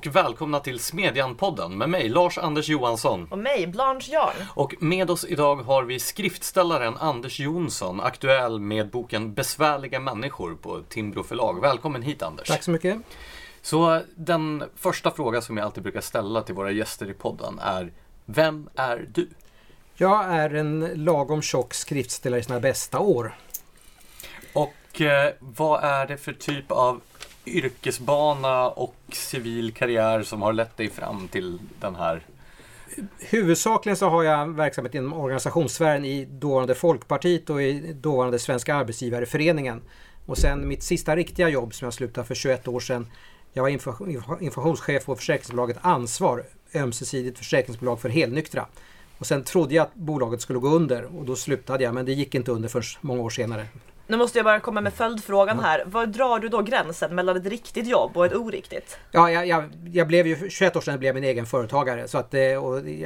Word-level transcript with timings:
och 0.00 0.06
välkomna 0.06 0.60
till 0.60 0.78
Smedjan-podden 0.78 1.76
med 1.76 1.90
mig, 1.90 2.08
Lars-Anders 2.08 2.68
Johansson. 2.68 3.28
Och 3.30 3.38
mig, 3.38 3.66
Blanche 3.66 4.12
Jarn. 4.12 4.34
Och 4.54 4.74
med 4.82 5.10
oss 5.10 5.24
idag 5.24 5.56
har 5.56 5.82
vi 5.82 5.98
skriftställaren 5.98 6.96
Anders 6.96 7.40
Jonsson, 7.40 8.00
aktuell 8.00 8.60
med 8.60 8.90
boken 8.90 9.34
Besvärliga 9.34 10.00
människor 10.00 10.54
på 10.54 10.82
Timbro 10.88 11.22
förlag. 11.22 11.60
Välkommen 11.60 12.02
hit 12.02 12.22
Anders. 12.22 12.48
Tack 12.48 12.62
så 12.62 12.70
mycket. 12.70 12.98
Så 13.62 14.00
den 14.14 14.64
första 14.76 15.10
fråga 15.10 15.40
som 15.40 15.56
jag 15.56 15.64
alltid 15.64 15.82
brukar 15.82 16.00
ställa 16.00 16.42
till 16.42 16.54
våra 16.54 16.70
gäster 16.70 17.10
i 17.10 17.14
podden 17.14 17.58
är 17.58 17.92
Vem 18.24 18.68
är 18.74 19.08
du? 19.12 19.28
Jag 19.94 20.24
är 20.24 20.54
en 20.54 20.90
lagom 20.94 21.42
tjock 21.42 21.74
skriftställare 21.74 22.40
i 22.40 22.42
sina 22.42 22.60
bästa 22.60 22.98
år. 22.98 23.34
Och 24.52 25.00
eh, 25.00 25.32
vad 25.38 25.84
är 25.84 26.06
det 26.06 26.16
för 26.16 26.32
typ 26.32 26.70
av 26.70 27.00
yrkesbana 27.50 28.68
och 28.68 28.96
civil 29.12 29.72
karriär 29.72 30.22
som 30.22 30.42
har 30.42 30.52
lett 30.52 30.76
dig 30.76 30.90
fram 30.90 31.28
till 31.28 31.58
den 31.80 31.94
här? 31.94 32.26
Huvudsakligen 33.18 33.96
så 33.96 34.08
har 34.08 34.22
jag 34.22 34.48
verksamhet 34.48 34.94
inom 34.94 35.12
organisationssfären 35.12 36.04
i 36.04 36.24
dåvarande 36.24 36.74
Folkpartiet 36.74 37.50
och 37.50 37.62
i 37.62 37.92
dåvarande 37.92 38.38
Svenska 38.38 38.74
Arbetsgivareföreningen. 38.74 39.82
Och 40.26 40.38
sen 40.38 40.68
mitt 40.68 40.82
sista 40.82 41.16
riktiga 41.16 41.48
jobb 41.48 41.74
som 41.74 41.86
jag 41.86 41.94
slutade 41.94 42.26
för 42.26 42.34
21 42.34 42.68
år 42.68 42.80
sedan. 42.80 43.06
Jag 43.52 43.62
var 43.62 43.68
informationschef 44.42 45.04
på 45.04 45.16
försäkringsbolaget 45.16 45.76
Ansvar, 45.80 46.44
ömsesidigt 46.74 47.38
försäkringsbolag 47.38 48.00
för 48.00 48.08
helnyktra. 48.08 48.66
Och 49.18 49.26
sen 49.26 49.44
trodde 49.44 49.74
jag 49.74 49.82
att 49.82 49.94
bolaget 49.94 50.40
skulle 50.40 50.58
gå 50.58 50.68
under 50.68 51.04
och 51.18 51.24
då 51.24 51.36
slutade 51.36 51.84
jag 51.84 51.94
men 51.94 52.06
det 52.06 52.12
gick 52.12 52.34
inte 52.34 52.52
under 52.52 52.68
förrän 52.68 52.84
många 53.00 53.22
år 53.22 53.30
senare. 53.30 53.66
Nu 54.10 54.16
måste 54.16 54.38
jag 54.38 54.44
bara 54.44 54.60
komma 54.60 54.80
med 54.80 54.94
följdfrågan 54.94 55.60
här. 55.60 55.82
Var 55.86 56.06
drar 56.06 56.38
du 56.38 56.48
då 56.48 56.62
gränsen 56.62 57.14
mellan 57.14 57.36
ett 57.36 57.46
riktigt 57.46 57.86
jobb 57.86 58.16
och 58.16 58.26
ett 58.26 58.34
oriktigt? 58.34 58.98
Ja, 59.10 59.30
jag, 59.30 59.46
jag, 59.46 59.64
jag 59.92 60.06
blev 60.06 60.26
ju 60.26 60.50
21 60.50 60.76
år 60.76 60.80
sedan 60.80 60.98
blev 60.98 61.08
jag 61.08 61.14
min 61.14 61.24
egen 61.24 61.46
företagare 61.46 62.08
så 62.08 62.18
att 62.18 62.34
eh, 62.34 62.40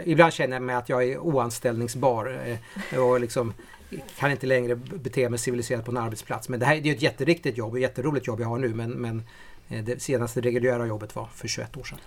ibland 0.04 0.32
känner 0.32 0.56
jag 0.56 0.62
mig 0.62 0.76
att 0.76 0.88
jag 0.88 1.04
är 1.04 1.18
oanställningsbar 1.18 2.38
eh, 2.90 2.98
och 2.98 3.20
liksom 3.20 3.54
kan 4.18 4.30
inte 4.30 4.46
längre 4.46 4.76
bete 4.76 5.28
mig 5.28 5.38
civiliserat 5.38 5.84
på 5.84 5.90
en 5.90 5.96
arbetsplats. 5.96 6.48
Men 6.48 6.60
det 6.60 6.66
här 6.66 6.80
det 6.80 6.90
är 6.90 6.94
ett 6.94 7.02
jätteriktigt 7.02 7.56
jobb 7.56 7.72
och 7.72 7.78
jätteroligt 7.78 8.26
jobb 8.26 8.40
jag 8.40 8.48
har 8.48 8.58
nu 8.58 8.74
men, 8.74 8.90
men 8.90 9.22
eh, 9.68 9.84
det 9.84 10.02
senaste 10.02 10.40
reguljära 10.40 10.86
jobbet 10.86 11.16
var 11.16 11.28
för 11.34 11.48
21 11.48 11.76
år 11.76 11.84
sedan. 11.84 11.98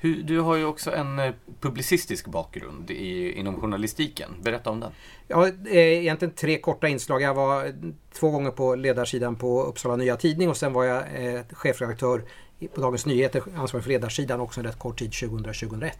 Du 0.00 0.40
har 0.40 0.56
ju 0.56 0.64
också 0.64 0.92
en 0.92 1.18
eh, 1.18 1.32
publicistisk 1.60 2.26
bakgrund 2.26 2.90
i, 2.90 3.32
inom 3.32 3.60
journalistiken. 3.60 4.30
Berätta 4.42 4.70
om 4.70 4.80
den. 4.80 4.92
Ja, 5.28 5.48
egentligen 5.66 6.34
tre 6.34 6.58
korta 6.58 6.88
inslag. 6.88 7.22
Jag 7.22 7.34
var 7.34 7.72
två 8.12 8.30
gånger 8.30 8.50
på 8.50 8.74
ledarsidan 8.74 9.36
på 9.36 9.62
Uppsala 9.62 9.96
Nya 9.96 10.16
Tidning 10.16 10.48
och 10.48 10.56
sen 10.56 10.72
var 10.72 10.84
jag 10.84 11.02
eh, 11.14 11.42
chefredaktör 11.52 12.22
på 12.74 12.80
Dagens 12.80 13.06
Nyheter, 13.06 13.42
ansvarig 13.56 13.84
för 13.84 13.90
ledarsidan 13.90 14.40
också 14.40 14.60
en 14.60 14.66
rätt 14.66 14.78
kort 14.78 14.98
tid, 14.98 15.10
2000-2001. 15.10 15.90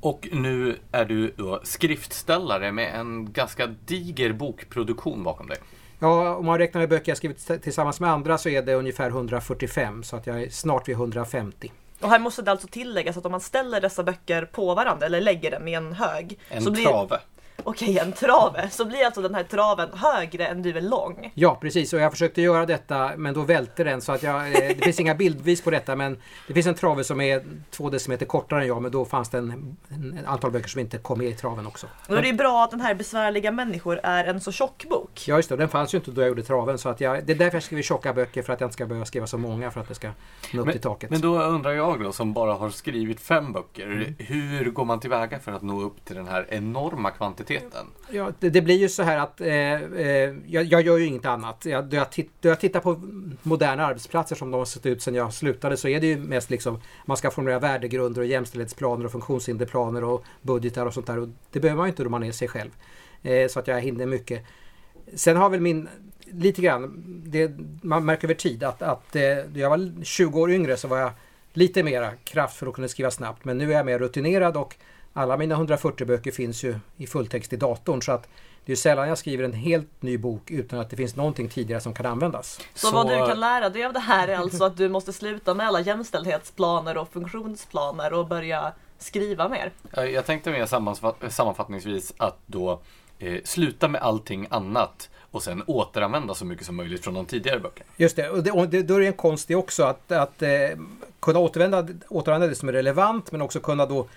Och 0.00 0.28
nu 0.32 0.76
är 0.92 1.04
du 1.04 1.34
då 1.36 1.60
skriftställare 1.64 2.72
med 2.72 2.94
en 2.94 3.32
ganska 3.32 3.66
diger 3.66 4.32
bokproduktion 4.32 5.22
bakom 5.22 5.46
dig. 5.46 5.58
Ja, 5.98 6.36
om 6.36 6.46
man 6.46 6.58
räknar 6.58 6.80
med 6.80 6.88
böcker 6.88 7.10
jag 7.10 7.16
skrivit 7.16 7.62
tillsammans 7.62 8.00
med 8.00 8.10
andra 8.10 8.38
så 8.38 8.48
är 8.48 8.62
det 8.62 8.74
ungefär 8.74 9.08
145 9.08 10.02
så 10.02 10.16
att 10.16 10.26
jag 10.26 10.42
är 10.42 10.48
snart 10.48 10.88
vid 10.88 10.96
150. 10.96 11.72
Och 12.00 12.10
här 12.10 12.18
måste 12.18 12.42
det 12.42 12.50
alltså 12.50 12.66
tilläggas 12.66 13.16
att 13.16 13.26
om 13.26 13.32
man 13.32 13.40
ställer 13.40 13.80
dessa 13.80 14.02
böcker 14.02 14.44
på 14.44 14.74
varandra 14.74 15.06
eller 15.06 15.20
lägger 15.20 15.50
dem 15.50 15.68
i 15.68 15.74
en 15.74 15.92
hög. 15.92 16.38
En 16.48 16.62
så 16.62 16.74
trave. 16.74 17.20
Okej, 17.64 17.98
en 17.98 18.12
trave. 18.12 18.70
Så 18.70 18.84
blir 18.84 19.04
alltså 19.04 19.22
den 19.22 19.34
här 19.34 19.42
traven 19.42 19.88
högre 19.92 20.46
än 20.46 20.62
du 20.62 20.76
är 20.76 20.80
lång. 20.80 21.32
Ja, 21.34 21.58
precis. 21.60 21.92
Och 21.92 22.00
jag 22.00 22.12
försökte 22.12 22.42
göra 22.42 22.66
detta 22.66 23.10
men 23.16 23.34
då 23.34 23.42
välte 23.42 23.84
den 23.84 24.00
så 24.00 24.12
att 24.12 24.22
jag... 24.22 24.46
Eh, 24.46 24.68
det 24.68 24.84
finns 24.84 25.00
inga 25.00 25.14
bildbevis 25.14 25.62
på 25.62 25.70
detta 25.70 25.96
men 25.96 26.18
det 26.48 26.54
finns 26.54 26.66
en 26.66 26.74
trave 26.74 27.04
som 27.04 27.20
är 27.20 27.44
två 27.70 27.90
decimeter 27.90 28.26
kortare 28.26 28.60
än 28.60 28.66
jag 28.66 28.82
men 28.82 28.90
då 28.92 29.04
fanns 29.04 29.28
det 29.28 29.38
en, 29.38 29.76
en 29.90 30.26
antal 30.26 30.50
böcker 30.50 30.68
som 30.68 30.80
inte 30.80 30.98
kom 30.98 31.18
med 31.18 31.28
i 31.28 31.34
traven 31.34 31.66
också. 31.66 31.86
Och 31.86 32.12
då 32.12 32.16
är 32.16 32.22
det 32.22 32.32
bra 32.32 32.64
att 32.64 32.70
den 32.70 32.80
här 32.80 32.94
Besvärliga 32.94 33.50
människor 33.50 34.00
är 34.02 34.24
en 34.24 34.40
så 34.40 34.52
tjock 34.52 34.86
bok. 34.88 35.24
Ja, 35.26 35.36
just 35.36 35.48
det. 35.48 35.56
Den 35.56 35.68
fanns 35.68 35.94
ju 35.94 35.98
inte 35.98 36.10
då 36.10 36.20
jag 36.20 36.28
gjorde 36.28 36.42
traven 36.42 36.78
så 36.78 36.88
att 36.88 37.00
jag, 37.00 37.26
det 37.26 37.32
är 37.32 37.36
därför 37.36 37.56
jag 37.56 37.62
skriver 37.62 37.82
tjocka 37.82 38.12
böcker 38.12 38.42
för 38.42 38.52
att 38.52 38.60
jag 38.60 38.66
inte 38.66 38.74
ska 38.74 38.86
behöva 38.86 39.04
skriva 39.06 39.26
så 39.26 39.38
många 39.38 39.70
för 39.70 39.80
att 39.80 39.88
det 39.88 39.94
ska 39.94 40.08
nå 40.52 40.60
upp 40.60 40.66
Men, 40.66 40.72
till 40.72 40.80
taket. 40.80 41.10
men 41.10 41.20
då 41.20 41.42
undrar 41.42 41.72
jag 41.72 42.02
då 42.04 42.12
som 42.12 42.32
bara 42.32 42.54
har 42.54 42.70
skrivit 42.70 43.20
fem 43.20 43.52
böcker. 43.52 44.14
Hur 44.18 44.70
går 44.70 44.84
man 44.84 45.00
tillväga 45.00 45.38
för 45.38 45.52
att 45.52 45.62
nå 45.62 45.82
upp 45.82 46.04
till 46.04 46.16
den 46.16 46.28
här 46.28 46.46
enorma 46.48 47.10
kvantiteten? 47.10 47.49
Ja, 48.10 48.32
det, 48.40 48.50
det 48.50 48.62
blir 48.62 48.78
ju 48.78 48.88
så 48.88 49.02
här 49.02 49.18
att 49.18 49.40
eh, 49.40 49.82
eh, 49.82 50.34
jag, 50.46 50.64
jag 50.64 50.82
gör 50.82 50.98
ju 50.98 51.06
inget 51.06 51.26
annat. 51.26 51.64
Jag, 51.64 51.84
då, 51.84 51.96
jag 51.96 52.10
titt, 52.10 52.30
då 52.40 52.48
jag 52.48 52.60
tittar 52.60 52.80
på 52.80 53.00
moderna 53.42 53.86
arbetsplatser 53.86 54.36
som 54.36 54.50
de 54.50 54.58
har 54.58 54.64
sett 54.64 54.86
ut 54.86 55.02
sedan 55.02 55.14
jag 55.14 55.32
slutade 55.34 55.76
så 55.76 55.88
är 55.88 56.00
det 56.00 56.06
ju 56.06 56.18
mest 56.18 56.50
liksom 56.50 56.80
man 57.06 57.16
ska 57.16 57.30
formulera 57.30 57.58
värdegrunder 57.58 58.20
och 58.20 58.26
jämställdhetsplaner 58.26 59.04
och 59.04 59.12
funktionshinderplaner 59.12 60.04
och 60.04 60.24
budgetar 60.42 60.86
och 60.86 60.94
sånt 60.94 61.06
där. 61.06 61.18
Och 61.18 61.28
det 61.50 61.60
behöver 61.60 61.76
man 61.76 61.86
ju 61.86 61.90
inte 61.90 62.04
då 62.04 62.10
man 62.10 62.22
är 62.22 62.32
sig 62.32 62.48
själv. 62.48 62.70
Eh, 63.22 63.48
så 63.48 63.58
att 63.60 63.68
jag 63.68 63.80
hinner 63.80 64.06
mycket. 64.06 64.44
Sen 65.14 65.36
har 65.36 65.50
väl 65.50 65.60
min 65.60 65.88
lite 66.32 66.62
grann, 66.62 67.04
det, 67.26 67.52
man 67.82 68.04
märker 68.04 68.26
över 68.26 68.34
tid 68.34 68.62
att, 68.64 68.82
att 68.82 69.16
eh, 69.16 69.22
jag 69.54 69.70
var 69.70 70.04
20 70.04 70.40
år 70.40 70.50
yngre 70.50 70.76
så 70.76 70.88
var 70.88 70.98
jag 70.98 71.10
lite 71.52 71.82
mera 71.82 72.10
kraftfull 72.24 72.68
och 72.68 72.74
kunde 72.74 72.88
skriva 72.88 73.10
snabbt. 73.10 73.44
Men 73.44 73.58
nu 73.58 73.72
är 73.72 73.76
jag 73.76 73.86
mer 73.86 73.98
rutinerad 73.98 74.56
och 74.56 74.76
alla 75.12 75.36
mina 75.36 75.54
140 75.54 76.06
böcker 76.06 76.30
finns 76.30 76.62
ju 76.62 76.74
i 76.96 77.06
fulltext 77.06 77.52
i 77.52 77.56
datorn 77.56 78.02
så 78.02 78.12
att 78.12 78.28
det 78.64 78.72
är 78.72 78.76
sällan 78.76 79.08
jag 79.08 79.18
skriver 79.18 79.44
en 79.44 79.52
helt 79.52 80.02
ny 80.02 80.18
bok 80.18 80.50
utan 80.50 80.78
att 80.78 80.90
det 80.90 80.96
finns 80.96 81.16
någonting 81.16 81.48
tidigare 81.48 81.80
som 81.80 81.94
kan 81.94 82.06
användas. 82.06 82.60
Så, 82.74 82.86
så, 82.86 82.94
vad 82.94 83.08
du 83.08 83.26
kan 83.26 83.40
lära 83.40 83.68
dig 83.68 83.84
av 83.84 83.92
det 83.92 84.00
här 84.00 84.28
är 84.28 84.36
alltså 84.36 84.64
att 84.64 84.76
du 84.76 84.88
måste 84.88 85.12
sluta 85.12 85.54
med 85.54 85.66
alla 85.66 85.80
jämställdhetsplaner 85.80 86.96
och 86.96 87.12
funktionsplaner 87.12 88.12
och 88.12 88.26
börja 88.26 88.72
skriva 88.98 89.48
mer? 89.48 89.72
Jag 89.92 90.26
tänkte 90.26 90.50
mer 90.50 90.66
sammanfattningsvis 91.30 92.14
att 92.16 92.38
då 92.46 92.80
eh, 93.18 93.40
sluta 93.44 93.88
med 93.88 94.02
allting 94.02 94.46
annat 94.50 95.10
och 95.30 95.42
sen 95.42 95.62
återanvända 95.66 96.34
så 96.34 96.44
mycket 96.44 96.66
som 96.66 96.76
möjligt 96.76 97.04
från 97.04 97.14
de 97.14 97.26
tidigare 97.26 97.60
böckerna. 97.60 97.90
Just 97.96 98.16
det, 98.16 98.28
och, 98.28 98.42
det, 98.42 98.50
och 98.50 98.68
det, 98.68 98.82
då 98.82 98.94
är 98.94 99.00
det 99.00 99.06
en 99.06 99.12
konst 99.12 99.48
det 99.48 99.54
också 99.54 99.84
att, 99.84 100.12
att 100.12 100.42
eh, 100.42 100.50
kunna 101.20 101.38
återvända, 101.38 101.88
återanvända 102.08 102.46
det 102.46 102.54
som 102.54 102.68
är 102.68 102.72
relevant 102.72 103.32
men 103.32 103.42
också 103.42 103.60
kunna 103.60 103.86
då 103.86 104.08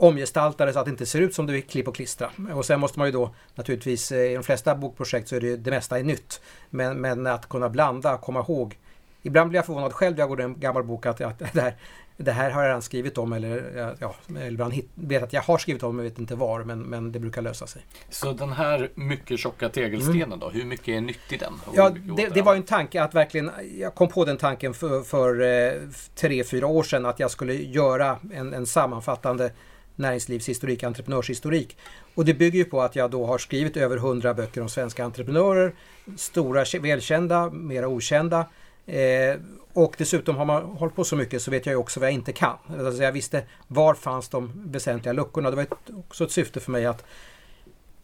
omgestalta 0.00 0.66
det 0.66 0.72
så 0.72 0.78
att 0.78 0.84
det 0.84 0.90
inte 0.90 1.06
ser 1.06 1.20
ut 1.20 1.34
som 1.34 1.46
du 1.46 1.52
vill 1.52 1.62
klippa 1.62 1.90
och 1.90 1.96
klistra. 1.96 2.30
Och 2.54 2.64
sen 2.66 2.80
måste 2.80 2.98
man 2.98 3.08
ju 3.08 3.12
då 3.12 3.34
naturligtvis, 3.54 4.12
eh, 4.12 4.30
i 4.32 4.34
de 4.34 4.42
flesta 4.42 4.74
bokprojekt 4.74 5.28
så 5.28 5.36
är 5.36 5.40
det, 5.40 5.56
det 5.56 5.70
mesta 5.70 5.98
är 5.98 6.02
nytt. 6.02 6.40
Men, 6.70 7.00
men 7.00 7.26
att 7.26 7.48
kunna 7.48 7.68
blanda, 7.68 8.18
komma 8.18 8.40
ihåg. 8.40 8.78
Ibland 9.22 9.50
blir 9.50 9.58
jag 9.58 9.66
förvånad 9.66 9.92
själv 9.92 10.16
när 10.16 10.22
jag 10.22 10.28
går 10.28 10.40
i 10.40 10.44
en 10.44 10.60
gammal 10.60 10.84
bok 10.84 11.06
att, 11.06 11.20
att 11.20 11.38
det, 11.38 11.60
här, 11.60 11.74
det 12.16 12.32
här 12.32 12.50
har 12.50 12.62
jag 12.62 12.68
redan 12.68 12.82
skrivit 12.82 13.18
om 13.18 13.32
eller, 13.32 13.96
ja, 14.00 14.14
ibland 14.48 14.74
vet 14.94 15.22
att 15.22 15.32
jag 15.32 15.42
har 15.42 15.58
skrivit 15.58 15.82
om 15.82 15.96
men 15.96 16.04
vet 16.04 16.18
inte 16.18 16.34
var 16.34 16.64
men, 16.64 16.82
men 16.82 17.12
det 17.12 17.18
brukar 17.18 17.42
lösa 17.42 17.66
sig. 17.66 17.82
Så 18.10 18.32
den 18.32 18.52
här 18.52 18.90
mycket 18.94 19.40
tjocka 19.40 19.68
tegelstenen 19.68 20.22
mm. 20.22 20.38
då, 20.38 20.50
hur 20.50 20.64
mycket 20.64 20.88
är 20.88 21.00
nytt 21.00 21.32
i 21.32 21.36
den? 21.36 21.52
Ja, 21.74 21.90
det, 22.16 22.28
det, 22.28 22.42
var 22.42 22.54
en 22.54 22.62
tanke 22.62 23.02
att 23.02 23.14
verkligen, 23.14 23.50
jag 23.78 23.94
kom 23.94 24.08
på 24.08 24.24
den 24.24 24.36
tanken 24.36 24.74
för, 24.74 25.02
för 25.02 25.40
eh, 25.40 25.72
tre, 26.14 26.44
fyra 26.44 26.66
år 26.66 26.82
sedan 26.82 27.06
att 27.06 27.20
jag 27.20 27.30
skulle 27.30 27.54
göra 27.54 28.18
en, 28.34 28.54
en 28.54 28.66
sammanfattande 28.66 29.52
näringslivshistorik, 30.00 30.82
entreprenörshistorik. 30.82 31.76
Och 32.14 32.24
det 32.24 32.34
bygger 32.34 32.58
ju 32.58 32.64
på 32.64 32.82
att 32.82 32.96
jag 32.96 33.10
då 33.10 33.26
har 33.26 33.38
skrivit 33.38 33.76
över 33.76 33.96
100 33.96 34.34
böcker 34.34 34.60
om 34.60 34.68
svenska 34.68 35.04
entreprenörer. 35.04 35.74
Stora, 36.16 36.64
välkända, 36.80 37.50
mera 37.50 37.88
okända. 37.88 38.46
Eh, 38.86 39.36
och 39.72 39.94
dessutom 39.98 40.36
har 40.36 40.44
man 40.44 40.62
hållit 40.62 40.94
på 40.94 41.04
så 41.04 41.16
mycket 41.16 41.42
så 41.42 41.50
vet 41.50 41.66
jag 41.66 41.72
ju 41.72 41.76
också 41.76 42.00
vad 42.00 42.08
jag 42.08 42.14
inte 42.14 42.32
kan. 42.32 42.56
Alltså 42.78 43.02
jag 43.02 43.12
visste 43.12 43.42
var 43.66 43.94
fanns 43.94 44.28
de 44.28 44.52
väsentliga 44.54 45.12
luckorna. 45.12 45.50
Det 45.50 45.56
var 45.56 45.62
ett, 45.62 45.90
också 45.98 46.24
ett 46.24 46.30
syfte 46.30 46.60
för 46.60 46.72
mig 46.72 46.86
att 46.86 47.04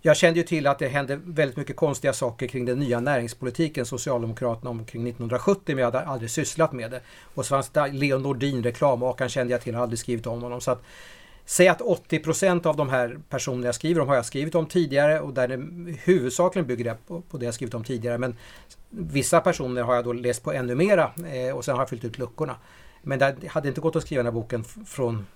jag 0.06 0.16
kände 0.16 0.40
ju 0.40 0.46
till 0.46 0.66
att 0.66 0.78
det 0.78 0.88
hände 0.88 1.20
väldigt 1.24 1.56
mycket 1.56 1.76
konstiga 1.76 2.12
saker 2.12 2.46
kring 2.46 2.64
den 2.64 2.78
nya 2.78 3.00
näringspolitiken, 3.00 3.86
Socialdemokraterna 3.86 4.70
omkring 4.70 5.02
1970, 5.02 5.62
men 5.66 5.78
jag 5.78 5.92
hade 5.92 6.06
aldrig 6.06 6.30
sysslat 6.30 6.72
med 6.72 6.90
det. 6.90 7.00
Och 7.34 7.46
så 7.46 7.48
fanns 7.48 7.68
det 7.68 7.88
Leon 7.88 8.22
Nordin, 8.22 8.62
reklammakaren, 8.62 9.30
kände 9.30 9.52
jag 9.52 9.60
till, 9.60 9.74
hade 9.74 9.82
aldrig 9.82 9.98
skrivit 9.98 10.26
om 10.26 10.42
honom. 10.42 10.60
Så 10.60 10.70
att 10.70 10.82
Säg 11.48 11.68
att 11.68 11.80
80 11.80 12.18
procent 12.18 12.66
av 12.66 12.76
de 12.76 12.88
här 12.88 13.18
personerna 13.28 13.66
jag 13.66 13.74
skriver 13.74 14.00
om 14.00 14.08
har 14.08 14.14
jag 14.14 14.24
skrivit 14.24 14.54
om 14.54 14.66
tidigare 14.66 15.20
och 15.20 15.34
där 15.34 15.48
det 15.48 15.56
huvudsakligen 16.04 16.66
bygger 16.66 16.84
det 16.84 16.96
på, 17.06 17.20
på 17.20 17.38
det 17.38 17.44
jag 17.44 17.54
skrivit 17.54 17.74
om 17.74 17.84
tidigare. 17.84 18.18
Men 18.18 18.36
vissa 18.90 19.40
personer 19.40 19.82
har 19.82 19.94
jag 19.94 20.04
då 20.04 20.12
läst 20.12 20.42
på 20.42 20.52
ännu 20.52 20.74
mera 20.74 21.10
eh, 21.32 21.56
och 21.56 21.64
sen 21.64 21.74
har 21.74 21.80
jag 21.80 21.88
fyllt 21.88 22.04
ut 22.04 22.18
luckorna. 22.18 22.56
Men 23.02 23.18
det 23.18 23.36
hade 23.48 23.68
inte 23.68 23.80
gått 23.80 23.96
att 23.96 24.02
skriva 24.02 24.22
den 24.22 24.26
här 24.26 24.40
boken 24.40 24.64
från, 24.64 25.26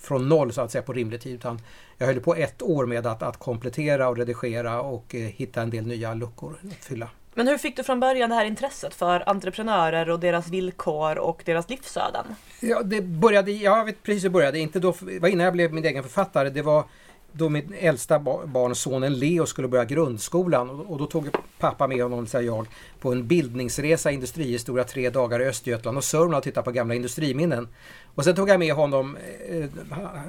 från 0.00 0.28
noll 0.28 0.52
så 0.52 0.60
att 0.60 0.72
säga 0.72 0.82
på 0.82 0.92
rimlig 0.92 1.20
tid. 1.20 1.34
Utan 1.34 1.60
jag 1.98 2.06
höll 2.06 2.20
på 2.20 2.34
ett 2.34 2.62
år 2.62 2.86
med 2.86 3.06
att, 3.06 3.22
att 3.22 3.36
komplettera 3.36 4.08
och 4.08 4.16
redigera 4.16 4.80
och 4.80 5.14
eh, 5.14 5.20
hitta 5.20 5.62
en 5.62 5.70
del 5.70 5.86
nya 5.86 6.14
luckor 6.14 6.56
att 6.70 6.84
fylla. 6.84 7.08
Men 7.36 7.48
hur 7.48 7.58
fick 7.58 7.76
du 7.76 7.82
från 7.82 8.00
början 8.00 8.30
det 8.30 8.36
här 8.36 8.44
intresset 8.44 8.94
för 8.94 9.28
entreprenörer 9.28 10.10
och 10.10 10.20
deras 10.20 10.48
villkor 10.48 11.18
och 11.18 11.42
deras 11.44 11.70
livsöden? 11.70 12.24
Ja, 12.60 12.82
det 12.82 13.00
började, 13.00 13.52
jag 13.52 13.84
vet 13.84 14.02
precis 14.02 14.24
hur 14.24 14.28
det 14.28 14.32
började. 14.32 14.58
Inte 14.58 14.80
då, 14.80 14.94
var 15.20 15.28
innan 15.28 15.44
jag 15.44 15.52
blev 15.52 15.72
min 15.72 15.84
egen 15.84 16.02
författare. 16.02 16.50
Det 16.50 16.62
var 16.62 16.84
då 17.32 17.48
mitt 17.48 17.66
äldsta 17.80 18.18
barn, 18.18 18.74
sonen 18.74 19.18
Leo, 19.18 19.46
skulle 19.46 19.68
börja 19.68 19.84
grundskolan 19.84 20.70
och, 20.70 20.98
då 20.98 21.06
tog 21.06 21.28
pappa 21.58 21.86
med 21.86 22.02
honom, 22.02 22.26
säger 22.26 22.46
jag, 22.46 22.66
på 23.00 23.12
en 23.12 23.26
bildningsresa 23.26 24.10
i 24.10 24.14
industrihistoria 24.14 24.84
tre 24.84 25.10
dagar 25.10 25.42
i 25.42 25.44
Östergötland 25.44 25.96
och 25.96 26.04
Sörmland 26.04 26.34
och 26.34 26.42
tittade 26.42 26.64
på 26.64 26.70
gamla 26.70 26.94
industriminnen. 26.94 27.68
Och 28.14 28.24
sen 28.24 28.36
tog 28.36 28.48
jag 28.48 28.58
med 28.58 28.74
honom, 28.74 29.16
eh, 29.48 29.64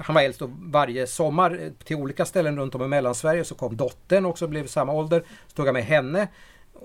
han 0.04 0.16
var 0.16 0.22
äldst 0.22 0.40
då, 0.40 0.50
varje 0.60 1.08
sommar 1.08 1.60
eh, 1.62 1.72
till 1.86 1.96
olika 1.96 2.26
ställen 2.26 2.60
runt 2.60 2.76
om 2.76 2.84
i 2.84 2.88
Mellansverige. 2.88 3.44
Så 3.44 3.56
kom 3.56 3.78
dottern 3.78 4.26
också, 4.26 4.48
blev 4.48 4.68
samma 4.68 4.94
ålder. 4.94 5.24
Så 5.48 5.56
tog 5.56 5.68
jag 5.68 5.74
med 5.74 5.86
henne. 5.86 6.28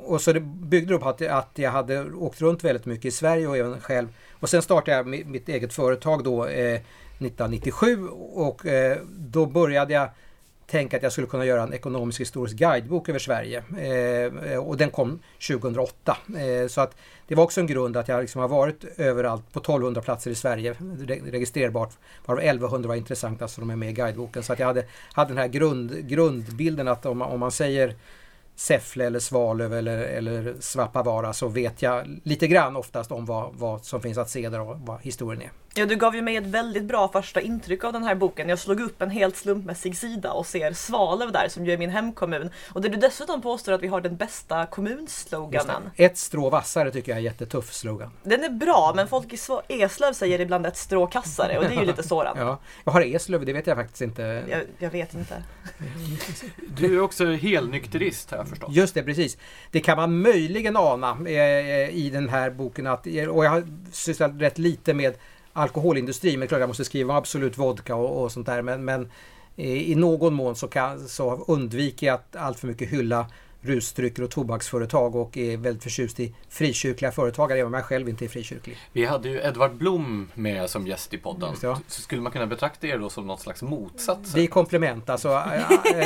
Och 0.05 0.21
så 0.21 0.33
det 0.33 0.41
byggde 0.41 0.99
på 0.99 1.09
att, 1.09 1.23
att 1.23 1.51
jag 1.55 1.71
hade 1.71 2.13
åkt 2.13 2.41
runt 2.41 2.65
väldigt 2.65 2.87
mycket 2.87 3.05
i 3.05 3.11
Sverige 3.11 3.47
och 3.47 3.57
även 3.57 3.81
själv. 3.81 4.09
Och 4.41 4.49
sen 4.49 4.63
startade 4.63 4.97
jag 4.97 5.07
mitt 5.07 5.49
eget 5.49 5.73
företag 5.73 6.25
då 6.25 6.47
eh, 6.47 6.81
1997 7.27 8.09
och 8.35 8.67
eh, 8.67 8.99
då 9.09 9.47
började 9.47 9.93
jag 9.93 10.09
tänka 10.67 10.97
att 10.97 11.03
jag 11.03 11.13
skulle 11.13 11.27
kunna 11.27 11.45
göra 11.45 11.63
en 11.63 11.73
ekonomisk 11.73 12.21
historisk 12.21 12.57
guidebok 12.57 13.09
över 13.09 13.19
Sverige. 13.19 13.65
Eh, 13.79 14.59
och 14.59 14.77
den 14.77 14.91
kom 14.91 15.19
2008. 15.49 16.17
Eh, 16.37 16.69
så 16.69 16.81
att 16.81 16.97
det 17.29 17.35
var 17.35 17.45
också 17.45 17.61
en 17.61 17.67
grund 17.67 17.97
att 17.97 18.09
jag 18.09 18.21
liksom 18.21 18.41
har 18.41 18.49
varit 18.49 18.85
överallt 18.97 19.53
på 19.53 19.61
1200 19.61 20.01
platser 20.03 20.31
i 20.31 20.35
Sverige 20.35 20.77
registrerbart. 21.33 21.91
Varav 22.27 22.41
1100 22.41 22.89
var 22.89 22.97
intressanta 22.97 23.49
så 23.49 23.61
de 23.61 23.71
är 23.71 23.77
med 23.77 23.91
i 23.91 23.93
guideboken. 23.93 24.43
Så 24.43 24.53
att 24.53 24.59
jag 24.59 24.67
hade, 24.67 24.85
hade 25.13 25.31
den 25.31 25.39
här 25.39 25.49
grund, 25.49 26.09
grundbilden 26.09 26.89
att 26.89 27.07
om, 27.07 27.23
om 27.23 27.41
man 27.41 27.53
säger 27.53 27.95
Säffle 28.57 29.07
eller 29.07 29.19
Svalöv 29.19 29.75
eller, 29.75 29.99
eller 29.99 30.55
Svappavaara 30.61 31.33
så 31.33 31.49
vet 31.49 31.83
jag 31.83 32.21
lite 32.23 32.47
grann 32.47 32.77
oftast 32.77 33.13
om 33.13 33.27
vad, 33.27 33.55
vad 33.55 33.85
som 33.85 34.01
finns 34.01 34.19
att 34.19 34.31
se 34.31 34.49
där 34.49 34.61
och 34.61 34.79
vad 34.81 35.01
historien 35.01 35.43
är. 35.43 35.51
Ja, 35.75 35.87
du 35.87 35.97
gav 35.97 36.15
ju 36.15 36.23
mig 36.23 36.37
ett 36.37 36.47
väldigt 36.47 36.85
bra 36.85 37.09
första 37.09 37.41
intryck 37.41 37.85
av 37.85 37.93
den 37.93 38.05
här 38.05 38.15
boken. 38.15 38.49
Jag 38.49 38.59
slog 38.59 38.81
upp 38.81 39.03
en 39.03 39.11
helt 39.11 39.37
slumpmässig 39.37 39.97
sida 39.97 40.33
och 40.33 40.47
ser 40.47 40.73
Svalöv 40.73 41.33
där 41.33 41.49
som 41.49 41.67
ju 41.67 41.73
är 41.73 41.79
min 41.79 41.91
hemkommun. 41.91 42.51
Och 42.73 42.83
där 42.83 42.89
du 42.89 42.97
dessutom 42.97 43.43
påstår 43.43 43.73
att 43.73 43.83
vi 43.83 43.87
har 43.87 44.01
den 44.01 44.17
bästa 44.17 44.67
kommunsloganen. 44.67 45.91
Ett 45.97 46.19
strå 46.19 46.51
vassare 46.51 46.91
tycker 46.91 47.13
jag 47.13 47.17
är 47.17 47.21
en 47.21 47.25
jättetuff 47.25 47.73
slogan. 47.73 48.11
Den 48.23 48.45
är 48.45 48.49
bra, 48.49 48.93
men 48.97 49.09
folk 49.09 49.33
i 49.69 49.83
Eslöv 49.83 50.13
säger 50.13 50.41
ibland 50.41 50.67
ett 50.67 50.77
strå 50.77 51.07
kassare 51.07 51.59
och 51.59 51.65
det 51.65 51.75
är 51.75 51.81
ju 51.81 51.87
lite 51.87 52.03
sårande. 52.03 52.41
ja. 52.43 52.59
Jag 52.85 52.93
har 52.93 53.03
Eslöv, 53.03 53.47
det 53.47 53.53
vet 53.53 53.67
jag 53.67 53.77
faktiskt 53.77 54.03
inte. 54.03 54.23
Jag, 54.49 54.63
jag 54.79 54.91
vet 54.91 55.15
inte. 55.15 55.43
Du 56.77 56.97
är 56.97 57.01
också 57.01 57.25
helnykterist 57.25 58.31
har 58.31 58.39
jag 58.39 58.49
förstått. 58.49 58.73
Just 58.73 58.95
det, 58.95 59.03
precis. 59.03 59.37
Det 59.71 59.81
kan 59.81 59.97
man 59.97 60.19
möjligen 60.19 60.77
ana 60.77 61.19
eh, 61.27 61.89
i 61.97 62.11
den 62.13 62.29
här 62.29 62.51
boken. 62.51 62.87
Att, 62.87 63.07
och 63.07 63.45
jag 63.45 63.51
har 63.51 63.65
sysslat 63.93 64.31
rätt 64.39 64.59
lite 64.59 64.95
med 64.95 65.15
alkoholindustri. 65.53 66.37
Men 66.37 66.49
klart 66.49 66.61
jag 66.61 66.69
måste 66.69 66.85
skriva 66.85 67.13
om 67.13 67.19
Absolut 67.19 67.59
Vodka 67.59 67.95
och, 67.95 68.23
och 68.23 68.33
sånt 68.33 68.47
där. 68.47 68.63
Men, 68.63 68.85
men 68.85 69.11
eh, 69.57 69.91
i 69.91 69.95
någon 69.95 70.35
mån 70.35 70.57
så, 70.57 70.69
kan, 70.69 71.09
så 71.09 71.45
undviker 71.49 72.07
jag 72.07 72.15
att 72.15 72.37
allt 72.37 72.59
för 72.59 72.67
mycket 72.67 72.89
hylla 72.89 73.27
rusdrycker 73.63 74.23
och 74.23 74.31
tobaksföretag 74.31 75.17
och 75.17 75.37
är 75.37 75.57
väldigt 75.57 75.83
förtjust 75.83 76.21
i 76.21 76.35
frikyrkliga 76.49 77.13
företagare, 77.13 77.59
även 77.59 77.67
om 77.67 77.75
jag 77.75 77.85
själv 77.85 78.09
inte 78.09 78.25
är 78.25 78.29
frikyrklig. 78.29 78.79
Vi 78.93 79.05
hade 79.05 79.29
ju 79.29 79.41
Edvard 79.41 79.75
Blom 79.75 80.29
med 80.35 80.71
som 80.71 80.87
gäst 80.87 81.15
i 81.15 81.19
podden. 81.19 81.55
Ja. 81.63 81.81
Så 81.87 82.03
skulle 82.03 82.23
man 82.23 82.33
kunna 82.33 82.47
betrakta 82.47 82.87
er 82.87 82.99
då 82.99 83.11
som 83.11 83.27
något 83.27 83.41
slags 83.41 83.63
motsats? 83.63 84.35
Vi 84.35 84.43
är 84.43 84.47
komplement. 84.47 85.11
Alltså, 85.11 85.43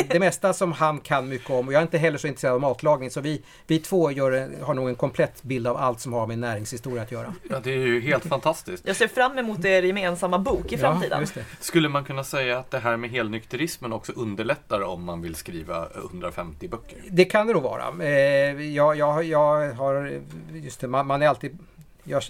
det 0.09 0.21
mesta 0.21 0.53
som 0.53 0.73
han 0.73 1.01
kan 1.01 1.29
mycket 1.29 1.51
om 1.51 1.67
och 1.67 1.73
jag 1.73 1.79
är 1.79 1.83
inte 1.83 1.99
heller 1.99 2.19
så 2.19 2.27
intresserad 2.27 2.55
av 2.55 2.61
matlagning 2.61 3.11
så 3.11 3.21
vi, 3.21 3.43
vi 3.67 3.79
två 3.79 4.11
gör, 4.11 4.63
har 4.63 4.75
nog 4.75 4.89
en 4.89 4.95
komplett 4.95 5.43
bild 5.43 5.67
av 5.67 5.77
allt 5.77 6.01
som 6.01 6.13
har 6.13 6.27
med 6.27 6.39
näringshistoria 6.39 7.03
att 7.03 7.13
göra. 7.13 7.35
Ja, 7.51 7.61
det 7.61 7.71
är 7.71 7.87
ju 7.87 8.01
helt 8.01 8.25
fantastiskt. 8.29 8.87
Jag 8.87 8.97
ser 8.97 9.09
fram 9.09 9.39
emot 9.39 9.65
er 9.65 9.83
gemensamma 9.83 10.39
bok 10.39 10.73
i 10.73 10.79
framtiden. 10.79 11.27
Ja, 11.35 11.43
skulle 11.61 11.89
man 11.89 12.05
kunna 12.05 12.25
säga 12.25 12.59
att 12.59 12.71
det 12.71 12.79
här 12.79 12.97
med 12.97 13.11
helnykterismen 13.11 13.93
också 13.93 14.13
underlättar 14.13 14.81
om 14.81 15.05
man 15.05 15.23
vill 15.23 15.35
skriva 15.35 15.89
150 15.97 16.69
böcker? 16.69 16.99
Det 17.11 17.25
kan 17.25 17.46
kan 17.47 17.55
det 17.55 17.61
nog 17.61 17.71
vara. 17.71 18.05
Eh, 18.05 18.75
jag, 18.75 18.97
jag, 18.97 19.25
jag 19.25 19.75
har, 19.75 20.21
just 20.53 20.81
det, 20.81 20.89
man, 20.89 21.07
man 21.07 21.23
är 21.23 21.29
alltid, 21.29 21.59
jag, 22.05 22.23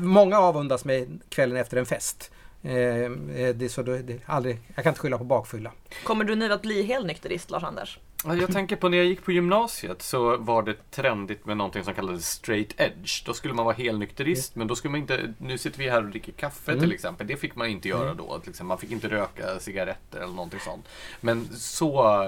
många 0.00 0.38
avundas 0.38 0.84
mig 0.84 1.08
kvällen 1.28 1.56
efter 1.56 1.76
en 1.76 1.86
fest. 1.86 2.30
Eh, 2.62 2.74
eh, 2.74 3.54
det, 3.54 3.68
så 3.68 3.82
det, 3.82 4.02
det, 4.02 4.20
aldrig, 4.26 4.58
jag 4.74 4.84
kan 4.84 4.90
inte 4.90 5.00
skylla 5.00 5.18
på 5.18 5.24
bakfylla. 5.24 5.72
Kommer 6.04 6.24
du 6.24 6.34
nu 6.34 6.52
att 6.52 6.62
bli 6.62 6.82
helnykterist 6.82 7.50
Lars-Anders? 7.50 7.98
Jag 8.24 8.52
tänker 8.52 8.76
på 8.76 8.88
när 8.88 8.98
jag 8.98 9.06
gick 9.06 9.24
på 9.24 9.32
gymnasiet 9.32 10.02
så 10.02 10.36
var 10.36 10.62
det 10.62 10.90
trendigt 10.90 11.46
med 11.46 11.56
någonting 11.56 11.84
som 11.84 11.94
kallades 11.94 12.28
straight 12.28 12.80
edge. 12.80 13.26
Då 13.26 13.34
skulle 13.34 13.54
man 13.54 13.64
vara 13.64 13.74
helnykterist 13.74 14.56
mm. 14.56 14.60
men 14.60 14.68
då 14.68 14.76
skulle 14.76 14.92
man 14.92 15.00
inte, 15.00 15.34
nu 15.38 15.58
sitter 15.58 15.78
vi 15.78 15.90
här 15.90 16.04
och 16.04 16.10
dricker 16.10 16.32
kaffe 16.32 16.72
mm. 16.72 16.84
till 16.84 16.92
exempel. 16.92 17.26
Det 17.26 17.36
fick 17.36 17.56
man 17.56 17.66
inte 17.66 17.88
göra 17.88 18.10
mm. 18.10 18.16
då. 18.16 18.40
Liksom. 18.46 18.66
Man 18.66 18.78
fick 18.78 18.90
inte 18.90 19.08
röka 19.08 19.60
cigaretter 19.60 20.20
eller 20.20 20.34
någonting 20.34 20.60
sånt. 20.60 20.88
Men 21.20 21.48
så 21.54 22.24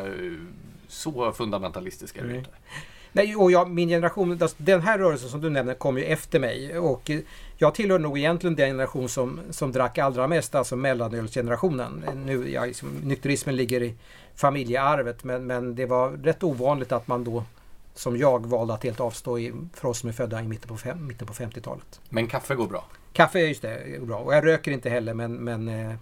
så 0.89 1.33
fundamentalistisk 1.33 2.17
är 2.17 2.23
mm. 2.23 2.37
inte. 2.37 2.51
Nej, 3.13 3.37
och 3.37 3.51
jag, 3.51 3.71
min 3.71 3.89
generation, 3.89 4.43
alltså, 4.43 4.57
den 4.59 4.81
här 4.81 4.99
rörelsen 4.99 5.29
som 5.29 5.41
du 5.41 5.51
nämner 5.51 5.75
kom 5.75 5.99
ju 5.99 6.05
efter 6.05 6.41
mig. 6.41 6.79
Och 6.79 7.11
jag 7.57 7.75
tillhör 7.75 7.99
nog 7.99 8.19
egentligen 8.19 8.57
den 8.57 8.69
generation 8.69 9.09
som, 9.09 9.41
som 9.51 9.73
drack 9.73 9.99
allra 9.99 10.29
mest, 10.29 10.55
alltså 10.55 10.77
mellanölsgenerationen. 10.77 12.05
Nu, 12.27 12.51
ja, 12.51 12.65
liksom, 12.65 12.89
nykterismen 12.89 13.57
ligger 13.57 13.83
i 13.83 13.95
familjearvet 14.35 15.25
men, 15.25 15.47
men 15.47 15.75
det 15.75 15.87
var 15.87 16.11
rätt 16.11 16.43
ovanligt 16.43 16.93
att 16.93 17.09
man 17.09 17.25
då 17.25 17.45
som 17.95 18.17
jag 18.17 18.47
valde 18.47 18.75
att 18.75 18.85
helt 18.85 19.01
avstå 19.01 19.39
i, 19.39 19.53
för 19.75 19.89
oss 19.89 19.99
som 19.99 20.09
är 20.09 20.13
födda 20.13 20.41
i 20.41 20.45
mitten 20.45 20.69
på, 20.69 20.77
fem, 20.77 21.07
mitten 21.07 21.27
på 21.27 21.33
50-talet. 21.33 22.01
Men 22.09 22.27
kaffe 22.27 22.55
går 22.55 22.67
bra? 22.67 22.85
Kaffe, 23.13 23.41
just 23.41 23.63
det, 23.63 23.99
går 23.99 24.07
bra. 24.07 24.19
Och 24.19 24.35
jag 24.35 24.47
röker 24.47 24.73
inte 24.73 24.91
heller 24.91 25.15
men, 25.15 25.35
men 25.35 25.69
eh, 25.69 25.91
Eh, 25.91 25.95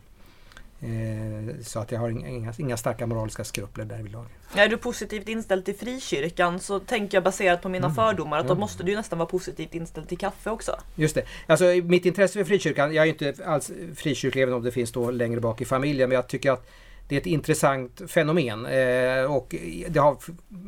så 1.63 1.81
att 1.81 1.93
jag 1.93 2.01
har 2.01 2.09
inga, 2.09 2.53
inga 2.59 2.77
starka 2.77 3.07
moraliska 3.07 3.45
skrupler 3.45 3.85
därvidlag. 3.85 4.27
Är 4.55 4.69
du 4.69 4.77
positivt 4.77 5.29
inställd 5.29 5.65
till 5.65 5.75
frikyrkan 5.75 6.61
så 6.61 6.81
tänker 6.81 7.17
jag 7.17 7.25
baserat 7.25 7.63
på 7.63 7.69
mina 7.69 7.87
mm. 7.87 7.95
fördomar 7.95 8.39
att 8.39 8.45
mm. 8.45 8.57
då 8.57 8.61
måste 8.61 8.83
du 8.83 8.97
nästan 8.97 9.19
vara 9.19 9.29
positivt 9.29 9.75
inställd 9.75 10.09
till 10.09 10.19
kaffe 10.19 10.51
också. 10.51 10.77
Just 10.95 11.15
det. 11.15 11.23
Alltså 11.47 11.65
mitt 11.65 12.07
intresse 12.07 12.39
för 12.39 12.45
frikyrkan, 12.45 12.95
jag 12.95 13.07
är 13.07 13.11
inte 13.11 13.35
alls 13.47 13.71
frikyrklig 13.95 14.43
även 14.43 14.55
om 14.55 14.63
det 14.63 14.71
finns 14.71 14.93
då 14.93 15.11
längre 15.11 15.41
bak 15.41 15.61
i 15.61 15.65
familjen, 15.65 16.09
men 16.09 16.17
jag 16.17 16.27
tycker 16.27 16.51
att 16.51 16.71
det 17.09 17.17
är 17.17 17.21
ett 17.21 17.27
intressant 17.27 18.03
fenomen. 18.07 18.67
Eh, 18.67 19.35
och 19.35 19.55
det 19.89 19.99
har, 19.99 20.17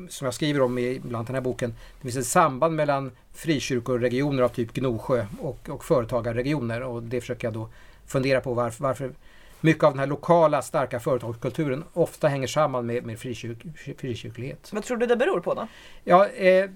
som 0.09 0.25
jag 0.25 0.35
skriver 0.35 0.61
om 0.61 0.79
i 0.79 1.01
bland 1.03 1.27
den 1.27 1.35
här 1.35 1.43
boken, 1.43 1.75
det 1.97 2.03
finns 2.03 2.17
ett 2.17 2.27
samband 2.27 2.75
mellan 2.75 3.11
frikyrkoregioner 3.35 4.43
av 4.43 4.49
typ 4.49 4.73
Gnosjö 4.73 5.27
och, 5.41 5.69
och 5.69 5.85
företagarregioner 5.85 6.83
och 6.83 7.03
det 7.03 7.21
försöker 7.21 7.47
jag 7.47 7.55
då 7.55 7.69
fundera 8.07 8.41
på 8.41 8.55
varför, 8.55 8.83
varför 8.83 9.13
mycket 9.61 9.85
av 9.85 9.93
den 9.93 9.99
här 9.99 10.07
lokala 10.07 10.63
starka 10.63 11.01
företagskulturen 11.01 11.85
ofta 11.93 12.29
hänger 12.29 12.47
samman 12.47 12.87
med, 12.87 13.05
med 13.05 13.19
frikyrk, 13.19 13.59
frikyrklighet. 13.99 14.71
Vad 14.73 14.85
tror 14.85 14.97
du 14.97 15.07
det 15.07 15.17
beror 15.17 15.41
på 15.41 15.55
då? 15.55 15.67
Ja, 16.05 16.27
eh, 16.27 16.71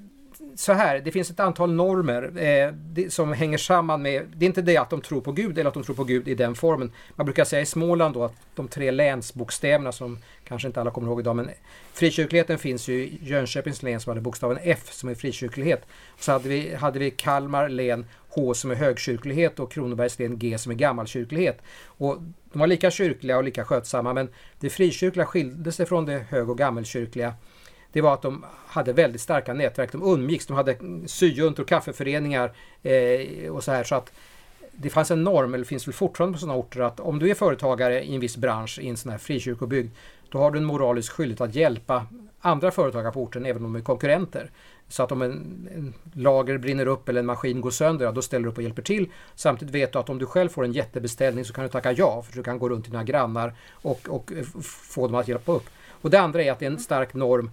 så 0.54 0.72
här, 0.72 1.00
det 1.00 1.12
finns 1.12 1.30
ett 1.30 1.40
antal 1.40 1.72
normer 1.72 2.22
eh, 2.22 2.72
det, 2.72 3.12
som 3.12 3.32
hänger 3.32 3.58
samman 3.58 4.02
med, 4.02 4.22
det 4.36 4.44
är 4.44 4.46
inte 4.46 4.62
det 4.62 4.76
att 4.76 4.90
de 4.90 5.00
tror 5.00 5.20
på 5.20 5.32
Gud 5.32 5.58
eller 5.58 5.68
att 5.68 5.74
de 5.74 5.82
tror 5.82 5.96
på 5.96 6.04
Gud 6.04 6.28
i 6.28 6.34
den 6.34 6.54
formen. 6.54 6.92
Man 7.14 7.26
brukar 7.26 7.44
säga 7.44 7.62
i 7.62 7.66
Småland 7.66 8.14
då 8.14 8.24
att 8.24 8.34
de 8.54 8.68
tre 8.68 8.90
länsbokstäverna 8.90 9.92
som 9.92 10.18
kanske 10.44 10.68
inte 10.68 10.80
alla 10.80 10.90
kommer 10.90 11.08
ihåg 11.08 11.20
idag, 11.20 11.36
men 11.36 11.50
frikyrkligheten 11.92 12.58
finns 12.58 12.88
ju 12.88 12.94
i 12.94 13.18
Jönköpings 13.22 13.82
län 13.82 14.00
som 14.00 14.10
hade 14.10 14.20
bokstaven 14.20 14.58
F 14.62 14.88
som 14.92 15.08
är 15.08 15.14
frikyrklighet. 15.14 15.86
Så 16.18 16.32
hade 16.32 16.48
vi, 16.48 16.74
hade 16.74 16.98
vi 16.98 17.10
Kalmar 17.10 17.68
län 17.68 18.06
H 18.28 18.54
som 18.54 18.70
är 18.70 18.74
högkyrklighet 18.74 19.60
och 19.60 19.72
Kronobergs 19.72 20.18
län 20.18 20.38
G 20.38 20.58
som 20.58 20.72
är 20.72 20.76
gammalkyrklighet. 20.76 21.62
Och 21.84 22.18
de 22.52 22.59
var 22.59 22.66
lika 22.66 22.90
kyrkliga 22.90 23.37
och 23.37 23.44
lika 23.44 23.64
skötsamma 23.64 24.12
men 24.12 24.28
det 24.61 24.71
frikyrkliga 24.71 25.26
skilde 25.26 25.73
sig 25.73 25.87
från 25.87 26.06
det 26.06 26.18
hög 26.18 26.50
och 26.50 26.59
gammelkyrkliga 26.59 27.35
det 27.92 28.00
var 28.00 28.14
att 28.14 28.23
de 28.23 28.44
hade 28.66 28.92
väldigt 28.92 29.21
starka 29.21 29.54
nätverk. 29.54 29.92
De 29.92 30.02
umgicks, 30.02 30.47
de 30.47 30.56
hade 30.56 30.76
syjuntor, 31.06 31.64
kaffeföreningar 31.64 32.52
eh, 32.82 33.50
och 33.50 33.64
så 33.64 33.73
här. 33.73 33.85
Så 33.85 33.94
att 33.94 34.12
det 34.73 34.90
fanns 34.90 35.11
en 35.11 35.25
norm, 35.25 35.54
eller 35.54 35.64
finns 35.64 35.88
väl 35.88 35.94
fortfarande 35.94 36.35
på 36.35 36.40
sådana 36.40 36.59
orter, 36.59 36.80
att 36.80 37.00
om 37.00 37.18
du 37.18 37.30
är 37.30 37.35
företagare 37.35 38.04
i 38.04 38.14
en 38.14 38.21
viss 38.21 38.37
bransch, 38.37 38.78
i 38.78 38.88
en 38.88 38.97
sån 38.97 39.11
här 39.11 39.18
frikyrkobygd, 39.18 39.90
då 40.28 40.38
har 40.38 40.50
du 40.50 40.59
en 40.59 40.64
moralisk 40.64 41.12
skyldighet 41.12 41.40
att 41.40 41.54
hjälpa 41.54 42.06
andra 42.40 42.71
företagare 42.71 43.12
på 43.12 43.23
orten, 43.23 43.47
även 43.47 43.64
om 43.64 43.73
de 43.73 43.78
är 43.78 43.85
konkurrenter. 43.85 44.50
Så 44.88 45.02
att 45.02 45.12
om 45.12 45.22
en, 45.22 45.68
en, 45.74 45.94
lager 46.12 46.58
brinner 46.58 46.86
upp 46.86 47.08
eller 47.08 47.20
en 47.20 47.26
maskin 47.26 47.60
går 47.60 47.70
sönder, 47.70 48.12
då 48.12 48.22
ställer 48.22 48.42
du 48.42 48.50
upp 48.50 48.56
och 48.56 48.62
hjälper 48.62 48.82
till. 48.82 49.08
Samtidigt 49.34 49.74
vet 49.74 49.92
du 49.92 49.98
att 49.98 50.10
om 50.10 50.18
du 50.18 50.26
själv 50.26 50.48
får 50.48 50.64
en 50.64 50.72
jättebeställning 50.72 51.44
så 51.44 51.52
kan 51.52 51.64
du 51.64 51.70
tacka 51.70 51.92
ja, 51.92 52.22
för 52.22 52.36
du 52.36 52.42
kan 52.42 52.58
gå 52.58 52.68
runt 52.68 52.84
till 52.84 52.92
dina 52.92 53.04
grannar 53.04 53.54
och, 53.72 54.08
och 54.08 54.32
eh, 54.32 54.44
få 54.62 55.06
dem 55.06 55.14
att 55.14 55.28
hjälpa 55.28 55.52
upp. 55.52 55.64
Och 55.88 56.10
det 56.10 56.20
andra 56.20 56.42
är 56.42 56.52
att 56.52 56.58
det 56.58 56.66
är 56.66 56.70
en 56.70 56.78
stark 56.78 57.14
norm 57.14 57.50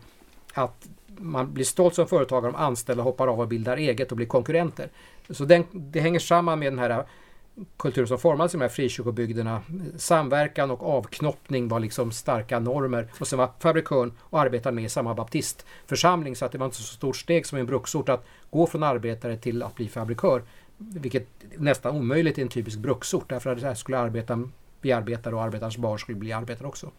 att 0.53 0.87
man 1.17 1.53
blir 1.53 1.65
stolt 1.65 1.95
som 1.95 2.07
företagare 2.07 2.51
om 2.51 2.55
anställda 2.55 3.03
hoppar 3.03 3.27
av 3.27 3.39
och 3.39 3.47
bildar 3.47 3.77
eget 3.77 4.11
och 4.11 4.17
blir 4.17 4.27
konkurrenter. 4.27 4.89
Så 5.29 5.45
den, 5.45 5.63
det 5.71 5.99
hänger 5.99 6.19
samman 6.19 6.59
med 6.59 6.71
den 6.71 6.79
här 6.79 7.05
kulturen 7.77 8.07
som 8.07 8.19
formades 8.19 8.53
i 8.53 8.57
de 8.57 8.61
här 8.61 8.69
frikyrkobygderna. 8.69 9.61
Samverkan 9.97 10.71
och 10.71 10.83
avknoppning 10.83 11.67
var 11.67 11.79
liksom 11.79 12.11
starka 12.11 12.59
normer. 12.59 13.07
Och 13.19 13.27
sen 13.27 13.39
var 13.39 13.49
fabrikörn 13.59 14.13
och 14.19 14.39
arbetade 14.39 14.75
med 14.75 14.83
i 14.83 14.89
samma 14.89 15.13
baptistförsamling 15.13 16.35
så 16.35 16.45
att 16.45 16.51
det 16.51 16.57
var 16.57 16.65
inte 16.65 16.77
så 16.77 16.83
stort 16.83 17.17
steg 17.17 17.45
som 17.45 17.57
i 17.57 17.61
en 17.61 17.67
bruksort 17.67 18.09
att 18.09 18.25
gå 18.49 18.67
från 18.67 18.83
arbetare 18.83 19.37
till 19.37 19.63
att 19.63 19.75
bli 19.75 19.87
fabrikör. 19.87 20.43
Vilket 20.77 21.27
är 21.53 21.59
nästan 21.59 21.95
omöjligt 21.95 22.37
i 22.37 22.41
en 22.41 22.49
typisk 22.49 22.77
bruksort 22.77 23.29
därför 23.29 23.49
att 23.49 23.61
det 23.61 23.75
skulle 23.75 23.97
arbeta 23.97 24.49
bli 24.81 24.91
arbetare 24.91 25.35
och 25.35 25.43
arbetarens 25.43 25.77
barn 25.77 25.99
skulle 25.99 26.17
bli 26.17 26.31
arbetare 26.31 26.67
också. 26.67 26.91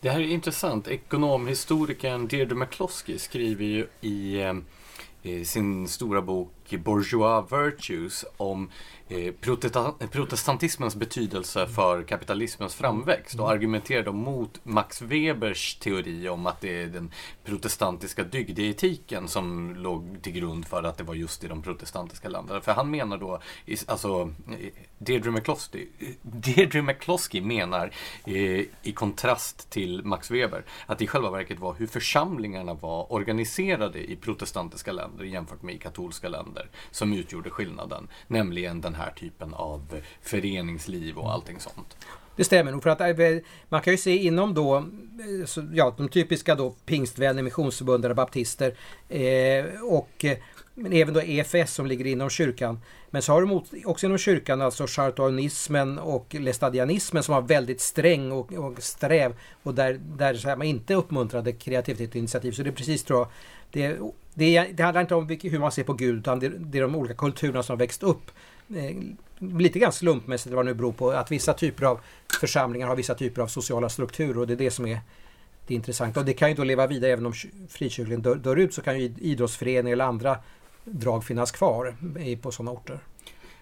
Det 0.00 0.10
här 0.10 0.20
är 0.20 0.24
intressant. 0.24 0.88
Ekonomhistorikern 0.88 2.28
Deirdre 2.28 2.54
McCloskey 2.54 3.18
skriver 3.18 3.64
ju 3.64 3.86
i 4.00 4.42
eh, 4.42 4.54
i 5.26 5.44
sin 5.44 5.88
stora 5.88 6.22
bok 6.22 6.65
Bourgeois 6.72 7.52
Virtues 7.52 8.24
om 8.36 8.70
eh, 9.08 9.34
protestantismens 10.10 10.96
betydelse 10.96 11.66
för 11.66 12.02
kapitalismens 12.02 12.74
framväxt 12.74 13.34
och 13.34 13.46
mm. 13.46 13.56
argumenterar 13.56 14.02
då 14.02 14.12
mot 14.12 14.60
Max 14.62 15.02
Webers 15.02 15.74
teori 15.74 16.28
om 16.28 16.46
att 16.46 16.60
det 16.60 16.82
är 16.82 16.86
den 16.86 17.10
protestantiska 17.44 18.24
dygdeetiken 18.24 19.28
som 19.28 19.76
låg 19.76 20.18
till 20.22 20.32
grund 20.32 20.66
för 20.66 20.82
att 20.82 20.98
det 20.98 21.04
var 21.04 21.14
just 21.14 21.44
i 21.44 21.48
de 21.48 21.62
protestantiska 21.62 22.28
länderna. 22.28 22.60
För 22.60 22.72
han 22.72 22.90
menar 22.90 23.18
då, 23.18 23.40
alltså 23.86 24.30
Deirdre 24.98 25.30
McCloskey, 25.30 25.88
Deirdre 26.22 26.82
McCloskey 26.82 27.40
menar 27.40 27.90
eh, 28.24 28.64
i 28.82 28.92
kontrast 28.94 29.70
till 29.70 30.04
Max 30.04 30.30
Weber 30.30 30.64
att 30.86 30.98
det 30.98 31.04
i 31.04 31.08
själva 31.08 31.30
verket 31.30 31.58
var 31.58 31.74
hur 31.74 31.86
församlingarna 31.86 32.74
var 32.74 33.12
organiserade 33.12 34.10
i 34.10 34.16
protestantiska 34.16 34.92
länder 34.92 35.24
jämfört 35.24 35.62
med 35.62 35.74
i 35.74 35.78
katolska 35.78 36.28
länder 36.28 36.55
som 36.90 37.12
utgjorde 37.12 37.50
skillnaden. 37.50 38.08
Nämligen 38.26 38.80
den 38.80 38.94
här 38.94 39.10
typen 39.10 39.54
av 39.54 40.00
föreningsliv 40.22 41.18
och 41.18 41.32
allting 41.32 41.60
sånt. 41.60 41.96
Det 42.36 42.44
stämmer 42.44 42.72
nog 42.72 42.82
för 42.82 42.90
att 42.90 43.00
eh, 43.00 43.06
man 43.68 43.82
kan 43.82 43.92
ju 43.92 43.98
se 43.98 44.16
inom 44.16 44.54
då 44.54 44.76
eh, 44.76 45.64
ja, 45.72 45.94
de 45.96 46.08
typiska 46.08 46.54
då 46.54 46.70
pingstvänner, 46.70 47.42
missionsförbund 47.42 48.14
baptister 48.14 48.74
eh, 49.08 49.82
och 49.82 50.24
eh, 50.24 50.38
men 50.78 50.92
även 50.92 51.14
då 51.14 51.20
EFS 51.20 51.74
som 51.74 51.86
ligger 51.86 52.06
inom 52.06 52.30
kyrkan. 52.30 52.80
Men 53.10 53.22
så 53.22 53.32
har 53.32 53.42
du 53.42 53.62
också 53.84 54.06
inom 54.06 54.18
kyrkan 54.18 54.60
alltså 54.60 54.86
chartonismen 54.86 55.98
och 55.98 56.34
lestadianismen 56.34 57.22
som 57.22 57.34
var 57.34 57.42
väldigt 57.42 57.80
sträng 57.80 58.32
och, 58.32 58.52
och 58.52 58.82
sträv 58.82 59.34
och 59.62 59.74
där, 59.74 60.00
där 60.02 60.34
så 60.34 60.48
här, 60.48 60.56
man 60.56 60.66
inte 60.66 60.94
uppmuntrade 60.94 61.52
kreativitet 61.52 62.10
och 62.10 62.16
initiativ. 62.16 62.52
Så 62.52 62.62
det 62.62 62.70
är 62.70 62.72
precis 62.72 63.04
tror 63.04 63.18
jag, 63.18 63.28
det, 63.70 63.98
det, 64.38 64.62
det 64.62 64.82
handlar 64.82 65.00
inte 65.00 65.14
om 65.14 65.28
hur 65.42 65.58
man 65.58 65.72
ser 65.72 65.84
på 65.84 65.92
Gud 65.92 66.18
utan 66.18 66.38
det, 66.38 66.48
det 66.48 66.78
är 66.78 66.82
de 66.82 66.94
olika 66.94 67.14
kulturerna 67.14 67.62
som 67.62 67.72
har 67.72 67.78
växt 67.78 68.02
upp. 68.02 68.30
Eh, 68.76 68.96
lite 69.38 69.78
grann 69.78 69.92
slumpmässigt 69.92 70.54
vad 70.54 70.64
det 70.64 70.70
nu 70.70 70.74
beror 70.74 70.92
på 70.92 71.10
att 71.10 71.30
vissa 71.32 71.52
typer 71.52 71.86
av 71.86 72.00
församlingar 72.40 72.86
har 72.86 72.96
vissa 72.96 73.14
typer 73.14 73.42
av 73.42 73.46
sociala 73.46 73.88
strukturer 73.88 74.38
och 74.38 74.46
det 74.46 74.52
är 74.52 74.56
det 74.56 74.70
som 74.70 74.86
är 74.86 75.00
det 75.66 75.74
intressanta. 75.74 76.20
Och 76.20 76.26
det 76.26 76.32
kan 76.32 76.48
ju 76.48 76.54
då 76.54 76.64
leva 76.64 76.86
vidare 76.86 77.12
även 77.12 77.26
om 77.26 77.32
frikyrkligen 77.68 78.22
dör, 78.22 78.34
dör 78.34 78.56
ut 78.56 78.74
så 78.74 78.82
kan 78.82 79.00
ju 79.00 79.14
idrottsföreningar 79.18 79.92
eller 79.92 80.04
andra 80.04 80.38
drag 80.84 81.24
finnas 81.24 81.50
kvar 81.50 81.96
på 82.42 82.50
sådana 82.50 82.70
orter. 82.70 82.98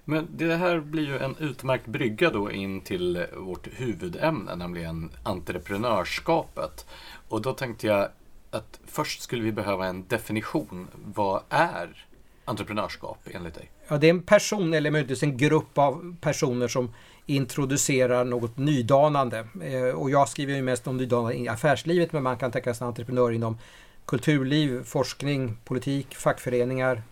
Men 0.04 0.28
det 0.36 0.54
här 0.54 0.80
blir 0.80 1.06
ju 1.06 1.18
en 1.18 1.36
utmärkt 1.36 1.86
brygga 1.86 2.30
då 2.30 2.50
in 2.50 2.80
till 2.80 3.26
vårt 3.36 3.68
huvudämne, 3.72 4.56
nämligen 4.56 5.10
entreprenörskapet. 5.22 6.86
Och 7.28 7.42
då 7.42 7.52
tänkte 7.52 7.86
jag 7.86 8.08
att 8.54 8.80
först 8.86 9.22
skulle 9.22 9.42
vi 9.42 9.52
behöva 9.52 9.86
en 9.86 10.04
definition. 10.08 10.88
Vad 11.04 11.42
är 11.48 12.06
entreprenörskap 12.44 13.18
enligt 13.30 13.54
dig? 13.54 13.70
Ja, 13.88 13.98
det 13.98 14.06
är 14.06 14.10
en 14.10 14.22
person 14.22 14.74
eller 14.74 14.90
möjligtvis 14.90 15.22
en 15.22 15.36
grupp 15.36 15.78
av 15.78 16.16
personer 16.20 16.68
som 16.68 16.94
introducerar 17.26 18.24
något 18.24 18.56
nydanande. 18.56 19.46
Eh, 19.62 19.94
och 19.94 20.10
jag 20.10 20.28
skriver 20.28 20.54
ju 20.54 20.62
mest 20.62 20.86
om 20.86 20.96
nydanande 20.96 21.34
i 21.34 21.48
affärslivet 21.48 22.12
men 22.12 22.22
man 22.22 22.36
kan 22.36 22.52
tänka 22.52 22.74
sig 22.74 22.84
en 22.84 22.88
entreprenör 22.88 23.32
inom 23.32 23.58
kulturliv, 24.06 24.84
forskning, 24.84 25.56
politik, 25.64 26.14
fackföreningar, 26.14 27.02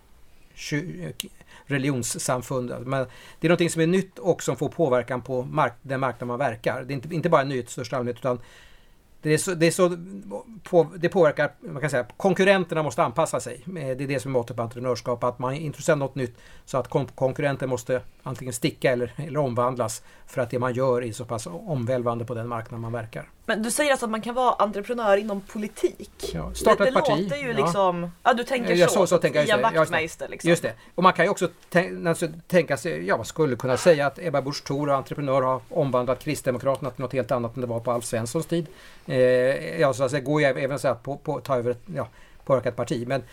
religionssamfund. 1.65 2.73
Men 2.85 3.07
det 3.39 3.47
är 3.47 3.49
någonting 3.49 3.69
som 3.69 3.81
är 3.81 3.87
nytt 3.87 4.19
och 4.19 4.43
som 4.43 4.55
får 4.55 4.69
påverkan 4.69 5.21
på 5.21 5.43
mark 5.43 5.73
den 5.81 5.99
marknad 5.99 6.27
man 6.27 6.39
verkar. 6.39 6.83
Det 6.83 6.93
är 6.93 6.95
inte, 6.95 7.15
inte 7.15 7.29
bara 7.29 7.43
nytt 7.43 7.67
i 7.67 7.71
största 7.71 7.97
allmänhet 7.97 8.19
utan 8.19 8.39
det, 9.23 9.33
är 9.33 9.37
så, 9.37 9.53
det, 9.53 9.67
är 9.67 9.71
så, 9.71 9.97
på, 10.63 10.87
det 10.97 11.09
påverkar, 11.09 11.51
man 11.59 11.81
kan 11.81 11.89
säga, 11.89 12.05
konkurrenterna 12.17 12.83
måste 12.83 13.03
anpassa 13.03 13.39
sig. 13.39 13.63
Eh, 13.65 13.73
det 13.73 14.03
är 14.03 14.07
det 14.07 14.19
som 14.19 14.31
är 14.31 14.33
måttet 14.33 14.55
på 14.55 14.61
entreprenörskap, 14.61 15.23
att 15.23 15.39
man 15.39 15.53
introducerar 15.53 15.95
något 15.95 16.15
nytt 16.15 16.37
så 16.65 16.77
att 16.77 16.87
kon 16.87 17.07
konkurrenten 17.15 17.69
måste 17.69 18.01
antingen 18.23 18.53
sticka 18.53 18.91
eller, 18.91 19.13
eller 19.17 19.39
omvandlas 19.39 20.01
för 20.27 20.41
att 20.41 20.49
det 20.49 20.59
man 20.59 20.73
gör 20.73 21.03
är 21.03 21.11
så 21.11 21.25
pass 21.25 21.47
omvälvande 21.47 22.25
på 22.25 22.33
den 22.33 22.47
marknad 22.47 22.79
man 22.79 22.91
verkar. 22.91 23.29
Men 23.45 23.63
du 23.63 23.71
säger 23.71 23.91
alltså 23.91 24.05
att 24.05 24.11
man 24.11 24.21
kan 24.21 24.35
vara 24.35 24.53
entreprenör 24.53 25.17
inom 25.17 25.41
politik? 25.41 26.31
Ja, 26.33 26.53
starta 26.53 26.83
det, 26.83 26.89
ett 26.89 26.95
parti. 26.95 27.15
Det 27.15 27.23
låter 27.23 27.37
ju 27.37 27.47
ja. 27.47 27.65
liksom... 27.65 28.11
Ja, 28.23 28.33
du 28.33 28.43
tänker 28.43 28.75
ja, 28.75 28.87
så. 28.87 28.93
så, 28.93 29.07
så 29.07 29.17
tänker 29.17 29.47
Ian 29.47 29.61
Wachtmeister 29.61 30.27
liksom. 30.27 30.49
Just 30.49 30.63
det. 30.63 30.73
Och 30.95 31.03
man 31.03 31.13
kan 31.13 31.25
ju 31.25 31.31
också 31.31 31.47
alltså, 32.05 32.27
tänka 32.47 32.77
sig, 32.77 33.07
ja 33.07 33.17
man 33.17 33.25
skulle 33.25 33.55
kunna 33.55 33.77
säga 33.77 34.07
att 34.07 34.19
Ebba 34.19 34.41
Busch 34.41 34.63
Thor, 34.63 34.91
entreprenör, 34.91 35.41
har 35.41 35.61
omvandlat 35.69 36.19
Kristdemokraterna 36.19 36.89
till 36.91 37.01
något 37.01 37.13
helt 37.13 37.31
annat 37.31 37.55
än 37.55 37.61
det 37.61 37.67
var 37.67 37.79
på 37.79 37.91
Alf 37.91 38.05
Svenssons 38.05 38.45
tid. 38.45 38.67
Eh, 39.13 39.79
ja, 39.79 39.93
så 39.93 40.03
att 40.03 40.11
säga, 40.11 40.23
går 40.23 40.41
ju 40.41 40.47
även 40.47 40.79
så 40.79 40.87
att 40.87 41.03
på, 41.03 41.17
på, 41.17 41.39
ta 41.39 41.57
över 41.57 41.71
ett, 41.71 41.81
ja, 41.95 42.07
påverka 42.45 42.69
ett 42.69 42.75
parti. 42.75 43.07
Men 43.07 43.23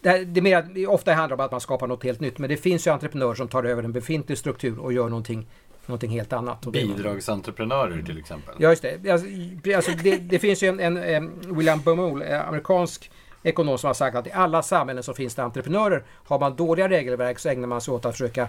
det, 0.00 0.24
det, 0.24 0.40
mer, 0.40 0.88
ofta 0.88 1.12
handlar 1.12 1.36
det 1.36 1.42
om 1.42 1.46
att 1.46 1.50
man 1.50 1.60
skapar 1.60 1.86
något 1.86 2.04
helt 2.04 2.20
nytt. 2.20 2.38
Men 2.38 2.50
det 2.50 2.56
finns 2.56 2.86
ju 2.86 2.90
entreprenörer 2.90 3.34
som 3.34 3.48
tar 3.48 3.64
över 3.64 3.82
en 3.82 3.92
befintlig 3.92 4.38
struktur 4.38 4.78
och 4.78 4.92
gör 4.92 5.08
någonting 5.08 5.46
någonting 5.86 6.10
helt 6.10 6.32
annat. 6.32 6.66
Bidragsentreprenörer 6.66 8.02
till 8.02 8.18
exempel. 8.18 8.54
Ja, 8.58 8.68
just 8.68 8.82
det. 8.82 9.10
Alltså, 9.10 9.28
alltså 9.76 9.90
det, 10.02 10.16
det, 10.16 10.38
finns 10.38 10.62
ju 10.62 10.68
en, 10.68 10.80
en, 10.80 10.96
en 10.96 11.56
William 11.56 11.82
Baumol, 11.82 12.22
amerikansk 12.22 13.10
ekonom 13.42 13.78
som 13.78 13.86
har 13.86 13.94
sagt 13.94 14.16
att 14.16 14.26
i 14.26 14.32
alla 14.32 14.62
samhällen 14.62 15.02
så 15.02 15.14
finns 15.14 15.34
det 15.34 15.42
entreprenörer. 15.42 16.04
Har 16.08 16.38
man 16.38 16.56
dåliga 16.56 16.88
regelverk 16.88 17.38
så 17.38 17.48
ägnar 17.48 17.68
man 17.68 17.80
sig 17.80 17.94
åt 17.94 18.04
att 18.04 18.12
försöka 18.12 18.48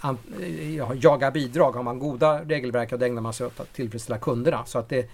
an, 0.00 0.18
ja, 0.76 0.94
jaga 0.94 1.30
bidrag. 1.30 1.72
Har 1.72 1.82
man 1.82 1.98
goda 1.98 2.40
regelverk 2.44 2.90
då 2.90 3.04
ägnar 3.04 3.22
man 3.22 3.32
sig 3.32 3.46
åt 3.46 3.60
att 3.60 3.72
tillfredsställa 3.72 4.18
kunderna. 4.18 4.64
Så 4.64 4.78
att 4.78 4.88
det, 4.88 5.10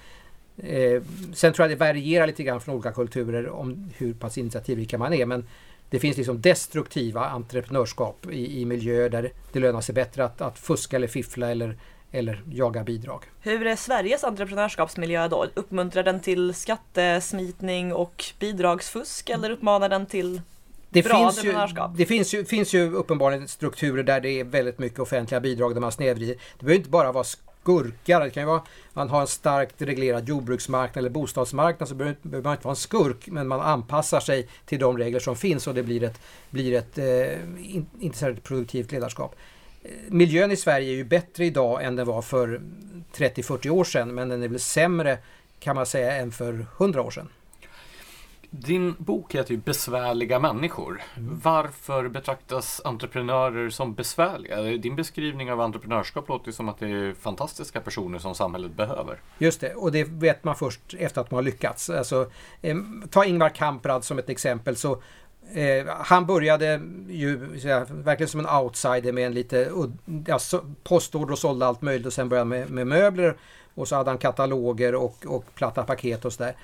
eh, 0.56 1.02
sen 1.32 1.52
tror 1.52 1.68
jag 1.68 1.78
det 1.78 1.84
varierar 1.84 2.26
lite 2.26 2.42
grann 2.42 2.60
från 2.60 2.74
olika 2.74 2.92
kulturer 2.92 3.48
om 3.48 3.90
hur 3.96 4.14
pass 4.14 4.38
initiativrika 4.38 4.98
man 4.98 5.12
är. 5.12 5.26
Men 5.26 5.46
det 5.90 5.98
finns 5.98 6.16
liksom 6.16 6.40
destruktiva 6.40 7.28
entreprenörskap 7.28 8.26
i, 8.30 8.60
i 8.60 8.64
miljöer 8.64 9.10
där 9.10 9.32
det 9.52 9.60
lönar 9.60 9.80
sig 9.80 9.94
bättre 9.94 10.24
att, 10.24 10.40
att 10.40 10.58
fuska 10.58 10.96
eller 10.96 11.08
fiffla 11.08 11.50
eller, 11.50 11.76
eller 12.10 12.42
jaga 12.52 12.84
bidrag. 12.84 13.24
Hur 13.40 13.66
är 13.66 13.76
Sveriges 13.76 14.24
entreprenörskapsmiljö 14.24 15.28
då? 15.28 15.46
Uppmuntrar 15.54 16.02
den 16.02 16.20
till 16.20 16.54
skattesmitning 16.54 17.92
och 17.92 18.24
bidragsfusk 18.38 19.30
eller 19.30 19.50
uppmanar 19.50 19.88
den 19.88 20.06
till 20.06 20.40
det 20.90 21.02
bra 21.02 21.18
finns 21.18 21.38
entreprenörskap? 21.38 21.90
Ju, 21.92 21.96
det 21.96 22.06
finns 22.06 22.34
ju, 22.34 22.44
finns 22.44 22.74
ju 22.74 22.92
uppenbarligen 22.92 23.48
strukturer 23.48 24.02
där 24.02 24.20
det 24.20 24.40
är 24.40 24.44
väldigt 24.44 24.78
mycket 24.78 24.98
offentliga 24.98 25.40
bidrag 25.40 25.74
där 25.74 25.80
man 25.80 25.92
snedvrider. 25.92 26.34
Det 26.34 26.64
behöver 26.64 26.78
inte 26.78 26.90
bara 26.90 27.12
vara 27.12 27.24
skurkar. 27.64 28.20
Det 28.20 28.30
kan 28.30 28.42
ju 28.42 28.46
vara 28.46 28.62
man 28.92 29.08
har 29.08 29.20
en 29.20 29.26
starkt 29.26 29.82
reglerad 29.82 30.28
jordbruksmarknad 30.28 30.96
eller 30.96 31.10
bostadsmarknad 31.10 31.88
så 31.88 31.94
behöver 31.94 32.42
man 32.42 32.52
inte 32.52 32.64
vara 32.64 32.72
en 32.72 32.76
skurk 32.76 33.26
men 33.26 33.48
man 33.48 33.60
anpassar 33.60 34.20
sig 34.20 34.48
till 34.66 34.78
de 34.78 34.98
regler 34.98 35.20
som 35.20 35.36
finns 35.36 35.66
och 35.66 35.74
det 35.74 35.82
blir 35.82 36.02
ett, 36.02 36.20
blir 36.50 36.74
ett 36.74 36.98
eh, 36.98 37.84
inte 38.00 38.18
särskilt 38.18 38.44
produktivt 38.44 38.92
ledarskap. 38.92 39.34
Eh, 39.82 39.90
miljön 40.08 40.50
i 40.50 40.56
Sverige 40.56 40.92
är 40.92 40.96
ju 40.96 41.04
bättre 41.04 41.44
idag 41.44 41.84
än 41.84 41.96
den 41.96 42.06
var 42.06 42.22
för 42.22 42.60
30-40 43.14 43.68
år 43.68 43.84
sedan 43.84 44.14
men 44.14 44.28
den 44.28 44.42
är 44.42 44.48
väl 44.48 44.60
sämre 44.60 45.18
kan 45.60 45.76
man 45.76 45.86
säga 45.86 46.16
än 46.16 46.32
för 46.32 46.66
100 46.78 47.02
år 47.02 47.10
sedan. 47.10 47.28
Din 48.58 48.94
bok 48.98 49.34
heter 49.34 49.50
ju 49.50 49.56
Besvärliga 49.56 50.38
människor. 50.38 51.02
Mm. 51.16 51.40
Varför 51.42 52.08
betraktas 52.08 52.80
entreprenörer 52.84 53.70
som 53.70 53.94
besvärliga? 53.94 54.62
Din 54.62 54.96
beskrivning 54.96 55.52
av 55.52 55.60
entreprenörskap 55.60 56.28
låter 56.28 56.52
som 56.52 56.68
att 56.68 56.78
det 56.78 56.86
är 56.86 57.14
fantastiska 57.14 57.80
personer 57.80 58.18
som 58.18 58.34
samhället 58.34 58.76
behöver. 58.76 59.20
Just 59.38 59.60
det, 59.60 59.74
och 59.74 59.92
det 59.92 60.04
vet 60.04 60.44
man 60.44 60.56
först 60.56 60.94
efter 60.98 61.20
att 61.20 61.30
man 61.30 61.38
har 61.38 61.42
lyckats. 61.42 61.90
Alltså, 61.90 62.30
eh, 62.62 62.76
ta 63.10 63.24
Ingvar 63.24 63.48
Kamprad 63.48 64.04
som 64.04 64.18
ett 64.18 64.28
exempel. 64.28 64.76
Så 64.76 65.02
Eh, 65.52 65.86
han 65.86 66.26
började 66.26 66.80
ju 67.08 67.60
säga, 67.60 67.86
verkligen 67.90 68.28
som 68.28 68.40
en 68.40 68.48
outsider 68.48 69.12
med 69.12 69.26
en 69.26 69.34
lite 69.34 69.70
ja, 70.26 70.38
postorder 70.84 71.32
och 71.32 71.38
sålde 71.38 71.66
allt 71.66 71.82
möjligt 71.82 72.06
och 72.06 72.12
sen 72.12 72.28
började 72.28 72.48
med, 72.48 72.70
med 72.70 72.86
möbler 72.86 73.36
och 73.74 73.88
så 73.88 73.96
hade 73.96 74.10
han 74.10 74.18
kataloger 74.18 74.94
och, 74.94 75.26
och 75.26 75.54
platta 75.54 75.82
paket 75.82 76.24
och 76.24 76.32
sådär. 76.32 76.54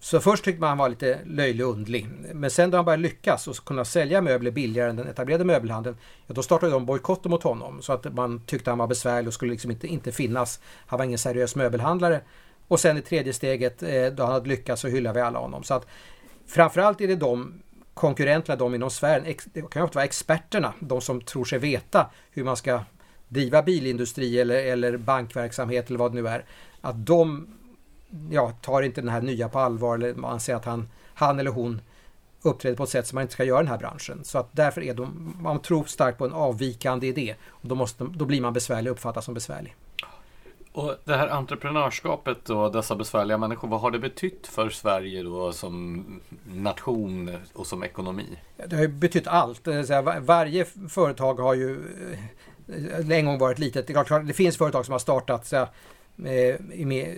Så 0.00 0.20
först 0.20 0.44
tyckte 0.44 0.60
man 0.60 0.68
han 0.68 0.78
var 0.78 0.88
lite 0.88 1.18
löjlig 1.24 1.66
och 1.66 1.72
undlig. 1.72 2.08
Men 2.34 2.50
sen 2.50 2.70
då 2.70 2.78
han 2.78 2.84
började 2.84 3.02
lyckas 3.02 3.48
och 3.48 3.56
kunna 3.56 3.84
sälja 3.84 4.20
möbler 4.20 4.50
billigare 4.50 4.90
än 4.90 4.96
den 4.96 5.08
etablerade 5.08 5.44
möbelhandeln. 5.44 5.96
Ja, 6.26 6.34
då 6.34 6.42
startade 6.42 6.72
de 6.72 6.86
bojkotter 6.86 7.30
mot 7.30 7.42
honom. 7.42 7.82
Så 7.82 7.92
att 7.92 8.14
man 8.14 8.40
tyckte 8.46 8.70
han 8.70 8.78
var 8.78 8.86
besvärlig 8.86 9.28
och 9.28 9.34
skulle 9.34 9.52
liksom 9.52 9.70
inte, 9.70 9.86
inte 9.86 10.12
finnas. 10.12 10.60
Han 10.86 10.98
var 10.98 11.04
ingen 11.04 11.18
seriös 11.18 11.56
möbelhandlare. 11.56 12.20
Och 12.68 12.80
sen 12.80 12.96
i 12.96 13.02
tredje 13.02 13.32
steget 13.32 13.82
eh, 13.82 14.06
då 14.06 14.22
han 14.22 14.32
hade 14.32 14.48
lyckats 14.48 14.82
så 14.82 14.88
hyllade 14.88 15.20
vi 15.20 15.26
alla 15.26 15.38
honom. 15.38 15.62
Så 15.62 15.74
att 15.74 15.86
framförallt 16.46 17.00
är 17.00 17.08
det 17.08 17.16
de 17.16 17.62
konkurrenterna, 17.94 18.56
de 18.56 18.74
inom 18.74 18.90
sfären, 18.90 19.24
det 19.52 19.60
kan 19.60 19.82
ju 19.82 19.84
ofta 19.84 19.96
vara 19.96 20.04
experterna, 20.04 20.74
de 20.80 21.00
som 21.00 21.20
tror 21.20 21.44
sig 21.44 21.58
veta 21.58 22.10
hur 22.30 22.44
man 22.44 22.56
ska 22.56 22.80
driva 23.28 23.62
bilindustri 23.62 24.40
eller, 24.40 24.64
eller 24.64 24.96
bankverksamhet 24.96 25.88
eller 25.88 25.98
vad 25.98 26.14
det 26.14 26.22
nu 26.22 26.28
är. 26.28 26.44
Att 26.80 27.06
de 27.06 27.46
ja, 28.30 28.52
tar 28.60 28.82
inte 28.82 29.00
den 29.00 29.10
här 29.10 29.20
nya 29.20 29.48
på 29.48 29.58
allvar 29.58 29.94
eller 29.94 30.14
man 30.14 30.32
anser 30.32 30.54
att 30.54 30.64
han, 30.64 30.88
han 31.14 31.38
eller 31.38 31.50
hon 31.50 31.80
uppträder 32.42 32.76
på 32.76 32.82
ett 32.82 32.90
sätt 32.90 33.06
som 33.06 33.16
man 33.16 33.22
inte 33.22 33.34
ska 33.34 33.44
göra 33.44 33.60
i 33.60 33.62
den 33.62 33.70
här 33.70 33.78
branschen. 33.78 34.24
Så 34.24 34.38
att 34.38 34.48
därför 34.52 34.82
är 34.82 34.94
de, 34.94 35.36
man 35.40 35.62
tror 35.62 35.84
starkt 35.84 36.18
på 36.18 36.24
en 36.24 36.32
avvikande 36.32 37.06
idé. 37.06 37.34
Och 37.48 37.68
då, 37.68 37.74
måste, 37.74 38.04
då 38.04 38.24
blir 38.24 38.40
man 38.40 38.52
besvärlig 38.52 38.90
och 38.90 38.96
uppfattas 38.96 39.24
som 39.24 39.34
besvärlig. 39.34 39.76
Och 40.72 40.94
det 41.04 41.16
här 41.16 41.28
entreprenörskapet 41.28 42.50
och 42.50 42.72
dessa 42.72 42.96
besvärliga 42.96 43.38
människor, 43.38 43.68
vad 43.68 43.80
har 43.80 43.90
det 43.90 43.98
betytt 43.98 44.46
för 44.46 44.70
Sverige 44.70 45.22
då 45.22 45.52
som 45.52 46.04
nation 46.44 47.36
och 47.52 47.66
som 47.66 47.82
ekonomi? 47.82 48.38
Det 48.66 48.76
har 48.76 48.82
ju 48.82 48.88
betytt 48.88 49.26
allt. 49.26 49.66
Varje 50.20 50.64
företag 50.88 51.34
har 51.34 51.54
ju 51.54 51.80
eh, 52.98 53.10
en 53.18 53.26
gång 53.26 53.38
varit 53.38 53.58
litet. 53.58 53.86
Det, 53.86 53.92
klart, 53.92 54.26
det 54.26 54.32
finns 54.32 54.56
företag 54.56 54.84
som 54.84 54.92
har 54.92 54.98
startat 54.98 55.46
eh, 56.24 56.54
i 56.72 56.84
mer, 56.84 57.14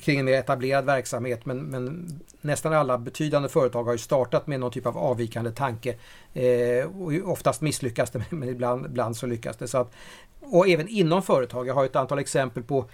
kring 0.00 0.18
en 0.18 0.24
mer 0.24 0.32
etablerad 0.32 0.84
verksamhet 0.84 1.46
men, 1.46 1.58
men 1.58 2.08
nästan 2.40 2.72
alla 2.72 2.98
betydande 2.98 3.48
företag 3.48 3.84
har 3.84 3.92
ju 3.92 3.98
startat 3.98 4.46
med 4.46 4.60
någon 4.60 4.72
typ 4.72 4.86
av 4.86 4.98
avvikande 4.98 5.50
tanke. 5.50 5.96
Eh, 6.34 7.02
och 7.02 7.32
oftast 7.32 7.60
misslyckas 7.60 8.10
det 8.10 8.24
men 8.30 8.48
ibland, 8.48 8.86
ibland 8.86 9.16
så 9.16 9.26
lyckas 9.26 9.56
det. 9.56 9.68
Så 9.68 9.78
att, 9.78 9.92
och 10.40 10.68
även 10.68 10.88
inom 10.88 11.22
företag. 11.22 11.66
Jag 11.66 11.74
har 11.74 11.84
ett 11.84 11.96
antal 11.96 12.18
exempel 12.18 12.62
på 12.62 12.84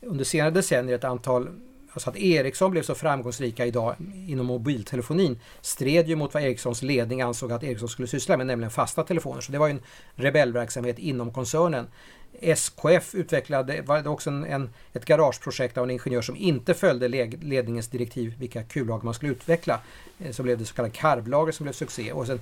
under 0.00 0.24
senare 0.24 0.50
decennier 0.50 0.96
ett 0.96 1.04
antal 1.04 1.48
Alltså 1.94 2.10
att 2.10 2.16
Ericsson 2.16 2.70
blev 2.70 2.82
så 2.82 2.94
framgångsrika 2.94 3.66
idag 3.66 3.96
inom 4.28 4.46
mobiltelefonin 4.46 5.40
stred 5.60 6.08
ju 6.08 6.16
mot 6.16 6.34
vad 6.34 6.42
Ericssons 6.42 6.82
ledning 6.82 7.22
ansåg 7.22 7.52
att 7.52 7.64
Ericsson 7.64 7.88
skulle 7.88 8.08
syssla 8.08 8.36
med, 8.36 8.46
nämligen 8.46 8.70
fasta 8.70 9.02
telefoner. 9.02 9.40
Så 9.40 9.52
det 9.52 9.58
var 9.58 9.66
ju 9.66 9.72
en 9.72 9.82
rebellverksamhet 10.14 10.98
inom 10.98 11.32
koncernen. 11.32 11.86
SKF 12.42 13.14
utvecklade, 13.14 13.82
var 13.82 14.02
det 14.02 14.08
också 14.08 14.30
en, 14.30 14.44
en, 14.44 14.70
ett 14.92 15.04
garageprojekt 15.04 15.78
av 15.78 15.84
en 15.84 15.90
ingenjör 15.90 16.22
som 16.22 16.36
inte 16.36 16.74
följde 16.74 17.08
ledningens 17.08 17.88
direktiv 17.88 18.34
vilka 18.38 18.62
kullager 18.62 19.04
man 19.04 19.14
skulle 19.14 19.32
utveckla. 19.32 19.80
Eh, 20.18 20.30
så 20.30 20.42
blev 20.42 20.58
det 20.58 20.64
så 20.64 20.74
kallade 20.74 20.94
karvlager 20.94 21.52
som 21.52 21.64
blev 21.64 21.72
succé. 21.72 22.12
Och 22.12 22.26
sen 22.26 22.40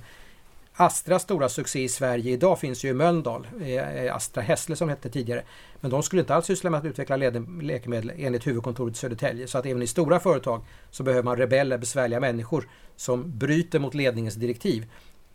Astras 0.73 1.21
stora 1.23 1.49
succé 1.49 1.83
i 1.83 1.89
Sverige 1.89 2.31
idag 2.31 2.59
finns 2.59 2.85
ju 2.85 2.89
i 2.89 2.93
Mölndal, 2.93 3.47
eh, 3.61 4.05
eh, 4.05 4.15
Astra 4.15 4.41
Hässle 4.41 4.75
som 4.75 4.89
hette 4.89 5.09
tidigare. 5.09 5.43
Men 5.79 5.91
de 5.91 6.03
skulle 6.03 6.19
inte 6.19 6.35
alls 6.35 6.45
syssla 6.45 6.69
med 6.69 6.77
att 6.77 6.85
utveckla 6.85 7.17
läkemedel 7.61 8.11
enligt 8.17 8.47
huvudkontoret 8.47 8.95
i 8.95 8.97
Södertälje. 8.97 9.47
Så 9.47 9.57
att 9.57 9.65
även 9.65 9.81
i 9.81 9.87
stora 9.87 10.19
företag 10.19 10.61
så 10.91 11.03
behöver 11.03 11.23
man 11.23 11.37
rebeller, 11.37 11.77
besvärliga 11.77 12.19
människor 12.19 12.69
som 12.95 13.37
bryter 13.37 13.79
mot 13.79 13.93
ledningens 13.93 14.35
direktiv. 14.35 14.85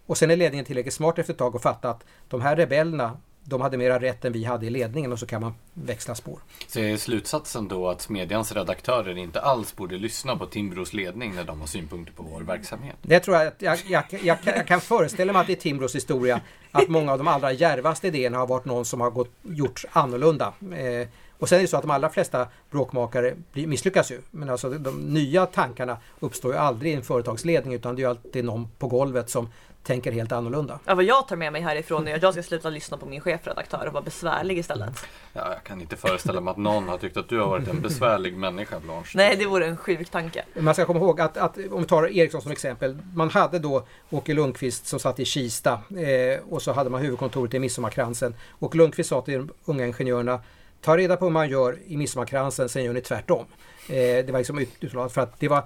Och 0.07 0.19
sen 0.19 0.31
är 0.31 0.37
ledningen 0.37 0.65
tillräckligt 0.65 0.95
smart 0.95 1.19
efter 1.19 1.33
ett 1.33 1.39
tag 1.39 1.55
och 1.55 1.63
fatta 1.63 1.91
att 1.91 2.05
de 2.29 2.41
här 2.41 2.57
rebellerna 2.57 3.17
de 3.49 3.61
hade 3.61 3.77
mera 3.77 3.99
rätt 3.99 4.25
än 4.25 4.33
vi 4.33 4.45
hade 4.45 4.67
i 4.67 4.71
ledningen 4.71 5.13
och 5.13 5.19
så 5.19 5.27
kan 5.27 5.41
man 5.41 5.55
växla 5.75 6.15
spår. 6.15 6.41
Så 6.69 6.81
är 6.81 6.97
slutsatsen 6.97 7.69
då 7.69 7.89
att 7.89 8.01
Smedjans 8.01 8.53
redaktörer 8.53 9.19
inte 9.19 9.41
alls 9.41 9.77
borde 9.77 9.99
lyssna 9.99 10.37
på 10.37 10.47
Timbros 10.47 10.93
ledning 10.93 11.35
när 11.35 11.45
de 11.45 11.61
har 11.61 11.67
synpunkter 11.67 12.13
på 12.13 12.23
vår 12.23 12.41
verksamhet? 12.41 12.97
Det 13.03 13.21
tror 13.21 13.37
jag 13.37 13.47
att 13.47 13.63
jag, 13.63 13.79
jag, 13.89 14.05
jag, 14.23 14.39
jag 14.45 14.67
kan 14.67 14.81
föreställa 14.81 15.33
mig 15.33 15.43
att 15.43 15.51
i 15.51 15.57
Timbros 15.57 15.95
historia 15.95 16.41
att 16.73 16.89
många 16.89 17.13
av 17.13 17.19
de 17.19 17.29
allra 17.29 17.53
djärvaste 17.53 18.07
idéerna 18.07 18.39
har 18.39 18.47
varit 18.47 18.65
någon 18.65 18.85
som 18.85 19.01
har 19.01 19.11
gått, 19.11 19.31
gjort 19.43 19.85
annorlunda. 19.93 20.53
Eh, 20.61 21.09
och 21.39 21.49
sen 21.49 21.59
är 21.59 21.63
det 21.63 21.69
så 21.69 21.77
att 21.77 21.83
de 21.83 21.91
allra 21.91 22.11
flesta 22.11 22.47
bråkmakare 22.71 23.35
misslyckas 23.53 24.11
ju. 24.11 24.21
Men 24.31 24.51
alltså 24.51 24.71
de, 24.71 25.01
nya 25.01 25.47
tankarna 25.47 25.97
uppstår 26.21 26.53
ju 26.53 26.59
aldrig 26.59 26.93
i 26.93 26.95
en 26.95 27.03
företagsledning 27.03 27.75
utan 27.75 27.97
det 27.97 28.03
är 28.03 28.09
alltid 28.09 28.45
någon 28.45 28.69
på 28.79 28.89
golvet 28.89 29.31
som 29.31 29.49
tänker 29.87 30.13
helt 30.13 30.33
annorlunda. 30.33 30.79
Ja, 30.85 30.95
vad 30.95 31.05
jag 31.05 31.29
tar 31.29 31.37
med 31.37 31.53
mig 31.53 31.63
härifrån 31.63 32.09
är 32.09 32.15
att 32.17 32.23
jag 32.23 32.33
ska 32.33 32.43
sluta 32.43 32.71
lyssna 32.71 32.97
på 32.97 33.07
min 33.07 33.21
chefredaktör 33.21 33.87
och 33.87 33.93
vara 33.93 34.03
besvärlig 34.05 34.59
istället. 34.59 35.07
Ja, 35.33 35.53
jag 35.53 35.65
kan 35.65 35.81
inte 35.81 35.97
föreställa 35.97 36.41
mig 36.41 36.51
att 36.51 36.57
någon 36.57 36.89
har 36.89 36.99
tyckt 36.99 37.17
att 37.17 37.29
du 37.29 37.39
har 37.41 37.47
varit 37.49 37.69
en 37.69 37.81
besvärlig 37.81 38.37
människa, 38.37 38.81
Blanche. 38.81 39.11
Nej, 39.15 39.37
det 39.37 39.47
vore 39.47 39.67
en 39.67 39.77
sjuk 39.77 40.11
tanke. 40.11 40.45
Man 40.55 40.75
ska 40.75 40.85
komma 40.85 40.99
ihåg 41.01 41.21
att, 41.21 41.37
att 41.37 41.59
om 41.71 41.81
vi 41.81 41.87
tar 41.87 42.17
Ericsson 42.19 42.43
som 42.43 42.53
exempel. 42.53 42.99
Man 43.15 43.31
hade 43.31 43.59
då 43.59 43.87
Åke 44.11 44.35
Lundqvist 44.35 44.87
som 44.87 44.99
satt 44.99 45.21
i 45.21 45.25
Kista 45.25 45.73
eh, 45.73 46.41
och 46.51 46.63
så 46.63 46.73
hade 46.73 46.91
man 46.91 47.01
huvudkontoret 47.01 47.55
i 47.55 47.59
Midsommarkransen. 47.59 48.35
Och 48.59 48.75
Lundqvist 48.75 49.09
sa 49.09 49.21
till 49.21 49.35
de 49.47 49.51
unga 49.65 49.87
ingenjörerna 49.87 50.41
Ta 50.81 50.97
reda 50.97 51.17
på 51.17 51.25
hur 51.25 51.33
man 51.33 51.49
gör 51.49 51.79
i 51.87 51.97
Midsommarkransen, 51.97 52.69
sen 52.69 52.85
gör 52.85 52.93
ni 52.93 53.01
tvärtom. 53.01 53.45
Eh, 53.89 53.95
det 53.97 54.29
var 54.33 54.39
liksom 54.39 54.59
ut- 54.59 54.85
uttalat 54.85 55.13
för 55.13 55.21
att 55.21 55.41
det 55.41 55.49
var 55.49 55.63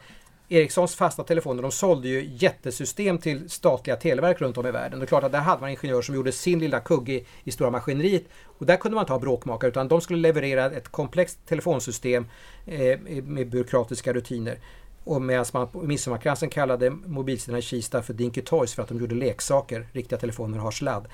Ericssons 0.52 0.94
fasta 0.94 1.24
telefoner, 1.24 1.62
de 1.62 1.72
sålde 1.72 2.08
ju 2.08 2.30
jättesystem 2.34 3.18
till 3.18 3.50
statliga 3.50 3.96
televerk 3.96 4.40
runt 4.40 4.58
om 4.58 4.66
i 4.66 4.70
världen. 4.70 4.98
Det 4.98 5.04
är 5.04 5.06
klart 5.06 5.24
att 5.24 5.32
där 5.32 5.38
hade 5.38 5.60
man 5.60 5.70
ingenjörer 5.70 6.02
som 6.02 6.14
gjorde 6.14 6.32
sin 6.32 6.58
lilla 6.58 6.80
kugge 6.80 7.12
i, 7.12 7.26
i 7.44 7.50
stora 7.50 7.70
maskineriet. 7.70 8.24
Och 8.44 8.66
där 8.66 8.76
kunde 8.76 8.94
man 8.94 9.02
inte 9.02 9.12
ha 9.12 9.20
bråkmakare 9.20 9.68
utan 9.68 9.88
de 9.88 10.00
skulle 10.00 10.20
leverera 10.20 10.66
ett 10.66 10.88
komplext 10.88 11.38
telefonsystem 11.46 12.26
eh, 12.66 13.00
med 13.22 13.50
byråkratiska 13.50 14.12
rutiner. 14.12 14.58
Och 15.04 15.22
medan 15.22 15.44
man 15.52 15.68
på 15.68 15.82
Midsommarkransen 15.82 16.50
kallade 16.50 16.90
mobilsidorna 16.90 17.58
i 17.58 17.62
Kista 17.62 18.02
för 18.02 18.14
Dinky 18.14 18.42
Toys 18.42 18.74
för 18.74 18.82
att 18.82 18.88
de 18.88 18.98
gjorde 18.98 19.14
leksaker. 19.14 19.86
Riktiga 19.92 20.18
telefoner 20.18 20.58
har 20.58 20.70
sladd. 20.70 21.08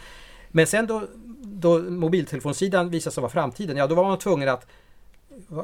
Men 0.49 0.67
sen 0.67 0.87
då, 0.87 1.03
då 1.43 1.79
mobiltelefonsidan 1.79 2.91
visade 2.91 3.15
sig 3.15 3.21
vara 3.21 3.33
framtiden, 3.33 3.77
ja 3.77 3.87
då 3.87 3.95
var 3.95 4.05
man 4.05 4.19
tvungen 4.19 4.49
att 4.49 4.67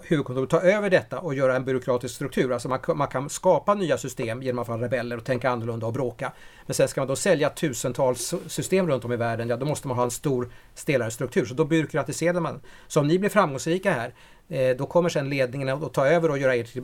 huvudkontoret 0.05 0.51
ta 0.51 0.61
över 0.61 0.91
detta 0.91 1.19
och 1.19 1.35
göra 1.35 1.57
en 1.57 1.65
byråkratisk 1.65 2.15
struktur. 2.15 2.53
Alltså 2.53 2.69
man, 2.69 2.79
kan- 2.79 2.99
man 2.99 3.09
kan 3.09 3.31
skapa 3.31 3.75
nya 3.75 3.99
system 3.99 4.43
genom 4.43 4.59
att 4.59 4.69
vara 4.69 4.81
rebeller 4.83 5.17
och 5.17 5.25
tänka 5.25 5.51
annorlunda 5.51 5.87
och 5.87 5.93
bråka. 5.93 6.33
Men 6.67 6.75
sen 6.75 6.89
ska 6.89 7.01
man 7.01 7.09
då 7.09 7.17
sälja 7.17 7.51
tusentals 7.51 8.35
system 8.47 8.89
runt 8.89 9.05
om 9.05 9.13
i 9.13 9.17
världen, 9.17 9.49
ja 9.49 9.57
då 9.57 9.67
måste 9.67 9.89
man 9.89 9.97
ha 9.97 10.05
en 10.05 10.11
stor 10.11 10.51
stelare 10.75 11.11
struktur. 11.11 11.45
Så 11.45 11.55
då 11.55 11.65
byråkratiserar 11.65 12.41
man. 12.41 12.61
Så 12.89 13.01
om 13.01 13.09
ni 13.09 13.19
blir 13.19 13.31
framgångsrika 13.31 13.93
här, 13.93 14.15
eh, 14.49 14.77
då 14.77 14.87
kommer 14.87 15.09
sen 15.09 15.31
ledningen 15.31 15.69
att 15.69 15.93
ta 15.95 16.07
över 16.07 16.31
och 16.31 16.39
göra 16.39 16.57
er 16.57 16.65
till 16.65 16.83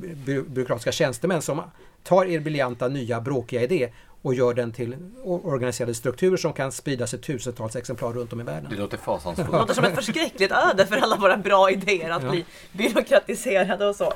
byråkratiska 0.48 0.92
tjänstemän 0.92 1.42
som 1.42 1.60
tar 2.02 2.24
er 2.24 2.40
briljanta 2.40 2.88
nya 2.88 3.20
bråkiga 3.20 3.62
idé 3.62 3.92
och 4.22 4.34
gör 4.34 4.54
den 4.54 4.72
till 4.72 4.96
organiserade 5.24 5.94
strukturer 5.94 6.36
som 6.36 6.52
kan 6.52 6.72
spridas 6.72 7.14
i 7.14 7.18
tusentals 7.18 7.76
exemplar 7.76 8.12
runt 8.12 8.32
om 8.32 8.40
i 8.40 8.44
världen. 8.44 8.70
Det 8.70 8.76
låter 8.76 8.96
fasansfullt. 8.96 9.50
Det 9.50 9.58
låter 9.58 9.74
som 9.74 9.84
ett 9.84 9.94
förskräckligt 9.94 10.52
öde 10.52 10.86
för 10.86 10.96
alla 10.96 11.16
våra 11.16 11.36
bra 11.36 11.70
idéer 11.70 12.10
att 12.10 12.22
Ja. 12.22 12.30
bli 12.30 12.44
byråkratiserade 12.72 13.86
och 13.86 13.96
så. 13.96 14.12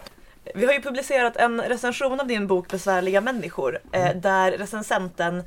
Vi 0.55 0.67
har 0.67 0.73
ju 0.73 0.81
publicerat 0.83 1.37
en 1.37 1.61
recension 1.61 2.21
av 2.21 2.27
din 2.27 2.47
bok 2.47 2.69
Besvärliga 2.69 3.21
människor 3.21 3.79
eh, 3.93 4.17
där 4.17 4.53
recensenten 4.53 5.43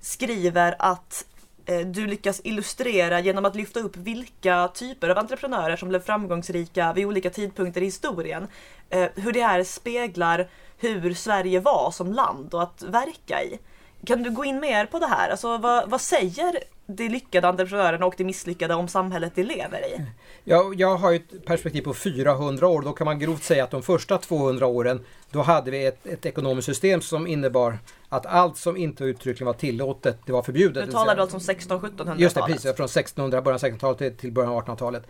skriver 0.00 0.76
att 0.78 1.24
eh, 1.66 1.78
du 1.80 2.06
lyckas 2.06 2.40
illustrera 2.44 3.20
genom 3.20 3.44
att 3.44 3.56
lyfta 3.56 3.80
upp 3.80 3.96
vilka 3.96 4.68
typer 4.74 5.08
av 5.08 5.18
entreprenörer 5.18 5.76
som 5.76 5.88
blev 5.88 6.00
framgångsrika 6.00 6.92
vid 6.92 7.06
olika 7.06 7.30
tidpunkter 7.30 7.80
i 7.80 7.84
historien. 7.84 8.46
Eh, 8.90 9.08
hur 9.14 9.32
det 9.32 9.42
här 9.42 9.64
speglar 9.64 10.48
hur 10.78 11.14
Sverige 11.14 11.60
var 11.60 11.90
som 11.90 12.12
land 12.12 12.54
och 12.54 12.62
att 12.62 12.82
verka 12.82 13.42
i. 13.42 13.58
Kan 14.06 14.22
du 14.22 14.30
gå 14.30 14.44
in 14.44 14.60
mer 14.60 14.86
på 14.86 14.98
det 14.98 15.06
här? 15.06 15.28
Alltså, 15.30 15.58
vad, 15.58 15.90
vad 15.90 16.00
säger 16.00 16.58
de 16.86 17.08
lyckade 17.08 17.48
entreprenörerna 17.48 18.06
och 18.06 18.14
de 18.16 18.24
misslyckade 18.24 18.74
om 18.74 18.88
samhället 18.88 19.32
de 19.34 19.42
lever 19.42 19.78
i? 19.86 20.02
Jag, 20.44 20.74
jag 20.80 20.96
har 20.96 21.12
ett 21.12 21.44
perspektiv 21.46 21.82
på 21.82 21.94
400 21.94 22.66
år. 22.68 22.82
Då 22.82 22.92
kan 22.92 23.04
man 23.04 23.18
grovt 23.18 23.42
säga 23.42 23.64
att 23.64 23.70
de 23.70 23.82
första 23.82 24.18
200 24.18 24.66
åren 24.66 25.04
då 25.30 25.42
hade 25.42 25.70
vi 25.70 25.86
ett, 25.86 26.06
ett 26.06 26.26
ekonomiskt 26.26 26.66
system 26.66 27.00
som 27.00 27.26
innebar 27.26 27.78
att 28.08 28.26
allt 28.26 28.56
som 28.56 28.76
inte 28.76 29.04
uttryckligen 29.04 29.46
var 29.46 29.54
tillåtet, 29.54 30.18
det 30.26 30.32
var 30.32 30.42
förbjudet. 30.42 30.86
Nu 30.86 30.92
talar 30.92 31.16
du 31.16 31.22
alltså 31.22 31.36
om 31.36 31.40
1600-1700-talet? 31.42 32.20
Just 32.20 32.34
det, 32.36 32.42
precis. 32.42 32.62
Från 32.76 32.84
1600, 32.86 33.42
början 33.42 33.54
av 33.54 33.60
1600-talet 33.62 33.98
till- 33.98 34.16
till 34.16 34.32
början 34.32 34.52
av 34.52 34.64
1800-talet. 34.66 35.06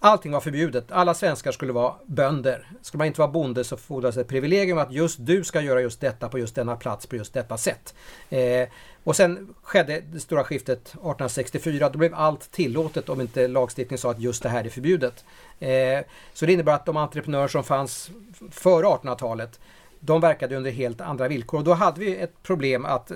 Allting 0.00 0.32
var 0.32 0.40
förbjudet. 0.40 0.92
Alla 0.92 1.14
svenskar 1.14 1.52
skulle 1.52 1.72
vara 1.72 1.94
bönder. 2.06 2.68
Skulle 2.82 2.98
man 2.98 3.06
inte 3.06 3.20
vara 3.20 3.30
bonde 3.30 3.64
så 3.64 3.76
fordrades 3.76 4.16
ett 4.16 4.28
privilegium 4.28 4.78
att 4.78 4.92
just 4.92 5.18
du 5.20 5.44
ska 5.44 5.60
göra 5.60 5.80
just 5.80 6.00
detta 6.00 6.28
på 6.28 6.38
just 6.38 6.54
denna 6.54 6.76
plats 6.76 7.06
på 7.06 7.16
just 7.16 7.32
detta 7.32 7.56
sätt. 7.56 7.94
Eh, 8.30 8.68
och 9.04 9.16
sen 9.16 9.54
skedde 9.62 10.02
det 10.12 10.20
stora 10.20 10.44
skiftet 10.44 10.80
1864. 10.88 11.88
Då 11.88 11.98
blev 11.98 12.14
allt 12.14 12.50
tillåtet 12.50 13.08
om 13.08 13.20
inte 13.20 13.48
lagstiftningen 13.48 13.98
sa 13.98 14.10
att 14.10 14.20
just 14.20 14.42
det 14.42 14.48
här 14.48 14.64
är 14.64 14.68
förbjudet. 14.68 15.24
Eh, 15.58 16.00
så 16.32 16.46
det 16.46 16.52
innebär 16.52 16.72
att 16.72 16.86
de 16.86 16.96
entreprenörer 16.96 17.48
som 17.48 17.64
fanns 17.64 18.10
före 18.50 18.86
1800-talet 18.86 19.60
de 20.00 20.20
verkade 20.20 20.56
under 20.56 20.70
helt 20.70 21.00
andra 21.00 21.28
villkor. 21.28 21.58
Och 21.58 21.64
då 21.64 21.74
hade 21.74 22.00
vi 22.00 22.16
ett 22.16 22.42
problem 22.42 22.84
att 22.84 23.12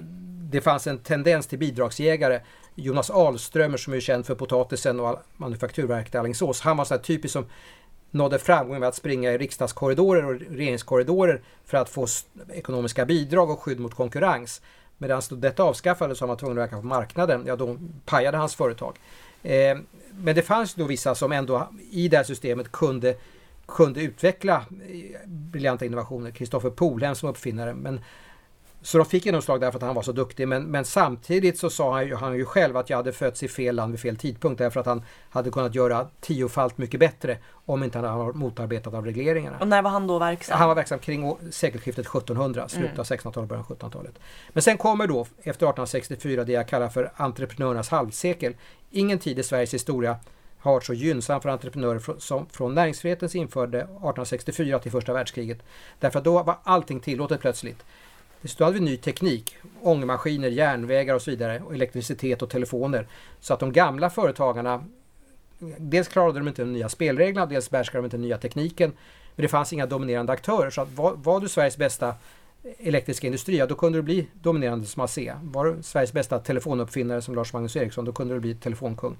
det 0.50 0.60
fanns 0.60 0.86
en 0.86 0.98
tendens 0.98 1.46
till 1.46 1.58
bidragsjägare. 1.58 2.40
Jonas 2.74 3.10
Ahlströmer 3.10 3.76
som 3.76 3.92
är 3.92 4.00
känd 4.00 4.26
för 4.26 4.34
potatisen 4.34 5.00
och 5.00 5.18
manufakturverket 5.36 6.14
i 6.14 6.18
Alingsås. 6.18 6.60
Han 6.60 6.76
var 6.76 6.84
så 6.84 6.94
här 6.94 7.02
typisk 7.02 7.32
som 7.32 7.46
nådde 8.10 8.38
framgång 8.38 8.80
med 8.80 8.88
att 8.88 8.94
springa 8.94 9.32
i 9.32 9.38
riksdagskorridorer 9.38 10.24
och 10.24 10.40
regeringskorridorer 10.40 11.40
för 11.64 11.78
att 11.78 11.88
få 11.88 12.06
ekonomiska 12.52 13.06
bidrag 13.06 13.50
och 13.50 13.60
skydd 13.60 13.80
mot 13.80 13.94
konkurrens. 13.94 14.62
Medan 14.98 15.22
detta 15.30 15.62
avskaffades 15.62 16.18
så 16.18 16.22
var 16.22 16.28
man 16.28 16.36
tvungen 16.36 16.58
att 16.58 16.62
verka 16.62 16.76
på 16.76 16.86
marknaden. 16.86 17.44
Ja, 17.46 17.56
då 17.56 17.78
pajade 18.04 18.36
hans 18.36 18.54
företag. 18.54 18.98
Eh, 19.42 19.78
men 20.10 20.34
det 20.34 20.42
fanns 20.42 20.74
då 20.74 20.84
vissa 20.84 21.14
som 21.14 21.32
ändå 21.32 21.68
i 21.90 22.08
det 22.08 22.16
här 22.16 22.24
systemet 22.24 22.72
kunde 22.72 23.16
kunde 23.66 24.02
utveckla 24.02 24.54
eh, 24.56 25.28
briljanta 25.28 25.84
innovationer. 25.84 26.30
Kristoffer 26.30 26.70
Polhem 26.70 27.14
som 27.14 27.28
uppfinnare. 27.28 27.74
Men, 27.74 28.00
så 28.82 28.98
de 28.98 29.06
fick 29.06 29.26
genomslag 29.26 29.60
därför 29.60 29.78
att 29.78 29.82
han 29.82 29.94
var 29.94 30.02
så 30.02 30.12
duktig. 30.12 30.48
Men, 30.48 30.64
men 30.64 30.84
samtidigt 30.84 31.58
så 31.58 31.70
sa 31.70 31.92
han 31.92 32.06
ju, 32.06 32.14
han 32.14 32.36
ju 32.36 32.44
själv 32.44 32.76
att 32.76 32.90
jag 32.90 32.96
hade 32.96 33.12
fötts 33.12 33.42
i 33.42 33.48
fel 33.48 33.76
land 33.76 33.92
vid 33.92 34.00
fel 34.00 34.16
tidpunkt. 34.16 34.58
Därför 34.58 34.80
att 34.80 34.86
han 34.86 35.02
hade 35.30 35.50
kunnat 35.50 35.74
göra 35.74 36.06
tiofalt 36.20 36.78
mycket 36.78 37.00
bättre 37.00 37.38
om 37.66 37.82
inte 37.82 37.98
han 37.98 38.04
hade 38.04 38.24
varit 38.24 38.36
motarbetad 38.36 38.96
av 38.96 39.04
regleringarna. 39.04 39.58
Och 39.60 39.68
när 39.68 39.82
var 39.82 39.90
han 39.90 40.06
då 40.06 40.18
verksam? 40.18 40.58
Han 40.58 40.68
var 40.68 40.74
verksam 40.74 40.98
kring 40.98 41.36
sekelskiftet 41.50 42.06
1700, 42.06 42.68
slutet 42.68 42.98
av 42.98 43.04
1600-talet, 43.04 43.48
början 43.48 43.64
av 43.68 43.76
1700-talet. 43.76 44.14
Men 44.48 44.62
sen 44.62 44.78
kommer 44.78 45.06
då, 45.06 45.20
efter 45.20 45.50
1864, 45.50 46.44
det 46.44 46.52
jag 46.52 46.68
kallar 46.68 46.88
för 46.88 47.12
entreprenörernas 47.16 47.88
halvsekel. 47.88 48.54
Ingen 48.90 49.18
tid 49.18 49.38
i 49.38 49.42
Sveriges 49.42 49.74
historia 49.74 50.16
har 50.58 50.72
varit 50.72 50.84
så 50.84 50.94
gynnsam 50.94 51.40
för 51.40 51.48
entreprenörer 51.48 52.18
som 52.18 52.46
från 52.46 52.74
näringsfrihetens 52.74 53.34
införde 53.34 53.78
1864 53.78 54.78
till 54.78 54.92
första 54.92 55.12
världskriget. 55.12 55.58
Därför 55.98 56.18
att 56.18 56.24
då 56.24 56.42
var 56.42 56.56
allting 56.62 57.00
tillåtet 57.00 57.40
plötsligt. 57.40 57.84
Då 58.42 58.64
hade 58.64 58.74
vi 58.74 58.80
ny 58.80 58.96
teknik, 58.96 59.56
ångmaskiner, 59.82 60.48
järnvägar 60.48 61.14
och 61.14 61.22
så 61.22 61.30
vidare, 61.30 61.62
och 61.66 61.74
elektricitet 61.74 62.42
och 62.42 62.50
telefoner. 62.50 63.06
Så 63.40 63.54
att 63.54 63.60
de 63.60 63.72
gamla 63.72 64.10
företagarna, 64.10 64.84
dels 65.78 66.08
klarade 66.08 66.38
de 66.38 66.48
inte 66.48 66.62
de 66.62 66.72
nya 66.72 66.88
spelreglerna, 66.88 67.46
dels 67.46 67.70
behärskade 67.70 68.02
de 68.02 68.04
inte 68.04 68.16
den 68.16 68.22
nya 68.22 68.38
tekniken. 68.38 68.92
Men 69.36 69.42
det 69.42 69.48
fanns 69.48 69.72
inga 69.72 69.86
dominerande 69.86 70.32
aktörer. 70.32 70.70
Så 70.70 70.80
att 70.80 70.92
var, 70.92 71.12
var 71.12 71.40
du 71.40 71.48
Sveriges 71.48 71.76
bästa 71.76 72.14
elektriska 72.78 73.26
industri, 73.26 73.56
ja, 73.56 73.66
då 73.66 73.74
kunde 73.74 73.98
du 73.98 74.02
bli 74.02 74.26
dominerande 74.32 74.86
som 74.86 75.02
ASEA. 75.02 75.40
Var 75.42 75.64
du 75.64 75.82
Sveriges 75.82 76.12
bästa 76.12 76.38
telefonuppfinnare 76.38 77.22
som 77.22 77.34
Lars 77.34 77.52
Magnus 77.52 77.76
Eriksson, 77.76 78.04
då 78.04 78.12
kunde 78.12 78.34
du 78.34 78.40
bli 78.40 78.54
telefonkung. 78.54 79.16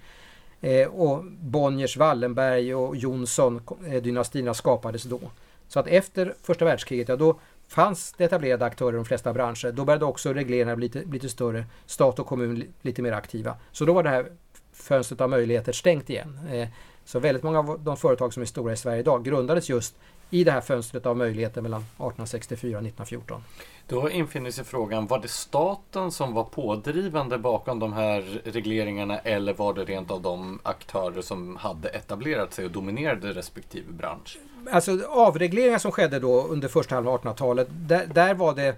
Eh, 0.60 0.88
och 0.88 1.24
Bonniers, 1.24 1.96
Wallenberg 1.96 2.74
och 2.74 2.96
Jonsson, 2.96 3.60
eh, 3.86 4.02
dynastierna 4.02 4.54
skapades 4.54 5.02
då. 5.02 5.20
Så 5.68 5.80
att 5.80 5.86
efter 5.86 6.34
första 6.42 6.64
världskriget, 6.64 7.08
ja 7.08 7.16
då 7.16 7.38
fanns 7.70 8.12
det 8.12 8.24
etablerade 8.24 8.64
aktörer 8.64 8.92
i 8.92 8.96
de 8.96 9.04
flesta 9.04 9.32
branscher. 9.32 9.72
Då 9.72 9.84
började 9.84 10.04
också 10.04 10.32
regleringarna 10.32 10.76
bli 10.76 10.86
lite, 10.86 11.04
lite 11.12 11.28
större. 11.28 11.64
Stat 11.86 12.18
och 12.18 12.26
kommun 12.26 12.64
lite 12.82 13.02
mer 13.02 13.12
aktiva. 13.12 13.56
Så 13.72 13.84
då 13.84 13.92
var 13.92 14.02
det 14.02 14.10
här 14.10 14.26
fönstret 14.72 15.20
av 15.20 15.30
möjligheter 15.30 15.72
stängt 15.72 16.10
igen. 16.10 16.38
Eh, 16.52 16.68
så 17.04 17.18
väldigt 17.18 17.42
många 17.42 17.58
av 17.58 17.80
de 17.80 17.96
företag 17.96 18.32
som 18.34 18.42
är 18.42 18.46
stora 18.46 18.72
i 18.72 18.76
Sverige 18.76 19.00
idag 19.00 19.24
grundades 19.24 19.68
just 19.68 19.94
i 20.30 20.44
det 20.44 20.50
här 20.50 20.60
fönstret 20.60 21.06
av 21.06 21.16
möjligheter 21.16 21.60
mellan 21.62 21.80
1864 21.80 22.68
och 22.68 22.84
1914. 22.84 23.42
Då 23.86 24.10
infinner 24.10 24.50
sig 24.50 24.64
frågan, 24.64 25.06
var 25.06 25.18
det 25.18 25.28
staten 25.28 26.10
som 26.10 26.34
var 26.34 26.44
pådrivande 26.44 27.38
bakom 27.38 27.78
de 27.78 27.92
här 27.92 28.40
regleringarna 28.44 29.18
eller 29.18 29.54
var 29.54 29.74
det 29.74 29.84
rent 29.84 30.10
av 30.10 30.22
de 30.22 30.60
aktörer 30.62 31.22
som 31.22 31.56
hade 31.56 31.88
etablerat 31.88 32.54
sig 32.54 32.64
och 32.64 32.70
dominerade 32.70 33.32
respektive 33.32 33.92
bransch? 33.92 34.38
Alltså 34.70 35.00
avregleringar 35.08 35.78
som 35.78 35.92
skedde 35.92 36.18
då 36.18 36.42
under 36.42 36.68
första 36.68 36.94
halvan 36.94 37.14
av 37.14 37.20
1800-talet, 37.20 37.68
där, 37.70 38.06
där 38.06 38.34
var 38.34 38.54
det 38.54 38.76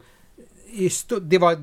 det 1.23 1.39
var 1.39 1.57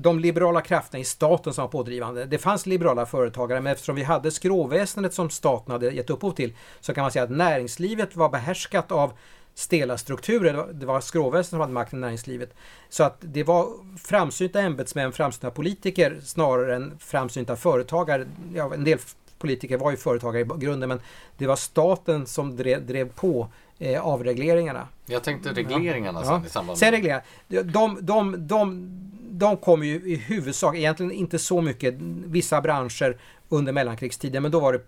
de 0.00 0.18
liberala 0.18 0.60
krafterna 0.60 1.00
i 1.00 1.04
staten 1.04 1.52
som 1.52 1.62
var 1.62 1.68
pådrivande. 1.68 2.24
Det 2.24 2.38
fanns 2.38 2.66
liberala 2.66 3.06
företagare 3.06 3.60
men 3.60 3.72
eftersom 3.72 3.96
vi 3.96 4.02
hade 4.02 4.30
skråväsendet 4.30 5.14
som 5.14 5.30
staten 5.30 5.72
hade 5.72 5.90
gett 5.90 6.10
upphov 6.10 6.32
till 6.32 6.52
så 6.80 6.94
kan 6.94 7.02
man 7.02 7.12
säga 7.12 7.22
att 7.22 7.30
näringslivet 7.30 8.16
var 8.16 8.28
behärskat 8.28 8.92
av 8.92 9.12
stela 9.54 9.98
strukturer. 9.98 10.66
Det 10.72 10.86
var 10.86 11.00
skråväsendet 11.00 11.46
som 11.46 11.60
hade 11.60 11.72
makten 11.72 11.98
i 11.98 12.00
näringslivet. 12.00 12.54
Så 12.88 13.04
att 13.04 13.16
det 13.20 13.44
var 13.44 13.68
framsynta 13.98 14.60
ämbetsmän, 14.60 15.12
framsynta 15.12 15.50
politiker 15.50 16.20
snarare 16.22 16.76
än 16.76 16.98
framsynta 16.98 17.56
företagare. 17.56 18.26
Ja, 18.54 18.74
en 18.74 18.84
del 18.84 18.98
politiker 19.38 19.78
var 19.78 19.90
ju 19.90 19.96
företagare 19.96 20.42
i 20.42 20.58
grunden 20.58 20.88
men 20.88 21.00
det 21.38 21.46
var 21.46 21.56
staten 21.56 22.26
som 22.26 22.56
drev, 22.56 22.86
drev 22.86 23.12
på 23.12 23.48
eh, 23.78 24.06
avregleringarna. 24.06 24.88
Jag 25.06 25.24
tänkte 25.24 25.52
regleringarna 25.52 26.20
ja. 26.20 26.26
sen 26.26 26.46
i 26.46 26.48
samband 26.48 26.68
med... 26.68 26.78
Sen 26.78 26.90
regleringar. 26.90 27.24
De, 27.48 27.98
de, 28.00 28.46
de, 28.46 28.88
de 29.30 29.56
kom 29.56 29.84
ju 29.84 29.94
i 29.94 30.16
huvudsak, 30.16 30.76
egentligen 30.76 31.12
inte 31.12 31.38
så 31.38 31.60
mycket, 31.60 31.94
vissa 32.24 32.60
branscher 32.60 33.18
under 33.48 33.72
mellankrigstiden 33.72 34.42
men 34.42 34.52
då 34.52 34.60
var 34.60 34.72
det 34.72 34.80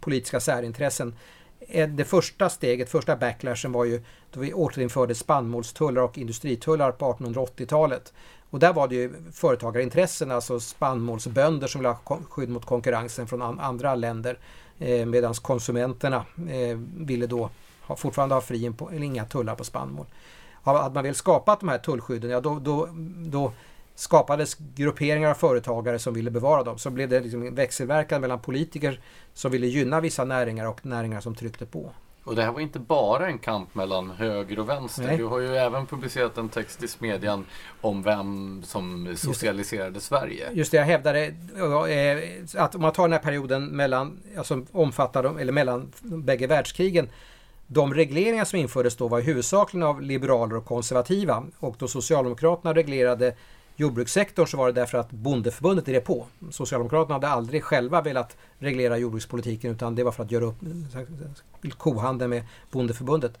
politiska 0.00 0.40
särintressen. 0.40 1.14
Eh, 1.60 1.88
det 1.88 2.04
första 2.04 2.48
steget, 2.48 2.90
första 2.90 3.16
backlashen 3.16 3.72
var 3.72 3.84
ju 3.84 4.02
då 4.30 4.40
vi 4.40 4.52
återinförde 4.52 5.14
spannmålstullar 5.14 6.02
och 6.02 6.18
industritullar 6.18 6.92
på 6.92 7.12
1880-talet. 7.12 8.12
Och 8.50 8.58
där 8.58 8.72
var 8.72 8.88
det 8.88 8.94
ju 8.94 9.14
företagarintressen, 9.32 10.30
alltså 10.30 10.60
spannmålsbönder 10.60 11.66
som 11.66 11.78
ville 11.78 11.88
ha 11.88 12.20
skydd 12.30 12.48
mot 12.48 12.66
konkurrensen 12.66 13.26
från 13.26 13.42
andra 13.42 13.94
länder. 13.94 14.38
Eh, 14.78 15.06
Medan 15.06 15.34
konsumenterna 15.34 16.16
eh, 16.36 16.78
ville 16.96 17.26
då 17.26 17.50
fortfarande 17.94 18.34
ha 18.34 18.40
fri 18.40 18.66
eller 18.66 19.02
inga 19.02 19.24
tullar 19.24 19.54
på 19.54 19.64
spannmål. 19.64 20.06
Hade 20.62 20.94
man 20.94 21.04
väl 21.04 21.14
skapat 21.14 21.60
de 21.60 21.68
här 21.68 21.78
tullskydden, 21.78 22.30
ja 22.30 22.40
då, 22.40 22.58
då, 22.58 22.88
då 23.26 23.52
skapades 23.94 24.56
grupperingar 24.74 25.30
av 25.30 25.34
företagare 25.34 25.98
som 25.98 26.14
ville 26.14 26.30
bevara 26.30 26.62
dem. 26.62 26.78
Så 26.78 26.90
blev 26.90 27.08
det 27.08 27.20
liksom 27.20 27.54
växelverkan 27.54 28.20
mellan 28.20 28.38
politiker 28.38 29.00
som 29.34 29.50
ville 29.50 29.66
gynna 29.66 30.00
vissa 30.00 30.24
näringar 30.24 30.66
och 30.66 30.86
näringar 30.86 31.20
som 31.20 31.34
tryckte 31.34 31.66
på. 31.66 31.90
Och 32.24 32.36
det 32.36 32.42
här 32.42 32.52
var 32.52 32.60
inte 32.60 32.78
bara 32.78 33.26
en 33.26 33.38
kamp 33.38 33.74
mellan 33.74 34.10
höger 34.10 34.58
och 34.58 34.68
vänster. 34.68 35.02
Nej. 35.02 35.16
Du 35.16 35.24
har 35.24 35.38
ju 35.38 35.56
även 35.56 35.86
publicerat 35.86 36.38
en 36.38 36.48
text 36.48 36.82
i 36.82 36.88
Smedjan 36.88 37.46
om 37.80 38.02
vem 38.02 38.62
som 38.64 39.14
socialiserade 39.16 39.94
Just 39.94 40.06
Sverige. 40.06 40.50
Just 40.52 40.70
det, 40.70 40.76
jag 40.76 40.84
hävdade 40.84 41.24
eh, 41.24 42.62
att 42.62 42.74
om 42.74 42.82
man 42.82 42.92
tar 42.92 43.02
den 43.02 43.12
här 43.12 43.18
perioden 43.18 43.66
mellan, 43.66 44.20
alltså 44.38 44.62
omfattar 44.72 45.40
eller 45.40 45.52
mellan 45.52 45.92
bägge 46.02 46.46
världskrigen 46.46 47.08
de 47.66 47.94
regleringar 47.94 48.44
som 48.44 48.58
infördes 48.58 48.96
då 48.96 49.08
var 49.08 49.20
huvudsakligen 49.20 49.86
av 49.86 50.02
liberaler 50.02 50.56
och 50.56 50.64
konservativa 50.64 51.44
och 51.58 51.76
då 51.78 51.88
Socialdemokraterna 51.88 52.74
reglerade 52.74 53.34
jordbrukssektorn 53.76 54.46
så 54.46 54.56
var 54.56 54.66
det 54.66 54.72
därför 54.72 54.98
att 54.98 55.10
Bondeförbundet 55.10 55.86
drev 55.86 56.00
på. 56.00 56.26
Socialdemokraterna 56.50 57.14
hade 57.14 57.28
aldrig 57.28 57.64
själva 57.64 58.02
velat 58.02 58.36
reglera 58.58 58.98
jordbrukspolitiken 58.98 59.72
utan 59.72 59.94
det 59.94 60.04
var 60.04 60.12
för 60.12 60.24
att 60.24 60.30
göra 60.30 60.44
upp 60.44 60.56
kohandel 61.78 62.28
med 62.28 62.42
Bondeförbundet. 62.70 63.38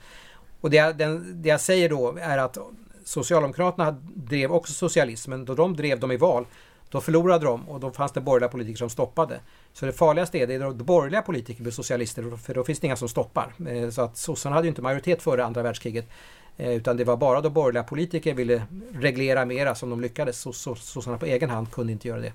Och 0.60 0.70
det 0.70 0.76
jag, 0.76 0.96
den, 0.96 1.42
det 1.42 1.48
jag 1.48 1.60
säger 1.60 1.88
då 1.88 2.16
är 2.20 2.38
att 2.38 2.58
Socialdemokraterna 3.04 3.96
drev 4.14 4.52
också 4.52 4.72
socialismen. 4.72 5.44
Då 5.44 5.54
de 5.54 5.76
drev 5.76 6.00
dem 6.00 6.12
i 6.12 6.16
val 6.16 6.46
då 6.90 7.00
förlorade 7.00 7.44
de 7.44 7.68
och 7.68 7.80
då 7.80 7.90
fanns 7.90 8.12
det 8.12 8.20
borgerliga 8.20 8.48
politiker 8.48 8.78
som 8.78 8.90
stoppade. 8.90 9.40
Så 9.72 9.86
det 9.86 9.92
farligaste 9.92 10.38
är 10.38 10.46
det 10.46 10.58
då 10.58 10.72
borgerliga 10.72 11.22
politiker 11.22 11.62
blir 11.62 11.72
socialister 11.72 12.36
för 12.36 12.54
då 12.54 12.64
finns 12.64 12.80
det 12.80 12.86
inga 12.86 12.96
som 12.96 13.08
stoppar. 13.08 13.52
Eh, 13.68 13.90
så 13.90 14.02
att 14.02 14.16
sossarna 14.16 14.54
hade 14.54 14.66
ju 14.66 14.68
inte 14.68 14.82
majoritet 14.82 15.22
före 15.22 15.44
andra 15.44 15.62
världskriget. 15.62 16.08
Eh, 16.56 16.70
utan 16.70 16.96
det 16.96 17.04
var 17.04 17.16
bara 17.16 17.40
då 17.40 17.50
borgerliga 17.50 17.84
politiker 17.84 18.34
ville 18.34 18.62
reglera 18.92 19.44
mera 19.44 19.74
som 19.74 19.90
de 19.90 20.00
lyckades. 20.00 20.40
Sossarna 20.76 21.18
på 21.18 21.26
egen 21.26 21.50
hand 21.50 21.72
kunde 21.72 21.92
inte 21.92 22.08
göra 22.08 22.20
det. 22.20 22.32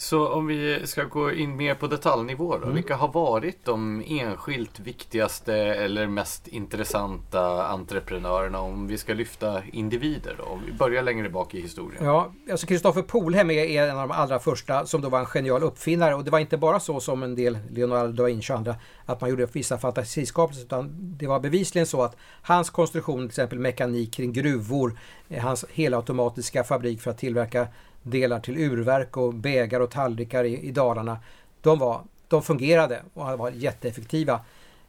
Så 0.00 0.28
om 0.28 0.46
vi 0.46 0.86
ska 0.86 1.04
gå 1.04 1.32
in 1.32 1.56
mer 1.56 1.74
på 1.74 1.86
detaljnivå 1.86 2.56
då. 2.56 2.62
Mm. 2.62 2.74
Vilka 2.74 2.96
har 2.96 3.12
varit 3.12 3.64
de 3.64 4.04
enskilt 4.06 4.80
viktigaste 4.80 5.54
eller 5.54 6.06
mest 6.06 6.48
intressanta 6.48 7.66
entreprenörerna 7.66 8.60
om 8.60 8.86
vi 8.86 8.98
ska 8.98 9.14
lyfta 9.14 9.62
individer 9.72 10.34
då? 10.38 10.44
Om 10.44 10.62
vi 10.66 10.72
börjar 10.72 11.02
längre 11.02 11.28
bak 11.28 11.54
i 11.54 11.60
historien. 11.60 12.04
Ja, 12.04 12.32
alltså 12.50 12.66
Kristoffer 12.66 13.02
Polhem 13.02 13.50
är 13.50 13.64
en 13.64 13.90
av 13.90 14.08
de 14.08 14.10
allra 14.10 14.38
första 14.38 14.86
som 14.86 15.00
då 15.00 15.08
var 15.08 15.18
en 15.18 15.26
genial 15.26 15.62
uppfinnare 15.62 16.14
och 16.14 16.24
det 16.24 16.30
var 16.30 16.38
inte 16.38 16.56
bara 16.56 16.80
så 16.80 17.00
som 17.00 17.22
en 17.22 17.34
del 17.34 17.58
Leonardo 17.70 18.12
da 18.12 18.24
Vinci 18.24 18.52
och 18.52 18.56
andra 18.56 18.76
att 19.06 19.20
man 19.20 19.30
gjorde 19.30 19.46
vissa 19.52 19.78
fantasiskapelser 19.78 20.64
utan 20.64 20.88
det 21.18 21.26
var 21.26 21.40
bevisligen 21.40 21.86
så 21.86 22.02
att 22.02 22.16
hans 22.42 22.70
konstruktion, 22.70 23.18
till 23.18 23.26
exempel 23.26 23.58
mekanik 23.58 24.14
kring 24.14 24.32
gruvor, 24.32 24.98
eh, 25.28 25.42
hans 25.42 25.64
helautomatiska 25.70 26.64
fabrik 26.64 27.00
för 27.00 27.10
att 27.10 27.18
tillverka 27.18 27.68
delar 28.02 28.40
till 28.40 28.58
urverk 28.58 29.16
och 29.16 29.34
bägar 29.34 29.80
och 29.80 29.90
tallrikar 29.90 30.44
i, 30.44 30.60
i 30.60 30.70
Dalarna. 30.70 31.18
De, 31.60 31.78
var, 31.78 32.02
de 32.28 32.42
fungerade 32.42 33.02
och 33.14 33.38
var 33.38 33.50
jätteeffektiva. 33.50 34.40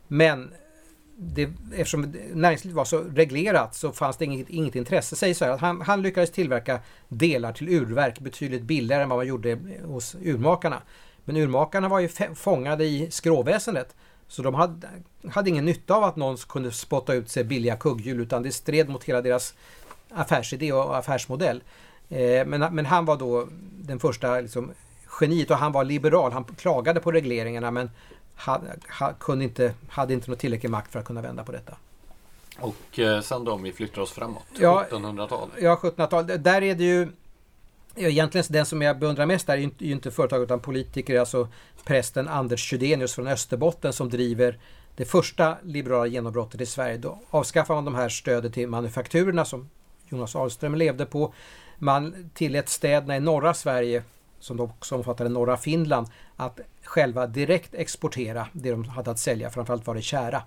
Men 0.08 0.52
det, 1.15 1.50
eftersom 1.71 2.13
näringslivet 2.34 2.76
var 2.76 2.86
så 2.86 3.04
reglerat 3.15 3.76
så 3.76 3.91
fanns 3.91 4.17
det 4.17 4.26
inget, 4.26 4.50
inget 4.50 4.76
intresse. 4.76 5.15
Säg 5.15 5.34
så 5.34 5.45
här, 5.45 5.52
att 5.52 5.60
han, 5.60 5.82
han 5.82 6.02
lyckades 6.02 6.32
tillverka 6.32 6.80
delar 7.08 7.54
till 7.54 7.69
urverk 7.69 8.19
betydligt 8.19 8.62
billigare 8.62 9.04
än 9.04 9.10
vad 9.10 9.19
man 9.19 9.28
gjorde 9.28 9.58
hos 9.86 10.15
urmakarna. 10.15 10.82
Men 11.26 11.38
urmakarna 11.38 11.89
var 11.89 12.00
ju 12.00 12.10
fångade 12.36 12.86
i 12.86 13.12
skråväsendet. 13.12 13.95
Så 14.28 14.41
de 14.41 14.54
hade, 14.54 14.88
hade 15.32 15.50
ingen 15.50 15.65
nytta 15.65 15.95
av 15.95 16.04
att 16.04 16.15
någon 16.15 16.38
kunde 16.38 16.71
spotta 16.71 17.13
ut 17.13 17.30
sig 17.30 17.43
billiga 17.43 17.76
kugghjul 17.76 18.19
utan 18.19 18.43
det 18.43 18.52
stred 18.52 18.89
mot 18.89 19.04
hela 19.04 19.21
deras 19.21 19.54
affärsidé 20.10 20.74
och 20.74 20.97
affärsmodell. 20.97 21.63
Eh, 22.12 22.45
men, 22.45 22.76
men 22.76 22.86
han 22.86 23.06
var 23.06 23.17
då 23.17 23.47
den 23.78 24.00
första 24.00 24.39
liksom, 24.39 24.71
geniet 25.21 25.52
och 25.52 25.58
han 25.58 25.71
var 25.71 25.84
liberal. 25.84 26.32
Han 26.32 26.43
klagade 26.43 27.00
på 27.00 27.12
regleringarna 27.12 27.71
men 27.71 27.89
ha, 28.45 28.62
ha, 29.00 29.13
kunde 29.13 29.43
inte, 29.43 29.74
hade 29.89 30.13
inte 30.13 30.30
någon 30.30 30.38
tillräcklig 30.38 30.69
makt 30.69 30.91
för 30.91 31.00
att 31.00 31.06
kunna 31.06 31.21
vända 31.21 31.43
på 31.43 31.52
detta. 31.52 31.76
Och 32.60 33.00
eh, 33.00 33.21
sen 33.21 33.43
då 33.43 33.52
om 33.52 33.63
vi 33.63 33.74
flyttar 33.74 34.02
oss 34.02 34.12
framåt, 34.12 34.43
ja, 34.60 34.86
1700-tal? 34.91 35.50
Ja, 35.60 35.80
1700-tal. 35.82 36.28
Där 36.28 36.62
är 36.62 36.76
det 36.76 36.84
ju 36.84 37.08
Egentligen 37.95 38.45
den 38.50 38.65
som 38.65 38.82
jag 38.82 39.00
beundrar 39.00 39.26
mest 39.26 39.50
är 39.50 39.58
ju 39.58 39.63
inte, 39.63 39.86
ju 39.86 39.91
inte 39.91 40.12
företag 40.12 40.43
utan 40.43 40.60
politiker, 40.60 41.19
alltså 41.19 41.47
prästen 41.84 42.28
Anders 42.28 42.69
Chydenius 42.69 43.13
från 43.13 43.28
Österbotten 43.28 43.93
som 43.93 44.10
driver 44.10 44.60
det 44.95 45.06
första 45.06 45.58
liberala 45.63 46.08
genombrottet 46.08 46.62
i 46.62 46.65
Sverige. 46.65 46.97
Då 46.97 47.19
avskaffar 47.30 47.76
man 47.76 47.86
de 47.86 47.95
här 47.95 48.10
stödet 48.10 48.54
till 48.54 48.67
manufakturerna 48.67 49.45
som 49.45 49.69
Jonas 50.10 50.36
Ahlström 50.36 50.76
levde 50.76 51.06
på. 51.06 51.34
Man 51.84 52.30
tillät 52.34 52.70
städerna 52.70 53.17
i 53.17 53.20
norra 53.20 53.54
Sverige, 53.54 54.04
som 54.39 54.60
också 54.60 54.96
omfattade 54.96 55.30
norra 55.30 55.58
Finland, 55.58 56.08
att 56.36 56.60
själva 56.84 57.28
direkt 57.28 57.74
exportera 57.74 58.48
det 58.54 58.72
de 58.72 58.84
hade 58.84 59.12
att 59.12 59.20
sälja. 59.20 59.50
Framförallt 59.50 59.88
var 59.88 59.96
det 59.96 60.02
kära. 60.02 60.44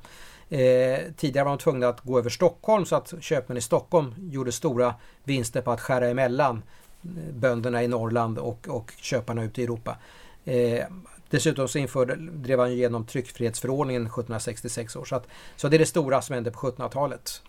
Eh, 0.48 1.00
tidigare 1.16 1.44
var 1.44 1.50
de 1.50 1.58
tvungna 1.58 1.88
att 1.88 2.00
gå 2.00 2.18
över 2.18 2.30
Stockholm 2.30 2.84
så 2.84 2.96
att 2.96 3.14
köpmän 3.20 3.56
i 3.56 3.60
Stockholm 3.60 4.14
gjorde 4.18 4.52
stora 4.52 4.94
vinster 5.24 5.62
på 5.62 5.70
att 5.70 5.80
skära 5.80 6.08
emellan 6.08 6.62
eh, 7.02 7.34
bönderna 7.34 7.82
i 7.82 7.88
Norrland 7.88 8.38
och, 8.38 8.68
och 8.68 8.92
köparna 8.96 9.44
ute 9.44 9.60
i 9.60 9.64
Europa. 9.64 9.96
Eh, 10.44 10.84
Dessutom 11.30 11.68
så 11.68 11.78
införde, 11.78 12.16
drev 12.16 12.58
han 12.58 12.70
igenom 12.70 13.06
tryckfrihetsförordningen 13.06 14.02
1766 14.02 14.96
år. 14.96 15.04
Så, 15.04 15.16
att, 15.16 15.26
så 15.56 15.68
det 15.68 15.76
är 15.76 15.78
det 15.78 15.86
stora 15.86 16.22
som 16.22 16.34
hände 16.34 16.50
på 16.50 16.58
1700-talet. 16.58 17.42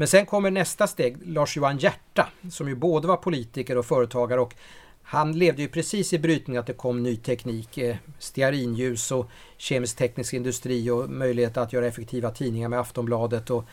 Men 0.00 0.08
sen 0.08 0.26
kommer 0.26 0.50
nästa 0.50 0.86
steg, 0.86 1.16
Lars-Johan 1.26 1.78
Hierta, 1.78 2.28
som 2.50 2.68
ju 2.68 2.74
både 2.74 3.08
var 3.08 3.16
politiker 3.16 3.78
och 3.78 3.86
företagare 3.86 4.40
och 4.40 4.54
han 5.02 5.32
levde 5.38 5.62
ju 5.62 5.68
precis 5.68 6.12
i 6.12 6.18
brytningen 6.18 6.60
att 6.60 6.66
det 6.66 6.72
kom 6.72 7.02
ny 7.02 7.16
teknik, 7.16 7.78
eh, 7.78 7.96
stearinljus 8.18 9.12
och 9.12 9.30
kemisk 9.56 9.96
teknisk 9.96 10.34
industri 10.34 10.90
och 10.90 11.10
möjlighet 11.10 11.56
att 11.56 11.72
göra 11.72 11.86
effektiva 11.86 12.30
tidningar 12.30 12.68
med 12.68 12.80
Aftonbladet 12.80 13.50
och 13.50 13.64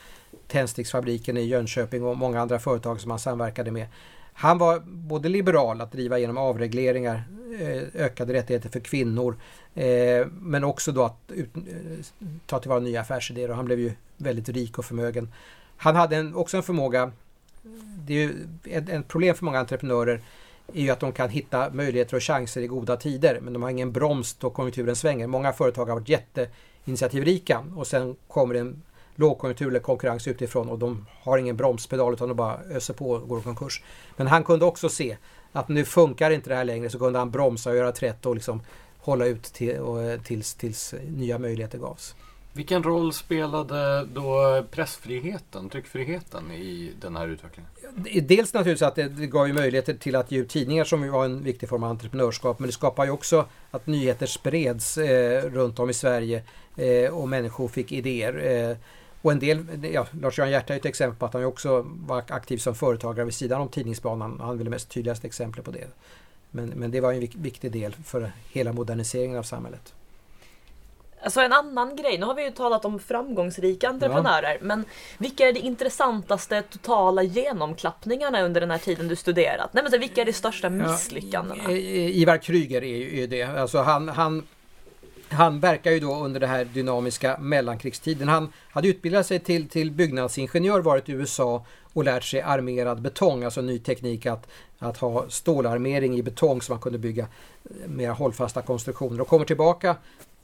tändsticksfabriken 0.46 1.36
i 1.36 1.44
Jönköping 1.44 2.04
och 2.04 2.16
många 2.16 2.40
andra 2.40 2.58
företag 2.58 3.00
som 3.00 3.10
han 3.10 3.20
samverkade 3.20 3.70
med. 3.70 3.86
Han 4.32 4.58
var 4.58 4.80
både 4.86 5.28
liberal 5.28 5.80
att 5.80 5.92
driva 5.92 6.18
igenom 6.18 6.38
avregleringar, 6.38 7.22
eh, 7.60 8.02
ökade 8.02 8.32
rättigheter 8.32 8.68
för 8.68 8.80
kvinnor 8.80 9.36
eh, 9.74 10.26
men 10.26 10.64
också 10.64 10.92
då 10.92 11.04
att 11.04 11.18
ut, 11.28 11.56
eh, 11.56 11.62
ta 12.46 12.58
tillvara 12.58 12.80
nya 12.80 13.00
affärsidéer 13.00 13.50
och 13.50 13.56
han 13.56 13.64
blev 13.64 13.80
ju 13.80 13.92
väldigt 14.16 14.48
rik 14.48 14.78
och 14.78 14.84
förmögen. 14.84 15.32
Han 15.78 15.96
hade 15.96 16.16
en, 16.16 16.34
också 16.34 16.56
en 16.56 16.62
förmåga, 16.62 17.12
det 18.06 18.12
är 18.12 18.18
ju 18.18 18.46
ett, 18.64 18.88
ett 18.88 19.08
problem 19.08 19.34
för 19.34 19.44
många 19.44 19.58
entreprenörer 19.58 20.22
är 20.74 20.82
ju 20.82 20.90
att 20.90 21.00
de 21.00 21.12
kan 21.12 21.30
hitta 21.30 21.70
möjligheter 21.70 22.16
och 22.16 22.22
chanser 22.22 22.60
i 22.60 22.66
goda 22.66 22.96
tider 22.96 23.40
men 23.40 23.52
de 23.52 23.62
har 23.62 23.70
ingen 23.70 23.92
broms 23.92 24.34
då 24.34 24.50
konjunkturen 24.50 24.96
svänger. 24.96 25.26
Många 25.26 25.52
företag 25.52 25.86
har 25.86 25.94
varit 25.94 26.08
jätteinitiativrika 26.08 27.64
och 27.76 27.86
sen 27.86 28.16
kommer 28.28 28.54
en 28.54 28.82
lågkonjunktur 29.14 29.68
eller 29.68 29.80
konkurrens 29.80 30.28
utifrån 30.28 30.68
och 30.68 30.78
de 30.78 31.06
har 31.22 31.38
ingen 31.38 31.56
bromspedal 31.56 32.12
utan 32.12 32.28
de 32.28 32.36
bara 32.36 32.58
öser 32.70 32.94
på 32.94 33.10
och 33.10 33.28
går 33.28 33.40
i 33.40 33.42
konkurs. 33.42 33.82
Men 34.16 34.26
han 34.26 34.44
kunde 34.44 34.64
också 34.64 34.88
se 34.88 35.16
att 35.52 35.68
nu 35.68 35.84
funkar 35.84 36.30
inte 36.30 36.50
det 36.50 36.56
här 36.56 36.64
längre 36.64 36.90
så 36.90 36.98
kunde 36.98 37.18
han 37.18 37.30
bromsa 37.30 37.70
och 37.70 37.76
göra 37.76 37.92
trätt 37.92 38.26
och 38.26 38.34
liksom 38.34 38.62
hålla 38.98 39.26
ut 39.26 39.42
till, 39.42 39.78
och, 39.78 40.02
eh, 40.02 40.20
tills, 40.20 40.54
tills 40.54 40.94
nya 41.08 41.38
möjligheter 41.38 41.78
gavs. 41.78 42.14
Vilken 42.52 42.82
roll 42.82 43.12
spelade 43.12 44.04
då 44.04 44.64
pressfriheten, 44.70 45.68
tryckfriheten 45.68 46.52
i 46.52 46.92
den 47.00 47.16
här 47.16 47.28
utvecklingen? 47.28 47.70
Dels 48.28 48.54
naturligtvis 48.54 48.82
att 48.82 48.94
det 48.94 49.26
gav 49.26 49.46
ju 49.46 49.52
möjligheter 49.52 49.94
till 49.94 50.16
att 50.16 50.32
ge 50.32 50.38
ut 50.38 50.48
tidningar 50.48 50.84
som 50.84 51.10
var 51.10 51.24
en 51.24 51.42
viktig 51.42 51.68
form 51.68 51.82
av 51.82 51.90
entreprenörskap 51.90 52.58
men 52.58 52.66
det 52.66 52.72
skapar 52.72 53.04
ju 53.04 53.10
också 53.10 53.46
att 53.70 53.86
nyheter 53.86 54.26
spreds 54.26 54.98
eh, 54.98 55.42
runt 55.42 55.78
om 55.78 55.90
i 55.90 55.94
Sverige 55.94 56.42
eh, 56.76 57.10
och 57.10 57.28
människor 57.28 57.68
fick 57.68 57.92
idéer. 57.92 58.70
Eh, 58.70 58.76
och 59.22 59.32
en 59.32 59.38
del, 59.38 59.66
ja, 59.92 60.06
Lars-Göran 60.20 60.48
Hierta 60.48 60.74
är 60.74 60.78
ett 60.78 60.86
exempel 60.86 61.18
på 61.18 61.26
att 61.26 61.34
han 61.34 61.44
också 61.44 61.86
var 61.88 62.24
aktiv 62.28 62.58
som 62.58 62.74
företagare 62.74 63.24
vid 63.24 63.34
sidan 63.34 63.60
om 63.60 63.68
tidningsbanan. 63.68 64.40
Han 64.40 64.50
är 64.50 64.54
väl 64.54 64.64
det 64.64 64.70
mest 64.70 64.88
tydligaste 64.88 65.26
exemplet 65.26 65.64
på 65.64 65.70
det. 65.70 65.86
Men, 66.50 66.68
men 66.68 66.90
det 66.90 67.00
var 67.00 67.12
en 67.12 67.20
viktig 67.20 67.72
del 67.72 67.92
för 68.04 68.32
hela 68.52 68.72
moderniseringen 68.72 69.38
av 69.38 69.42
samhället. 69.42 69.94
Alltså 71.22 71.40
en 71.40 71.52
annan 71.52 71.96
grej, 71.96 72.18
nu 72.18 72.26
har 72.26 72.34
vi 72.34 72.44
ju 72.44 72.50
talat 72.50 72.84
om 72.84 72.98
framgångsrika 72.98 73.88
entreprenörer, 73.88 74.52
ja. 74.52 74.58
men 74.60 74.84
vilka 75.18 75.48
är 75.48 75.52
de 75.52 75.60
intressantaste 75.60 76.62
totala 76.62 77.22
genomklappningarna 77.22 78.42
under 78.42 78.60
den 78.60 78.70
här 78.70 78.78
tiden 78.78 79.08
du 79.08 79.16
studerat? 79.16 79.72
Nej, 79.72 79.82
men 79.82 79.92
så, 79.92 79.98
vilka 79.98 80.20
är 80.20 80.24
de 80.24 80.32
största 80.32 80.70
misslyckandena? 80.70 81.62
Ja, 81.64 81.70
Ivar 81.70 82.36
Kryger 82.36 82.84
är 82.84 82.96
ju 82.96 83.26
det. 83.26 83.42
Alltså 83.42 83.78
han, 83.78 84.08
han, 84.08 84.46
han 85.28 85.60
verkar 85.60 85.90
ju 85.90 86.00
då 86.00 86.14
under 86.14 86.40
den 86.40 86.48
här 86.48 86.64
dynamiska 86.64 87.38
mellankrigstiden. 87.38 88.28
Han 88.28 88.52
hade 88.70 88.88
utbildat 88.88 89.26
sig 89.26 89.38
till, 89.38 89.68
till 89.68 89.90
byggnadsingenjör, 89.90 90.80
varit 90.80 91.08
i 91.08 91.12
USA 91.12 91.64
och 91.92 92.04
lärt 92.04 92.24
sig 92.24 92.40
armerad 92.40 93.00
betong, 93.02 93.44
alltså 93.44 93.60
ny 93.60 93.78
teknik 93.78 94.26
att, 94.26 94.46
att 94.78 94.96
ha 94.96 95.28
stålarmering 95.28 96.16
i 96.16 96.22
betong 96.22 96.62
så 96.62 96.72
man 96.72 96.80
kunde 96.80 96.98
bygga 96.98 97.26
mer 97.86 98.10
hållfasta 98.10 98.62
konstruktioner 98.62 99.20
och 99.20 99.28
kommer 99.28 99.44
tillbaka 99.44 99.96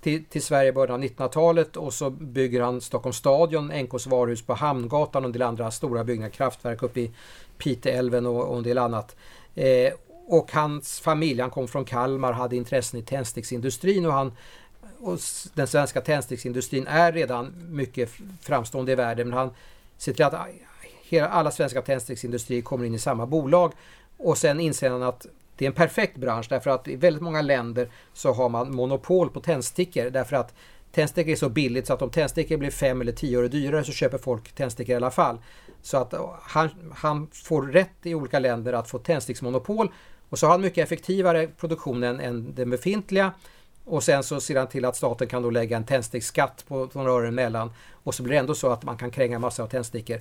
till, 0.05 0.25
till 0.25 0.43
Sverige 0.43 0.69
i 0.69 0.73
början 0.73 0.95
av 0.95 1.09
1900-talet 1.09 1.77
och 1.77 1.95
så 1.95 2.11
bygger 2.11 2.61
han 2.61 2.81
Stockholms 2.81 3.17
stadion, 3.17 3.69
NKs 3.69 4.07
varuhus 4.07 4.43
på 4.43 4.55
Hamngatan 4.55 5.25
och 5.25 5.29
en 5.29 5.33
del 5.33 5.43
andra 5.43 5.71
stora 5.71 6.05
byggnader, 6.05 6.33
kraftverk 6.33 6.83
uppe 6.83 7.01
i 7.01 7.11
Piteälven 7.59 8.27
och, 8.27 8.45
och 8.45 8.57
en 8.57 8.63
del 8.63 8.79
annat. 8.79 9.17
Eh, 9.55 9.93
och 10.27 10.53
hans 10.53 11.01
familj, 11.01 11.41
han 11.41 11.51
kom 11.51 11.69
från 11.69 11.85
Kalmar, 11.85 12.33
hade 12.33 12.57
intressen 12.57 13.01
i 13.01 13.03
tändsticksindustrin 13.03 14.07
och 14.07 14.13
han 14.13 14.33
och 15.01 15.19
den 15.55 15.67
svenska 15.67 16.01
tändsticksindustrin 16.01 16.87
är 16.87 17.13
redan 17.13 17.53
mycket 17.71 18.11
framstående 18.41 18.93
i 18.93 18.95
världen 18.95 19.29
men 19.29 19.39
han 19.39 19.51
ser 19.99 20.13
till 20.13 20.25
att 20.25 20.35
alla 21.31 21.51
svenska 21.51 21.83
tändsticksindustrier 21.83 22.63
kommer 22.63 22.85
in 22.85 22.95
i 22.95 22.99
samma 22.99 23.27
bolag 23.27 23.73
och 24.17 24.39
sen 24.39 24.61
inser 24.61 24.91
han 24.91 25.03
att 25.03 25.27
det 25.57 25.65
är 25.65 25.67
en 25.67 25.75
perfekt 25.75 26.17
bransch 26.17 26.47
därför 26.49 26.71
att 26.71 26.89
i 26.89 26.97
väldigt 26.97 27.23
många 27.23 27.43
länder 27.43 27.91
så 28.13 28.33
har 28.33 28.49
man 28.49 28.75
monopol 28.75 29.31
på 29.31 29.41
tändstickor 29.41 30.11
därför 30.11 30.37
att 30.37 30.55
tändstickor 30.93 31.33
är 31.33 31.37
så 31.37 31.49
billigt 31.49 31.87
så 31.87 31.93
att 31.93 32.03
om 32.03 32.11
tändstickor 32.11 32.57
blir 32.57 32.71
5 32.71 33.01
eller 33.01 33.13
10 33.13 33.39
öre 33.39 33.49
dyrare 33.49 33.85
så 33.85 33.93
köper 33.93 34.19
folk 34.19 34.53
tändstickor 34.53 34.93
i 34.93 34.97
alla 34.97 35.11
fall. 35.11 35.39
Så 35.83 35.97
att 35.97 36.13
eh, 36.13 36.31
han, 36.43 36.71
han 36.95 37.29
får 37.33 37.63
rätt 37.63 37.91
i 38.03 38.15
olika 38.15 38.39
länder 38.39 38.73
att 38.73 38.91
få 38.91 38.99
tändsticksmonopol. 38.99 39.93
Och 40.29 40.39
så 40.39 40.47
har 40.47 40.51
han 40.51 40.61
mycket 40.61 40.85
effektivare 40.85 41.47
produktion 41.47 42.03
än, 42.03 42.21
än 42.21 42.55
den 42.55 42.71
befintliga. 42.71 43.33
Och 43.85 44.03
sen 44.03 44.23
så 44.23 44.41
ser 44.41 44.59
han 44.59 44.69
till 44.69 44.85
att 44.85 44.97
staten 44.97 45.29
kan 45.29 45.43
då 45.43 45.51
lägga 45.51 45.77
en 45.77 45.85
tändsticksskatt 45.85 46.65
på 46.69 46.89
några 46.93 47.13
öre 47.13 47.29
emellan. 47.29 47.71
Och 47.91 48.15
så 48.15 48.23
blir 48.23 48.33
det 48.33 48.39
ändå 48.39 48.55
så 48.55 48.71
att 48.71 48.85
man 48.85 48.97
kan 48.97 49.11
kränga 49.11 49.39
massor 49.39 49.65
av 49.65 49.69
tändstickor 49.69 50.21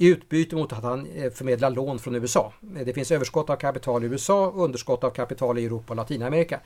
i 0.00 0.06
utbyte 0.06 0.56
mot 0.56 0.72
att 0.72 0.82
han 0.82 1.06
eh, 1.06 1.32
förmedlar 1.32 1.70
lån 1.70 1.98
från 1.98 2.14
USA. 2.14 2.52
Eh, 2.76 2.84
det 2.86 2.92
finns 2.92 3.10
överskott 3.10 3.50
av 3.50 3.56
kapital 3.56 4.04
i 4.04 4.06
USA 4.06 4.46
och 4.46 4.64
underskott 4.64 5.04
av 5.04 5.10
kapital 5.10 5.58
i 5.58 5.64
Europa 5.64 5.92
och 5.92 5.96
Latinamerika. 5.96 6.60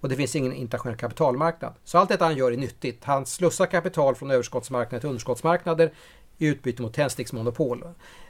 Och 0.00 0.08
det 0.08 0.16
finns 0.16 0.36
ingen 0.36 0.52
internationell 0.52 0.96
kapitalmarknad. 0.96 1.74
Så 1.84 1.98
allt 1.98 2.08
detta 2.08 2.24
han 2.24 2.36
gör 2.36 2.52
är 2.52 2.56
nyttigt. 2.56 3.04
Han 3.04 3.26
slussar 3.26 3.66
kapital 3.66 4.14
från 4.14 4.30
överskottsmarknader 4.30 5.00
till 5.00 5.08
underskottsmarknader 5.08 5.92
i 6.38 6.46
utbyte 6.46 6.82
mot 6.82 6.94
tändsticksmonopol. 6.94 7.84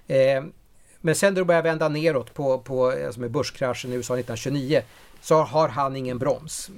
Eh, 0.07 0.45
men 1.01 1.15
sen 1.15 1.35
när 1.35 1.41
det 1.41 1.45
börjar 1.45 1.63
vända 1.63 1.89
neråt 1.89 2.35
på, 2.35 2.59
på 2.59 2.93
eh, 2.93 3.07
alltså 3.07 3.21
med 3.21 3.31
börskraschen 3.31 3.93
i 3.93 3.95
USA 3.95 4.15
1929 4.15 4.83
så 5.21 5.43
har 5.43 5.69
han 5.69 5.97
ingen 5.97 6.19
broms 6.19 6.71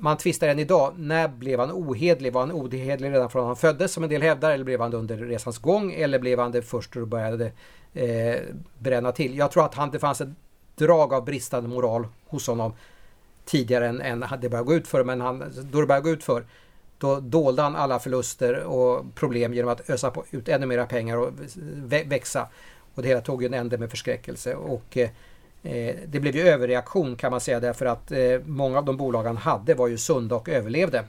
man 0.00 0.16
tvistar 0.16 0.48
än 0.48 0.58
idag, 0.58 0.94
när 0.98 1.28
blev 1.28 1.60
han 1.60 1.70
ohedlig? 1.72 2.32
Var 2.32 2.40
han 2.40 2.52
ohedlig 2.52 3.12
redan 3.12 3.30
från 3.30 3.46
han 3.46 3.56
föddes 3.56 3.92
som 3.92 4.04
en 4.04 4.10
del 4.10 4.22
hävdar 4.22 4.50
eller 4.50 4.64
blev 4.64 4.80
han 4.80 4.90
det 4.90 4.96
under 4.96 5.16
resans 5.16 5.58
gång 5.58 5.92
eller 5.92 6.18
blev 6.18 6.38
han 6.38 6.52
det 6.52 6.62
först 6.62 6.92
då 6.92 7.00
det 7.00 7.06
började 7.06 7.52
eh, 7.94 8.40
bränna 8.78 9.12
till? 9.12 9.36
Jag 9.36 9.50
tror 9.50 9.64
att 9.64 9.74
han, 9.74 9.90
det 9.90 9.98
fanns 9.98 10.20
ett 10.20 10.28
drag 10.74 11.14
av 11.14 11.24
bristande 11.24 11.68
moral 11.68 12.06
hos 12.26 12.46
honom 12.46 12.72
tidigare 13.44 13.88
än, 13.88 14.00
än 14.00 14.24
det 14.40 14.48
började 14.48 14.66
gå 14.66 14.74
ut 14.74 14.88
för 14.88 15.04
men 15.04 15.20
han, 15.20 15.38
då 15.72 15.80
det 15.80 15.86
började 15.86 16.04
gå 16.04 16.10
ut 16.10 16.24
för 16.24 16.44
då 16.98 17.20
dolde 17.20 17.62
han 17.62 17.76
alla 17.76 17.98
förluster 17.98 18.62
och 18.64 19.14
problem 19.14 19.54
genom 19.54 19.70
att 19.70 19.90
ösa 19.90 20.10
på, 20.10 20.24
ut 20.30 20.48
ännu 20.48 20.66
mera 20.66 20.86
pengar 20.86 21.16
och 21.16 21.32
växa. 22.04 22.48
Och 22.94 23.02
det 23.02 23.08
hela 23.08 23.20
tog 23.20 23.42
ju 23.42 23.46
en 23.46 23.54
ände 23.54 23.78
med 23.78 23.90
förskräckelse. 23.90 24.54
Och 24.54 24.96
eh, 24.96 25.10
Eh, 25.62 25.96
det 26.06 26.20
blev 26.20 26.36
ju 26.36 26.42
överreaktion 26.42 27.16
kan 27.16 27.30
man 27.30 27.40
säga 27.40 27.60
därför 27.60 27.86
att 27.86 28.12
eh, 28.12 28.40
många 28.44 28.78
av 28.78 28.84
de 28.84 28.96
bolag 28.96 29.22
han 29.22 29.36
hade 29.36 29.74
var 29.74 29.88
ju 29.88 29.98
sunda 29.98 30.36
och 30.36 30.48
överlevde. 30.48 31.04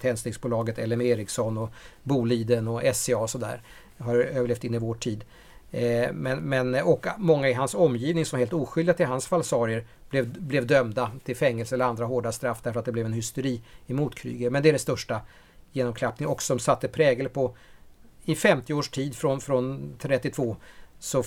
Tändsticksbolaget 0.00 0.88
LM 0.88 1.00
Ericsson 1.00 1.58
och 1.58 1.70
Boliden 2.02 2.68
och 2.68 2.82
SCA 2.94 3.18
och 3.18 3.30
sådär 3.30 3.62
har 3.98 4.14
överlevt 4.14 4.64
in 4.64 4.74
i 4.74 4.78
vår 4.78 4.94
tid. 4.94 5.24
Eh, 5.70 6.12
men, 6.12 6.38
men, 6.38 6.74
och 6.74 7.06
många 7.16 7.48
i 7.48 7.52
hans 7.52 7.74
omgivning 7.74 8.26
som 8.26 8.36
var 8.36 8.40
helt 8.40 8.52
oskyldiga 8.52 8.94
till 8.94 9.06
hans 9.06 9.26
falsarier 9.26 9.84
blev, 10.10 10.40
blev 10.40 10.66
dömda 10.66 11.10
till 11.24 11.36
fängelse 11.36 11.74
eller 11.74 11.84
andra 11.84 12.04
hårda 12.04 12.32
straff 12.32 12.60
därför 12.62 12.80
att 12.80 12.86
det 12.86 12.92
blev 12.92 13.06
en 13.06 13.12
hysteri 13.12 13.60
emot 13.86 14.14
Kryger. 14.14 14.50
Men 14.50 14.62
det 14.62 14.68
är 14.68 14.72
det 14.72 14.78
största 14.78 15.20
genomklappningen 15.72 16.32
och 16.32 16.42
som 16.42 16.58
satte 16.58 16.88
prägel 16.88 17.28
på 17.28 17.56
i 18.24 18.34
50 18.34 18.74
års 18.74 18.90
tid 18.90 19.16
från, 19.16 19.40
från 19.40 19.94
32 19.98 20.56
så 20.98 21.24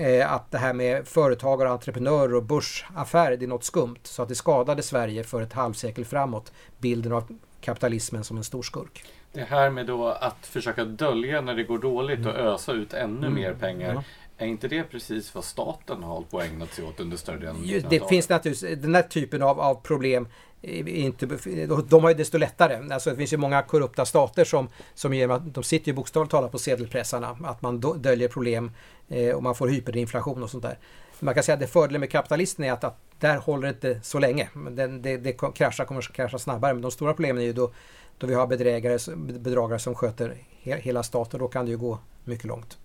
eh, 0.00 0.32
att 0.32 0.50
det 0.50 0.58
här 0.58 0.72
med 0.72 1.08
företagare, 1.08 1.70
entreprenörer 1.70 2.34
och 2.34 2.42
börsaffärer 2.42 3.36
det 3.36 3.44
är 3.44 3.48
något 3.48 3.64
skumt. 3.64 4.00
Så 4.02 4.22
att 4.22 4.28
det 4.28 4.34
skadade 4.34 4.82
Sverige 4.82 5.24
för 5.24 5.42
ett 5.42 5.52
halvsekel 5.52 6.04
framåt. 6.04 6.52
Bilden 6.78 7.12
av 7.12 7.38
kapitalismen 7.60 8.24
som 8.24 8.36
en 8.36 8.44
stor 8.44 8.62
skurk. 8.62 9.04
Det 9.32 9.44
här 9.44 9.70
med 9.70 9.86
då 9.86 10.08
att 10.08 10.46
försöka 10.46 10.84
dölja 10.84 11.40
när 11.40 11.54
det 11.54 11.64
går 11.64 11.78
dåligt 11.78 12.26
och 12.26 12.34
mm. 12.34 12.46
ösa 12.46 12.72
ut 12.72 12.92
ännu 12.92 13.26
mm. 13.26 13.34
mer 13.34 13.54
pengar. 13.54 13.90
Mm. 13.90 14.02
Är 14.38 14.46
inte 14.46 14.68
det 14.68 14.82
precis 14.82 15.34
vad 15.34 15.44
staten 15.44 16.02
har 16.02 16.14
hållit 16.14 16.30
på 16.30 16.38
att 16.38 16.44
ägna 16.44 16.66
sig 16.66 16.84
åt 16.84 17.00
under 17.00 17.16
större 17.16 17.38
delen 17.38 17.56
av 17.56 17.90
Det 17.90 18.08
finns 18.08 18.28
naturligtvis 18.28 18.78
den 18.82 18.94
här 18.94 19.02
typen 19.02 19.42
av, 19.42 19.60
av 19.60 19.74
problem 19.74 20.28
inte, 20.62 21.26
de 21.88 22.02
har 22.02 22.08
ju 22.08 22.14
desto 22.14 22.38
lättare. 22.38 22.94
Alltså 22.94 23.10
det 23.10 23.16
finns 23.16 23.32
ju 23.32 23.36
många 23.36 23.62
korrupta 23.62 24.04
stater 24.04 24.44
som, 24.44 24.68
som 24.94 25.14
ger, 25.14 25.38
de 25.38 25.64
sitter 25.64 25.88
ju 25.88 25.92
bokstavligt 25.92 26.30
talat 26.30 26.52
på 26.52 26.58
sedelpressarna. 26.58 27.36
Att 27.44 27.62
man 27.62 27.80
döljer 27.80 28.28
problem 28.28 28.70
eh, 29.08 29.34
och 29.34 29.42
man 29.42 29.54
får 29.54 29.68
hyperinflation 29.68 30.42
och 30.42 30.50
sånt 30.50 30.62
där. 30.62 30.78
Man 31.20 31.34
kan 31.34 31.42
säga 31.42 31.54
att 31.54 31.60
det 31.60 31.66
fördelen 31.66 32.00
med 32.00 32.10
kapitalisten 32.10 32.64
är 32.64 32.72
att, 32.72 32.84
att 32.84 32.98
där 33.18 33.36
håller 33.36 33.62
det 33.62 33.68
inte 33.68 34.00
så 34.02 34.18
länge. 34.18 34.48
Den, 34.70 35.02
det, 35.02 35.16
det 35.16 35.32
kraschar, 35.32 35.84
kommer 35.84 36.00
att 36.00 36.12
krascha 36.12 36.38
snabbare. 36.38 36.74
Men 36.74 36.82
de 36.82 36.90
stora 36.90 37.14
problemen 37.14 37.42
är 37.42 37.46
ju 37.46 37.52
då, 37.52 37.72
då 38.18 38.26
vi 38.26 38.34
har 38.34 38.46
bedrägare, 38.46 39.16
bedragare 39.16 39.78
som 39.78 39.94
sköter 39.94 40.36
he, 40.62 40.76
hela 40.76 41.02
staten. 41.02 41.40
Då 41.40 41.48
kan 41.48 41.64
det 41.64 41.70
ju 41.70 41.78
gå 41.78 41.98
mycket 42.24 42.44
långt. 42.44 42.78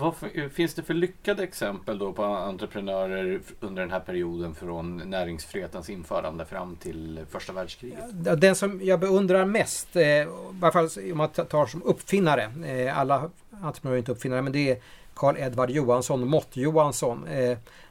Vad 0.00 0.14
eh, 0.34 0.48
finns 0.48 0.74
det 0.74 0.82
för 0.82 0.94
lyckade 0.94 1.42
exempel 1.42 1.98
då 1.98 2.12
på 2.12 2.24
entreprenörer 2.24 3.40
under 3.60 3.82
den 3.82 3.90
här 3.90 4.00
perioden 4.00 4.54
från 4.54 4.96
näringsfrihetens 4.96 5.90
införande 5.90 6.44
fram 6.44 6.76
till 6.76 7.20
första 7.30 7.52
världskriget? 7.52 8.04
Den 8.40 8.54
som 8.54 8.80
jag 8.82 9.00
beundrar 9.00 9.44
mest, 9.44 9.96
eh, 9.96 10.02
i 10.02 10.26
alla 10.62 10.72
fall 10.72 10.88
om 11.12 11.18
man 11.18 11.28
tar 11.28 11.66
som 11.66 11.82
uppfinnare, 11.82 12.52
eh, 12.66 12.98
alla 12.98 13.30
entreprenörer 13.62 13.96
är 13.96 13.98
inte 13.98 14.12
uppfinnare, 14.12 14.42
men 14.42 14.52
det 14.52 14.70
är 14.70 14.78
Karl 15.14 15.36
Edvard 15.38 15.70
Johansson, 15.70 16.28
Mott 16.28 16.56
Johansson, 16.56 17.26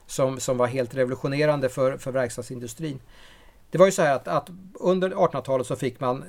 som, 0.05 0.39
som 0.39 0.57
var 0.57 0.67
helt 0.67 0.95
revolutionerande 0.95 1.69
för, 1.69 1.97
för 1.97 2.11
verkstadsindustrin. 2.11 2.99
Det 3.71 3.77
var 3.77 3.85
ju 3.85 3.91
så 3.91 4.01
här 4.01 4.15
att, 4.15 4.27
att 4.27 4.49
under 4.73 5.09
1800-talet 5.09 5.67
så 5.67 5.75
fick 5.75 5.99
man 5.99 6.23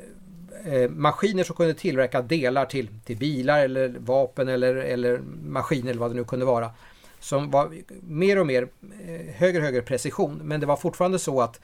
eh, 0.64 0.90
maskiner 0.90 1.44
som 1.44 1.56
kunde 1.56 1.74
tillverka 1.74 2.22
delar 2.22 2.66
till, 2.66 2.88
till 3.04 3.16
bilar 3.16 3.64
eller 3.64 3.88
vapen 3.98 4.48
eller, 4.48 4.74
eller 4.74 5.18
maskiner 5.44 5.90
eller 5.90 6.00
vad 6.00 6.10
det 6.10 6.14
nu 6.14 6.24
kunde 6.24 6.46
vara. 6.46 6.70
Som 7.20 7.50
var 7.50 7.72
mer 8.02 8.38
och 8.40 8.46
mer 8.46 8.68
eh, 9.06 9.34
högre 9.34 9.58
och 9.58 9.64
högre 9.64 9.82
precision. 9.82 10.40
Men 10.44 10.60
det 10.60 10.66
var 10.66 10.76
fortfarande 10.76 11.18
så 11.18 11.40
att 11.40 11.60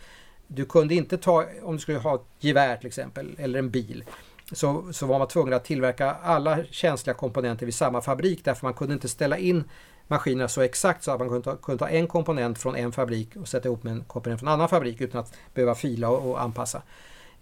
du 0.47 0.65
kunde 0.65 0.95
inte 0.95 1.19
ta, 1.19 1.45
om 1.63 1.77
du 1.77 1.81
skulle 1.81 1.99
ha 1.99 2.15
ett 2.15 2.27
gevär 2.41 2.77
till 2.77 2.87
exempel 2.87 3.35
eller 3.39 3.59
en 3.59 3.71
bil. 3.71 4.05
Så, 4.53 4.93
så 4.93 5.07
var 5.07 5.19
man 5.19 5.29
tvungen 5.29 5.53
att 5.53 5.65
tillverka 5.65 6.17
alla 6.23 6.65
känsliga 6.71 7.15
komponenter 7.15 7.67
vid 7.67 7.75
samma 7.75 8.01
fabrik 8.01 8.45
därför 8.45 8.67
man 8.67 8.75
kunde 8.75 8.95
inte 8.95 9.09
ställa 9.09 9.39
in 9.39 9.65
maskinerna 10.09 10.49
så 10.49 10.61
exakt 10.61 11.05
så 11.05 11.11
att 11.11 11.19
man 11.19 11.29
kunde 11.29 11.45
ta, 11.45 11.57
kunde 11.57 11.79
ta 11.79 11.89
en 11.89 12.07
komponent 12.07 12.59
från 12.59 12.77
en 12.77 12.93
fabrik 12.93 13.37
och 13.37 13.49
sätta 13.49 13.69
ihop 13.69 13.83
med 13.83 13.93
en 13.93 14.05
komponent 14.05 14.41
från 14.41 14.49
en 14.49 14.55
annan 14.55 14.69
fabrik 14.69 15.01
utan 15.01 15.21
att 15.21 15.35
behöva 15.55 15.75
fila 15.75 16.09
och, 16.09 16.31
och 16.31 16.43
anpassa. 16.43 16.83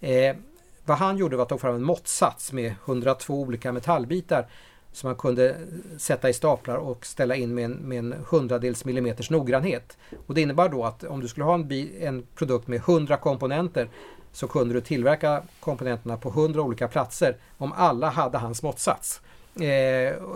Eh, 0.01 0.37
vad 0.85 0.97
han 0.97 1.17
gjorde 1.17 1.37
var 1.37 1.43
att 1.43 1.49
ta 1.49 1.59
fram 1.59 1.75
en 1.75 1.83
måttsats 1.83 2.53
med 2.53 2.75
102 2.85 3.41
olika 3.41 3.73
metallbitar 3.73 4.47
som 4.93 5.09
man 5.09 5.17
kunde 5.17 5.57
sätta 5.99 6.29
i 6.29 6.33
staplar 6.33 6.77
och 6.77 7.07
ställa 7.07 7.35
in 7.37 7.55
med 7.55 7.65
en, 7.65 7.73
med 7.73 7.99
en 7.99 8.15
hundradels 8.29 8.85
millimeters 8.85 9.31
noggrannhet. 9.31 9.99
Och 10.27 10.35
det 10.35 10.41
innebar 10.41 10.69
då 10.69 10.85
att 10.85 11.05
om 11.05 11.21
du 11.21 11.29
skulle 11.29 11.45
ha 11.45 11.55
en, 11.55 11.73
en 12.01 12.27
produkt 12.35 12.69
med 12.69 12.79
100 12.79 13.17
komponenter 13.17 13.89
så 14.33 14.49
kunde 14.49 14.75
du 14.75 14.81
tillverka 14.81 15.43
komponenterna 15.61 16.17
på 16.17 16.29
100 16.29 16.63
olika 16.63 16.89
platser 16.89 17.37
om 17.59 17.73
alla 17.73 18.11
hade 18.11 18.39
hans 18.39 18.63
måttsats. 18.63 19.21
Eh, 19.61 19.69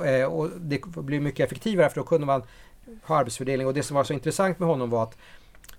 eh, 0.08 0.24
och 0.24 0.50
det 0.56 0.86
blev 0.86 1.22
mycket 1.22 1.46
effektivare 1.46 1.88
för 1.88 2.00
då 2.00 2.06
kunde 2.06 2.26
man 2.26 2.42
ha 3.02 3.16
arbetsfördelning 3.16 3.66
och 3.66 3.74
det 3.74 3.82
som 3.82 3.96
var 3.96 4.04
så 4.04 4.12
intressant 4.12 4.58
med 4.58 4.68
honom 4.68 4.90
var 4.90 5.02
att 5.02 5.14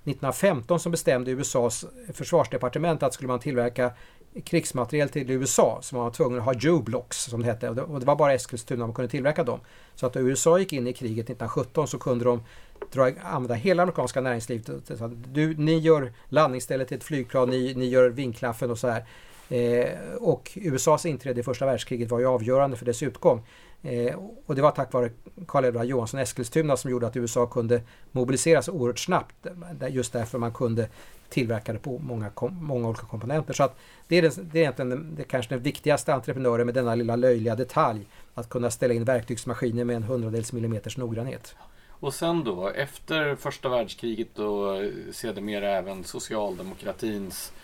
1915 0.04 0.80
så 0.80 0.90
bestämde 0.90 1.32
USAs 1.32 1.86
försvarsdepartement 2.14 3.04
att 3.04 3.14
skulle 3.14 3.28
man 3.28 3.40
tillverka 3.40 3.92
krigsmateriel 4.44 5.10
till 5.10 5.32
USA 5.32 5.80
så 5.82 5.96
var 5.96 6.12
tvungen 6.12 6.40
att 6.40 6.46
ha 6.46 6.54
Joe 6.54 6.82
Blocks 6.82 7.24
som 7.24 7.42
det 7.42 7.46
hette 7.46 7.70
och 7.70 8.00
det 8.00 8.06
var 8.06 8.16
bara 8.16 8.34
Eskilstuna 8.34 8.86
man 8.86 8.94
kunde 8.94 9.12
tillverka 9.12 9.44
dem. 9.44 9.60
Så 9.96 10.06
att 10.06 10.16
när 10.16 10.22
USA 10.22 10.60
gick 10.60 10.74
in 10.74 10.88
i 10.88 10.94
kriget 10.94 11.26
1917 11.26 11.88
så 11.88 11.98
kunde 11.98 12.26
de 12.26 12.44
dra, 12.92 13.12
använda 13.24 13.56
hela 13.56 13.84
amerikanska 13.84 14.22
näringslivet. 14.22 14.92
Du, 15.34 15.58
ni 15.58 15.78
gör 15.78 16.14
landningsstället 16.30 16.88
till 16.88 16.98
ett 16.98 17.04
flygplan, 17.04 17.50
ni, 17.50 17.74
ni 17.74 17.86
gör 17.86 18.10
vinklaffen 18.10 18.72
och 18.72 18.80
så 18.80 18.88
här. 18.88 19.06
Eh, 19.50 20.16
och 20.20 20.52
USAs 20.56 21.06
inträde 21.06 21.40
i 21.40 21.44
första 21.44 21.66
världskriget 21.66 22.10
var 22.10 22.20
ju 22.20 22.26
avgörande 22.26 22.78
för 22.78 22.86
dess 22.86 23.04
utgång. 23.04 23.46
Eh, 23.82 24.16
och 24.46 24.56
det 24.56 24.62
var 24.62 24.72
tack 24.72 24.94
vare 24.94 25.12
Karl 25.48 25.66
Edvard 25.66 25.86
Johansson 25.86 26.20
Eskilstuna 26.20 26.78
som 26.78 26.92
gjorde 26.92 27.08
att 27.08 27.18
USA 27.18 27.48
kunde 27.48 27.82
mobiliseras 28.12 28.70
oerhört 28.70 29.00
snabbt. 29.00 29.48
Just 29.90 30.14
därför 30.14 30.38
man 30.38 30.54
kunde 30.54 30.90
tillverkade 31.30 31.80
på 31.80 32.00
många, 32.00 32.32
många 32.52 32.88
olika 32.88 33.06
komponenter. 33.06 33.54
Så 33.54 33.64
att 33.64 33.80
det, 34.08 34.18
är 34.18 34.22
det, 34.22 34.52
det 34.52 34.60
är 34.60 34.62
egentligen 34.62 34.90
den, 34.90 35.16
det 35.16 35.24
kanske 35.24 35.56
den 35.56 35.64
viktigaste 35.64 36.14
entreprenören 36.14 36.66
med 36.66 36.76
denna 36.76 36.96
lilla 36.96 37.16
löjliga 37.16 37.56
detalj. 37.56 38.06
Att 38.34 38.50
kunna 38.50 38.72
ställa 38.72 38.94
in 38.94 39.04
verktygsmaskiner 39.04 39.84
med 39.84 39.96
en 39.96 40.04
hundradels 40.04 40.54
millimeters 40.54 40.98
noggrannhet. 40.98 41.56
Och 41.90 42.14
sen 42.14 42.44
då, 42.44 42.70
efter 42.70 43.36
första 43.36 43.70
världskriget 43.70 44.40
och 44.40 44.82
sedermera 45.12 45.70
även 45.70 46.04
socialdemokratins 46.04 47.54
eh, 47.56 47.59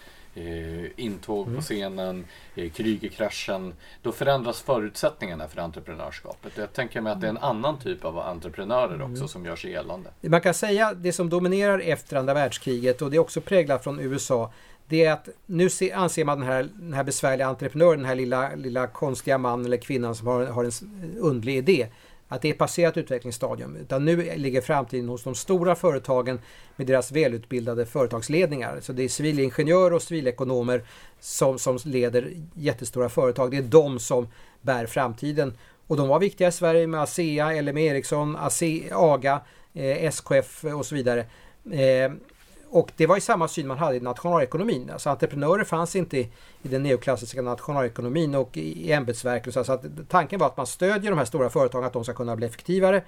intåg 0.95 1.47
mm. 1.47 1.55
på 1.55 1.61
scenen, 1.61 2.25
eh, 2.55 2.69
Krügerkraschen. 2.71 3.73
Då 4.01 4.11
förändras 4.11 4.61
förutsättningarna 4.61 5.47
för 5.47 5.61
entreprenörskapet. 5.61 6.57
Jag 6.57 6.73
tänker 6.73 7.01
mig 7.01 7.13
att 7.13 7.21
det 7.21 7.27
är 7.27 7.29
en 7.29 7.37
annan 7.37 7.79
typ 7.79 8.05
av 8.05 8.19
entreprenörer 8.19 9.01
också 9.01 9.15
mm. 9.15 9.27
som 9.27 9.45
gör 9.45 9.55
sig 9.55 9.71
gällande. 9.71 10.09
Man 10.21 10.41
kan 10.41 10.53
säga 10.53 10.93
det 10.93 11.13
som 11.13 11.29
dominerar 11.29 11.79
efter 11.79 12.17
andra 12.17 12.33
världskriget 12.33 13.01
och 13.01 13.11
det 13.11 13.17
är 13.17 13.21
också 13.21 13.41
präglat 13.41 13.83
från 13.83 13.99
USA 13.99 14.51
det 14.87 15.05
är 15.05 15.11
att 15.11 15.29
nu 15.45 15.69
anser 15.93 16.25
man 16.25 16.39
den 16.39 16.49
här, 16.49 16.69
den 16.73 16.93
här 16.93 17.03
besvärliga 17.03 17.47
entreprenören, 17.47 17.99
den 17.99 18.05
här 18.05 18.15
lilla, 18.15 18.55
lilla 18.55 18.87
konstiga 18.87 19.37
mannen 19.37 19.65
eller 19.65 19.77
kvinnan 19.77 20.15
som 20.15 20.27
har, 20.27 20.45
har 20.45 20.63
en 20.63 20.71
underlig 21.19 21.57
idé 21.57 21.87
att 22.27 22.41
det 22.41 22.49
är 22.49 22.53
passerat 22.53 22.97
utvecklingsstadium. 22.97 23.75
Utan 23.75 24.05
nu 24.05 24.35
ligger 24.35 24.61
framtiden 24.61 25.09
hos 25.09 25.23
de 25.23 25.35
stora 25.35 25.75
företagen 25.75 26.39
med 26.75 26.87
deras 26.87 27.11
välutbildade 27.11 27.85
företagsledningar. 27.85 28.79
Så 28.81 28.93
det 28.93 29.03
är 29.03 29.09
civilingenjörer 29.09 29.93
och 29.93 30.01
civilekonomer 30.01 30.83
som, 31.19 31.59
som 31.59 31.79
leder 31.85 32.31
jättestora 32.53 33.09
företag. 33.09 33.51
Det 33.51 33.57
är 33.57 33.61
de 33.61 33.99
som 33.99 34.27
bär 34.61 34.85
framtiden. 34.85 35.53
Och 35.87 35.97
de 35.97 36.07
var 36.07 36.19
viktiga 36.19 36.47
i 36.47 36.51
Sverige 36.51 36.87
med 36.87 37.01
ASEA, 37.01 37.61
LM 37.61 37.77
Ericsson, 37.77 38.37
AGA, 38.91 39.41
eh, 39.73 40.03
SKF 40.03 40.63
och 40.63 40.85
så 40.85 40.95
vidare. 40.95 41.25
Eh, 41.71 42.11
och 42.75 42.91
det 42.95 43.07
var 43.07 43.15
ju 43.15 43.21
samma 43.21 43.47
syn 43.47 43.67
man 43.67 43.77
hade 43.77 43.97
i 43.97 43.99
nationalekonomin. 43.99 44.89
Alltså 44.89 45.09
entreprenörer 45.09 45.63
fanns 45.63 45.95
inte 45.95 46.17
i, 46.17 46.29
i 46.61 46.67
den 46.67 46.83
neoklassiska 46.83 47.41
nationalekonomin 47.41 48.35
och 48.35 48.57
i, 48.57 48.87
i 48.87 48.91
ämbetsverk. 48.91 49.53
så, 49.53 49.63
så 49.63 49.73
att 49.73 49.85
tanken 50.09 50.39
var 50.39 50.47
att 50.47 50.57
man 50.57 50.67
stödjer 50.67 51.11
de 51.11 51.17
här 51.17 51.25
stora 51.25 51.49
företagen 51.49 51.83
att 51.83 51.93
de 51.93 52.03
ska 52.03 52.13
kunna 52.13 52.35
bli 52.35 52.45
effektivare. 52.45 53.03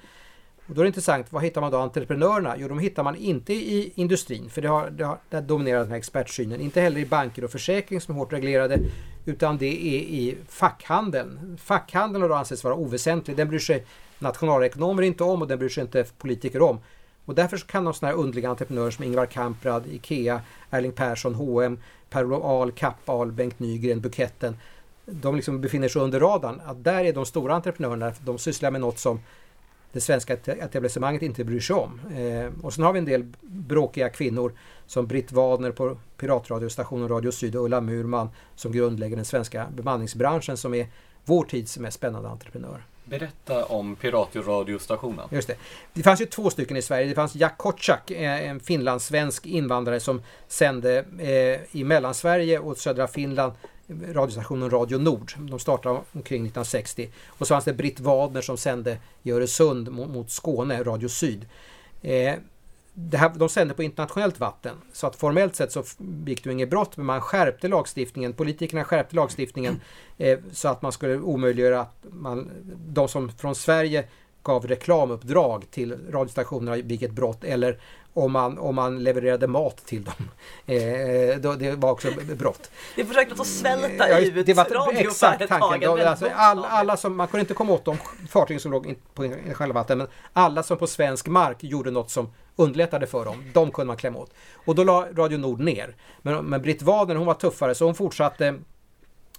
Och 0.67 0.75
då 0.75 0.81
är 0.81 0.83
det 0.83 0.87
intressant, 0.87 1.31
var 1.31 1.41
hittar 1.41 1.61
man 1.61 1.71
då 1.71 1.77
entreprenörerna? 1.77 2.55
Jo, 2.57 2.67
de 2.67 2.79
hittar 2.79 3.03
man 3.03 3.15
inte 3.15 3.53
i 3.53 3.91
industrin, 3.95 4.49
för 4.49 4.61
det 4.61 4.67
har, 4.67 4.89
det 4.89 5.03
har 5.03 5.17
där 5.29 5.41
dominerar 5.41 5.79
den 5.79 5.89
här 5.89 5.97
expertsynen. 5.97 6.61
Inte 6.61 6.81
heller 6.81 6.99
i 6.99 7.05
banker 7.05 7.43
och 7.43 7.51
försäkring 7.51 8.01
som 8.01 8.15
är 8.15 8.19
hårt 8.19 8.33
reglerade, 8.33 8.79
utan 9.25 9.57
det 9.57 9.65
är 9.65 9.99
i 9.99 10.37
fackhandeln. 10.49 11.57
Fackhandeln 11.61 12.21
har 12.21 12.29
då 12.29 12.35
ansetts 12.35 12.63
vara 12.63 12.75
oväsentlig. 12.75 13.37
Den 13.37 13.47
bryr 13.47 13.59
sig 13.59 13.85
nationalekonomer 14.19 15.03
inte 15.03 15.23
om 15.23 15.41
och 15.41 15.47
den 15.47 15.59
bryr 15.59 15.69
sig 15.69 15.83
inte 15.83 16.05
politiker 16.17 16.61
om. 16.61 16.79
Och 17.27 17.35
därför 17.35 17.57
kan 17.57 17.85
de 17.85 17.93
sådana 17.93 18.15
här 18.15 18.23
underliga 18.23 18.49
entreprenörer 18.49 18.91
som 18.91 19.03
Ingvar 19.03 19.25
Kamprad, 19.25 19.87
IKEA, 19.87 20.41
Erling 20.69 20.91
Persson, 20.91 21.35
H&M, 21.35 21.79
Per-Olof 22.09 22.43
Ahl, 22.43 22.71
Kappahl, 22.71 23.31
Bengt 23.31 23.59
Nygren, 23.59 24.01
Buketten. 24.01 24.57
De 25.05 25.35
liksom 25.35 25.61
befinner 25.61 25.87
sig 25.87 26.01
under 26.01 26.19
radarn. 26.19 26.61
Att 26.65 26.83
där 26.83 27.03
är 27.03 27.13
de 27.13 27.25
stora 27.25 27.55
entreprenörerna. 27.55 28.13
De 28.25 28.37
sysslar 28.37 28.71
med 28.71 28.81
något 28.81 28.99
som 28.99 29.19
det 29.91 30.01
svenska 30.01 30.33
etablissemanget 30.33 31.21
inte 31.21 31.43
bryr 31.43 31.59
sig 31.59 31.75
om. 31.75 31.99
Eh, 32.15 32.65
och 32.65 32.73
sen 32.73 32.83
har 32.83 32.93
vi 32.93 32.99
en 32.99 33.05
del 33.05 33.25
bråkiga 33.41 34.09
kvinnor 34.09 34.53
som 34.85 35.07
Britt 35.07 35.31
Wadner 35.31 35.71
på 35.71 35.97
piratradiostationen 36.17 37.09
Radio 37.09 37.31
Syd 37.31 37.55
och 37.55 37.65
Ulla 37.65 37.81
Murman 37.81 38.29
som 38.55 38.71
grundlägger 38.71 39.15
den 39.15 39.25
svenska 39.25 39.67
bemanningsbranschen 39.75 40.57
som 40.57 40.73
är 40.73 40.87
vår 41.25 41.43
tids 41.43 41.77
mest 41.77 41.97
spännande 41.97 42.29
entreprenör. 42.29 42.83
Berätta 43.09 43.65
om 43.65 43.95
piratradiostationen. 43.95 45.27
Just 45.31 45.47
det. 45.47 45.55
Det 45.93 46.03
fanns 46.03 46.21
ju 46.21 46.25
två 46.25 46.49
stycken 46.49 46.77
i 46.77 46.81
Sverige. 46.81 47.07
Det 47.07 47.15
fanns 47.15 47.35
Jack 47.35 47.57
Kotschack, 47.57 48.11
eh, 48.11 48.49
en 48.49 48.59
finlandssvensk 48.59 49.45
invandrare 49.45 49.99
som 49.99 50.21
sände 50.47 51.05
eh, 51.19 51.77
i 51.77 51.83
Mellansverige 51.83 52.59
och 52.59 52.77
södra 52.77 53.07
Finland 53.07 53.53
eh, 53.87 54.13
radiostationen 54.13 54.69
Radio 54.69 54.97
Nord. 54.97 55.33
De 55.37 55.59
startade 55.59 55.99
omkring 56.11 56.41
1960. 56.41 57.09
Och 57.27 57.47
så 57.47 57.53
fanns 57.53 57.65
det 57.65 57.73
Britt 57.73 57.99
Wadner 57.99 58.41
som 58.41 58.57
sände 58.57 58.97
i 59.23 59.31
Öresund 59.31 59.91
mot 59.91 60.31
Skåne, 60.31 60.83
Radio 60.83 61.07
Syd. 61.07 61.45
Det 62.99 63.17
här, 63.17 63.31
de 63.35 63.49
sände 63.49 63.73
på 63.73 63.83
internationellt 63.83 64.39
vatten. 64.39 64.77
Så 64.93 65.07
att 65.07 65.15
formellt 65.15 65.55
sett 65.55 65.71
så 65.71 65.83
gick 66.25 66.43
det 66.43 66.51
inget 66.51 66.69
brott 66.69 66.97
men 66.97 67.05
man 67.05 67.21
skärpte 67.21 67.67
lagstiftningen. 67.67 68.33
Politikerna 68.33 68.83
skärpte 68.83 69.15
lagstiftningen 69.15 69.81
eh, 70.17 70.39
så 70.51 70.67
att 70.67 70.81
man 70.81 70.91
skulle 70.91 71.17
omöjliggöra 71.19 71.81
att 71.81 72.05
man, 72.09 72.51
de 72.87 73.07
som 73.07 73.29
från 73.29 73.55
Sverige 73.55 74.07
gav 74.47 74.67
reklamuppdrag 74.67 75.71
till 75.71 76.11
radiostationerna 76.11 76.77
ett 76.77 77.11
brott 77.11 77.43
eller 77.43 77.79
om 78.13 78.31
man, 78.31 78.57
om 78.57 78.75
man 78.75 79.03
levererade 79.03 79.47
mat 79.47 79.85
till 79.85 80.03
dem. 80.03 80.13
Eh, 80.65 81.37
då, 81.37 81.53
det 81.53 81.75
var 81.75 81.91
också 81.91 82.07
brott. 82.37 82.71
Vi 82.95 83.05
försökte 83.05 83.41
att 83.41 83.47
svälta 83.47 84.09
ja, 84.09 84.19
ut 84.19 84.45
det 84.45 84.53
var 84.53 84.93
exakt 84.93 85.47
tanken. 85.47 85.81
Då, 85.81 86.07
alltså, 86.07 86.29
all, 86.35 86.65
alla 86.65 86.97
som, 86.97 87.15
man 87.15 87.27
kunde 87.27 87.41
inte 87.41 87.53
komma 87.53 87.73
åt 87.73 87.85
de 87.85 87.97
fartyg 88.29 88.61
som 88.61 88.71
låg 88.71 88.95
på 89.13 89.35
själva 89.53 89.73
vatten 89.73 89.97
men 89.97 90.07
alla 90.33 90.63
som 90.63 90.77
på 90.77 90.87
svensk 90.87 91.27
mark 91.27 91.63
gjorde 91.63 91.91
något 91.91 92.11
som 92.11 92.29
underlättade 92.55 93.07
för 93.07 93.25
dem, 93.25 93.43
de 93.53 93.71
kunde 93.71 93.87
man 93.87 93.97
klämma 93.97 94.19
åt. 94.19 94.33
Och 94.65 94.75
då 94.75 94.83
la 94.83 95.07
Radio 95.15 95.37
Nord 95.37 95.59
ner. 95.59 95.95
Men, 96.21 96.45
men 96.45 96.61
Britt 96.61 96.81
Wadner 96.81 97.15
hon 97.15 97.27
var 97.27 97.33
tuffare 97.33 97.75
så 97.75 97.85
hon 97.85 97.95
fortsatte 97.95 98.59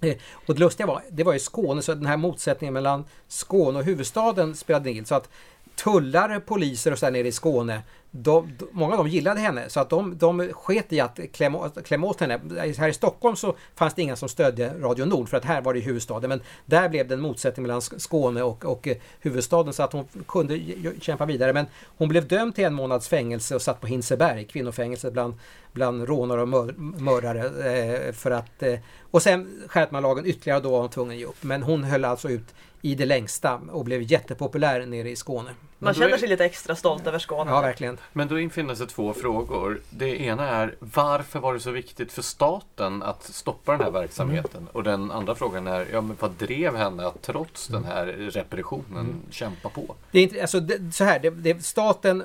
Eh, 0.01 0.17
och 0.33 0.55
det 0.55 0.61
lustiga 0.61 0.87
var, 0.87 1.03
det 1.11 1.25
var 1.25 1.35
i 1.35 1.39
Skåne, 1.39 1.83
så 1.83 1.95
den 1.95 2.07
här 2.07 2.17
motsättningen 2.17 2.75
mellan 2.75 3.05
Skåne 3.29 3.79
och 3.79 3.85
huvudstaden 3.85 4.55
spelade 4.55 4.91
in. 4.91 5.05
Så 5.05 5.15
att 5.15 5.29
tullare, 5.77 6.41
poliser 6.41 6.93
och 6.93 6.99
så 6.99 7.11
nere 7.11 7.29
i 7.29 7.33
Skåne, 7.33 7.83
de, 8.11 8.53
de, 8.59 8.69
många 8.73 8.93
av 8.93 8.99
dem 8.99 9.09
gillade 9.09 9.41
henne 9.41 9.69
så 9.69 9.81
att 9.81 9.91
de, 9.91 10.19
de 10.19 10.49
sket 10.53 10.93
i 10.93 11.01
att 11.01 11.21
klämma, 11.33 11.71
klämma 11.85 12.07
åt 12.07 12.21
henne. 12.21 12.41
Här 12.79 12.89
i 12.89 12.93
Stockholm 12.93 13.37
så 13.37 13.57
fanns 13.75 13.95
det 13.95 14.03
inga 14.03 14.17
som 14.17 14.29
stödde 14.29 14.75
Radio 14.81 15.05
Nord 15.05 15.29
för 15.29 15.37
att 15.37 15.45
här 15.45 15.61
var 15.61 15.75
det 15.75 15.81
huvudstaden. 15.81 16.29
Men 16.29 16.41
där 16.67 16.89
blev 16.89 17.09
det 17.09 17.15
en 17.15 17.21
motsättning 17.21 17.63
mellan 17.67 17.83
Skåne 17.83 18.43
och, 18.43 18.65
och 18.65 18.89
eh, 18.89 18.97
huvudstaden 19.21 19.73
så 19.73 19.83
att 19.83 19.93
hon 19.93 20.05
kunde 20.29 20.61
kämpa 21.01 21.27
vidare. 21.27 21.53
Men 21.53 21.67
hon 21.97 22.09
blev 22.09 22.29
dömd 22.29 22.55
till 22.55 22.65
en 22.65 22.75
månads 22.75 23.09
fängelse 23.09 23.55
och 23.55 23.63
satt 23.63 23.81
på 23.81 23.87
Hinseberg, 23.87 24.45
kvinnofängelse 24.45 25.11
bland, 25.11 25.35
bland 25.73 26.09
rånare 26.09 26.43
och 26.43 26.49
mördare. 26.79 27.39
Eh, 27.73 28.13
för 28.13 28.31
att, 28.31 28.63
eh, 28.63 28.79
och 29.11 29.23
sen 29.23 29.63
skärpte 29.67 29.93
man 29.95 30.03
lagen 30.03 30.27
ytterligare 30.27 30.57
och 30.57 30.63
då 30.63 30.71
var 30.71 30.81
hon 30.81 30.91
tvungen 30.91 31.13
att 31.13 31.21
ge 31.21 31.27
upp. 31.27 31.43
Men 31.43 31.63
hon 31.63 31.85
höll 31.85 32.05
alltså 32.05 32.29
ut 32.29 32.55
i 32.83 32.95
det 32.95 33.07
längsta 33.07 33.61
och 33.71 33.85
blev 33.85 34.03
jättepopulär 34.03 34.87
nere 34.87 35.11
i 35.11 35.17
Skåne. 35.17 35.51
Man 35.79 35.95
känner 35.95 36.17
sig 36.17 36.29
lite 36.29 36.45
extra 36.45 36.77
stolt 36.77 37.07
över 37.07 37.19
Skåne. 37.19 37.51
Ja, 37.51 37.61
verkligen. 37.61 37.99
Men 38.13 38.29
då 38.29 38.41
infinner 38.41 38.75
sig 38.75 38.87
två 38.87 39.13
frågor. 39.13 39.81
Det 39.91 40.23
ena 40.23 40.49
är 40.49 40.75
varför 40.79 41.39
var 41.39 41.55
det 41.55 41.61
så 41.61 41.71
viktigt 41.71 42.13
för 42.13 42.23
staten 42.23 43.03
att 43.03 43.23
stoppa 43.23 43.73
den 43.73 43.81
här 43.81 43.91
verksamheten? 43.91 44.61
Mm. 44.61 44.69
Och 44.73 44.83
den 44.83 45.11
andra 45.11 45.35
frågan 45.35 45.67
är 45.67 45.87
ja, 45.93 46.01
men 46.01 46.17
vad 46.21 46.31
drev 46.31 46.77
henne 46.77 47.07
att 47.07 47.23
trots 47.23 47.67
den 47.67 47.85
här 47.85 48.07
repressionen 48.07 49.01
mm. 49.01 49.23
kämpa 49.31 49.69
på? 49.69 49.95
Det 50.11 50.19
är 50.19 50.23
inte, 50.23 50.41
alltså, 50.41 50.61
det, 50.61 50.95
så 50.95 51.05
här, 51.05 51.19
det, 51.19 51.31
det, 51.31 51.65
staten 51.65 52.21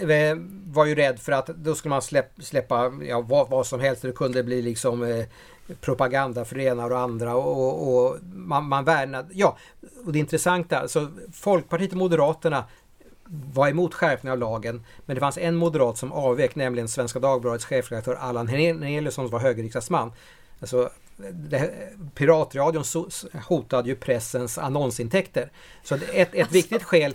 eh, 0.00 0.36
var 0.72 0.84
ju 0.84 0.94
rädd 0.94 1.20
för 1.20 1.32
att 1.32 1.46
då 1.46 1.74
skulle 1.74 1.90
man 1.90 2.02
släpp, 2.02 2.32
släppa 2.42 2.92
ja, 3.02 3.20
vad, 3.20 3.50
vad 3.50 3.66
som 3.66 3.80
helst. 3.80 4.02
Det 4.02 4.12
kunde 4.12 4.42
bli 4.42 4.62
liksom 4.62 5.02
eh, 5.02 5.24
propaganda 5.80 6.44
för 6.44 6.54
det 6.56 6.62
ena 6.62 6.84
och 6.84 6.90
det 6.90 6.98
andra 6.98 7.34
och, 7.34 8.06
och 8.06 8.18
man, 8.34 8.64
man 8.64 8.84
värnade, 8.84 9.28
ja, 9.32 9.56
och 10.06 10.12
det 10.12 10.18
intressanta, 10.18 10.78
alltså 10.78 11.10
Folkpartiet 11.32 11.92
och 11.92 11.98
Moderaterna 11.98 12.64
var 13.28 13.68
emot 13.68 13.94
skärpning 13.94 14.32
av 14.32 14.38
lagen 14.38 14.84
men 15.06 15.14
det 15.14 15.20
fanns 15.20 15.38
en 15.38 15.56
moderat 15.56 15.98
som 15.98 16.12
avvek, 16.12 16.54
nämligen 16.54 16.88
Svenska 16.88 17.18
Dagbladets 17.18 17.64
chefredaktör 17.64 18.14
Allan 18.14 18.48
Hernelius 18.48 19.14
som 19.14 19.28
var 19.28 19.40
högerriksdagsman. 19.40 20.12
Alltså, 20.60 20.90
piratradion 22.14 22.84
hotade 23.48 23.88
ju 23.88 23.96
pressens 23.96 24.58
annonsintäkter. 24.58 25.50
Så 25.82 25.94
ett, 25.94 26.34
ett 26.34 26.52
viktigt 26.52 26.82
skäl 26.82 27.14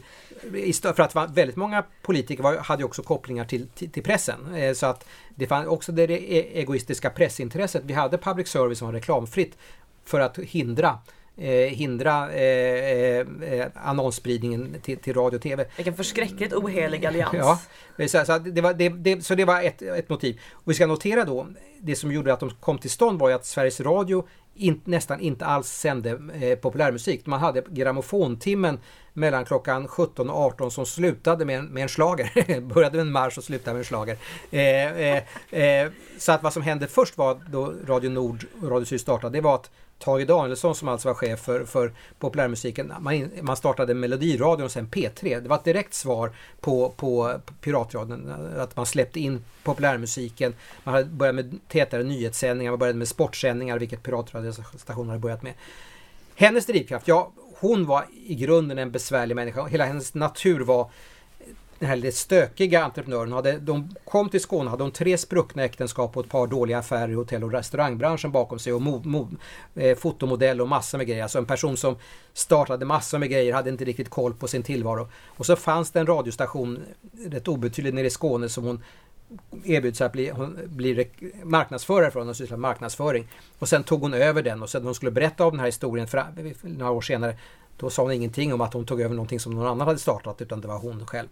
för 0.82 1.02
att 1.02 1.32
väldigt 1.32 1.56
många 1.56 1.84
politiker 2.02 2.44
var, 2.44 2.58
hade 2.58 2.84
också 2.84 3.04
kopplingar 3.04 3.46
till, 3.46 3.68
till, 3.68 3.92
till, 3.92 4.04
pressen. 4.04 4.56
Eh, 4.56 4.74
så 4.74 4.86
att 4.86 5.06
det 5.36 5.48
fanns 5.48 5.68
också 5.68 5.92
det 5.92 6.04
e-, 6.04 6.60
egoistiska 6.60 7.10
pressintresset. 7.10 7.84
Vi 7.86 7.94
hade 7.94 8.18
public 8.18 8.48
service 8.48 8.78
som 8.78 8.88
var 8.88 8.94
reklamfritt 8.94 9.58
för 10.06 10.20
att 10.20 10.38
hindra 10.38 11.00
hindra 11.48 12.34
eh, 12.34 13.20
eh, 13.20 13.68
annonsspridningen 13.74 14.76
till, 14.82 14.98
till 14.98 15.14
radio 15.14 15.36
och 15.36 15.42
TV. 15.42 15.66
Vilken 15.76 15.96
förskräckligt 15.96 16.54
ohelig 16.54 17.06
allians. 17.06 17.34
Ja, 17.34 17.60
så, 18.08 18.26
så, 18.26 18.40
det 18.40 18.62
var, 18.62 18.74
det, 18.74 18.90
det, 18.90 19.26
så 19.26 19.36
det 19.36 19.46
var 19.46 19.62
ett, 19.62 19.82
ett 19.82 20.10
motiv. 20.10 20.40
Och 20.52 20.72
vi 20.72 20.74
ska 20.74 20.88
notera 20.88 21.26
då, 21.26 21.48
det 21.80 21.96
som 21.96 22.12
gjorde 22.12 22.34
att 22.34 22.40
de 22.40 22.50
kom 22.50 22.78
till 22.78 22.90
stånd 22.90 23.20
var 23.20 23.30
ju 23.30 23.36
att 23.36 23.46
Sveriges 23.46 23.82
Radio 23.82 24.28
in, 24.56 24.82
nästan 24.86 25.20
inte 25.20 25.46
alls 25.46 25.68
sände 25.68 26.20
eh, 26.42 26.56
populärmusik. 26.58 27.26
Man 27.26 27.40
hade 27.40 27.64
grammofontimmen 27.70 28.80
mellan 29.14 29.46
klockan 29.46 29.88
17 29.88 30.30
och 30.30 30.38
18 30.38 30.72
som 30.72 30.86
slutade 30.86 31.46
med 31.46 31.60
en, 31.60 31.66
med 31.66 31.84
en 31.84 31.90
slager. 31.90 32.62
Började 32.74 32.98
med 32.98 33.06
en 33.06 33.12
marsch 33.12 33.38
och 33.38 33.44
slutade 33.44 33.74
med 33.74 33.80
en 33.80 33.86
slager. 33.86 34.18
Eh, 34.52 34.98
eh, 34.98 35.24
eh, 35.64 35.92
så 36.18 36.32
att 36.32 36.44
vad 36.44 36.54
som 36.54 36.62
hände 36.62 36.88
först 36.88 37.18
var 37.18 37.40
då 37.50 37.74
Radio 37.88 38.10
Nord 38.10 38.46
och 38.62 38.70
Radio 38.70 38.86
Syd 38.86 39.02
startade, 39.02 39.38
det 39.38 39.42
var 39.42 39.56
att 39.56 39.72
Tage 40.00 40.26
Danielsson 40.26 40.76
som 40.76 40.88
alltså 40.88 41.08
var 41.08 41.16
chef 41.16 41.40
för, 41.40 41.66
för 41.66 41.94
populärmusiken, 42.20 42.94
man, 43.00 43.30
man 43.42 43.58
startade 43.58 43.94
Melodiradion 43.94 44.66
och 44.66 44.72
sen 44.72 44.88
P3. 44.88 45.42
Det 45.42 45.50
var 45.50 45.56
ett 45.56 45.64
direkt 45.64 45.94
svar 45.94 46.32
på, 46.60 46.94
på 46.98 47.40
Piratradion, 47.62 48.34
att 48.58 48.76
man 48.76 48.86
släppte 48.86 49.20
in 49.20 49.46
populärmusiken. 49.64 50.56
Man 50.84 50.94
hade 50.94 51.06
börjat 51.06 51.36
med 51.36 51.60
tätare 51.68 52.04
nyhetssändningar, 52.04 52.72
man 52.72 52.80
började 52.80 53.00
med 53.00 53.08
sportsändningar, 53.08 53.80
vilket 53.80 54.04
piratradiostationen 54.04 55.10
hade 55.10 55.20
börjat 55.20 55.44
med. 55.44 55.54
Hennes 56.36 56.66
drivkraft, 56.66 57.08
ja, 57.08 57.32
hon 57.60 57.86
var 57.86 58.06
i 58.26 58.36
grunden 58.36 58.78
en 58.78 58.92
besvärlig 58.92 59.36
människa. 59.36 59.66
Hela 59.66 59.86
hennes 59.86 60.14
natur 60.14 60.60
var 60.60 60.92
den 61.80 61.90
här 61.90 61.96
lite 61.96 62.18
stökiga 62.18 62.84
entreprenören. 62.84 63.32
Hade, 63.32 63.58
de 63.58 63.90
kom 64.06 64.30
till 64.30 64.42
Skåne, 64.42 64.70
hade 64.70 64.84
de 64.84 64.92
tre 64.92 65.18
spruckna 65.18 65.64
äktenskap 65.64 66.18
och 66.18 66.26
ett 66.26 66.32
par 66.32 66.48
dåliga 66.48 66.78
affärer 66.78 67.10
i 67.10 67.14
hotell 67.14 67.44
och 67.44 67.52
restaurangbranschen 67.52 68.32
bakom 68.32 68.60
sig 68.60 68.74
och 68.74 68.82
mo, 68.82 69.02
mo, 69.04 69.30
eh, 69.76 69.98
fotomodell 69.98 70.62
och 70.62 70.68
massor 70.68 70.98
med 70.98 71.08
grejer. 71.08 71.24
Alltså 71.24 71.38
en 71.38 71.46
person 71.46 71.78
som 71.78 71.96
startade 72.34 72.86
massor 72.86 73.18
med 73.18 73.30
grejer, 73.30 73.54
hade 73.54 73.70
inte 73.70 73.86
riktigt 73.86 74.10
koll 74.10 74.34
på 74.34 74.48
sin 74.48 74.64
tillvaro. 74.64 75.08
Och 75.28 75.46
så 75.46 75.56
fanns 75.56 75.92
det 75.92 76.00
en 76.00 76.08
radiostation, 76.08 76.80
rätt 77.26 77.48
obetydlig 77.48 77.94
nere 77.94 78.08
i 78.08 78.10
Skåne, 78.10 78.50
som 78.50 78.64
hon 78.64 78.84
erbjöd 79.64 79.98
sig 79.98 80.06
att 80.06 80.12
bli, 80.12 80.30
hon 80.30 80.58
blir 80.66 81.08
marknadsförare 81.44 82.12
från 82.12 82.30
och 82.30 82.38
sysslar 82.38 82.58
med 82.58 82.70
marknadsföring. 82.70 83.28
Och 83.60 83.70
sen 83.70 83.84
tog 83.84 84.02
hon 84.02 84.14
över 84.14 84.44
den 84.44 84.62
och 84.62 84.70
sen 84.70 84.84
hon 84.84 84.96
skulle 84.96 85.12
berätta 85.12 85.46
om 85.46 85.52
den 85.52 85.60
här 85.60 85.66
historien 85.66 86.08
för, 86.08 86.26
några 86.62 86.92
år 86.92 87.02
senare 87.02 87.36
då 87.78 87.90
sa 87.90 88.02
hon 88.02 88.12
ingenting 88.12 88.54
om 88.54 88.62
att 88.62 88.74
hon 88.74 88.86
tog 88.86 89.02
över 89.02 89.16
någonting 89.16 89.40
som 89.40 89.54
någon 89.54 89.68
annan 89.68 89.88
hade 89.88 90.00
startat 90.00 90.42
utan 90.42 90.62
det 90.62 90.68
var 90.68 90.80
hon 90.80 91.06
själv 91.06 91.28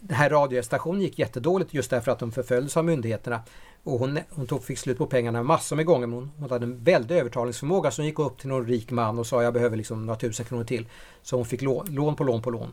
den 0.00 0.16
här 0.16 0.30
radiostationen 0.30 1.00
gick 1.00 1.18
jättedåligt 1.18 1.74
just 1.74 1.90
därför 1.90 2.12
att 2.12 2.18
de 2.18 2.32
förföljdes 2.32 2.76
av 2.76 2.84
myndigheterna. 2.84 3.40
Och 3.84 3.98
hon, 3.98 4.18
hon 4.30 4.46
tog, 4.46 4.64
fick 4.64 4.78
slut 4.78 4.98
på 4.98 5.06
pengarna 5.06 5.42
massor 5.42 5.76
med 5.76 5.86
gånger. 5.86 6.06
Men 6.06 6.18
hon, 6.18 6.30
hon 6.38 6.50
hade 6.50 6.64
en 6.64 6.84
väldig 6.84 7.16
övertalningsförmåga 7.16 7.90
så 7.90 8.02
hon 8.02 8.06
gick 8.06 8.18
upp 8.18 8.38
till 8.38 8.48
någon 8.48 8.66
rik 8.66 8.90
man 8.90 9.18
och 9.18 9.26
sa 9.26 9.42
jag 9.42 9.54
behöver 9.54 9.76
liksom 9.76 10.06
några 10.06 10.18
tusen 10.18 10.46
kronor 10.46 10.64
till. 10.64 10.88
Så 11.22 11.36
hon 11.36 11.44
fick 11.44 11.62
lån, 11.62 11.86
lån 11.90 12.16
på 12.16 12.24
lån 12.24 12.42
på 12.42 12.50
lån. 12.50 12.72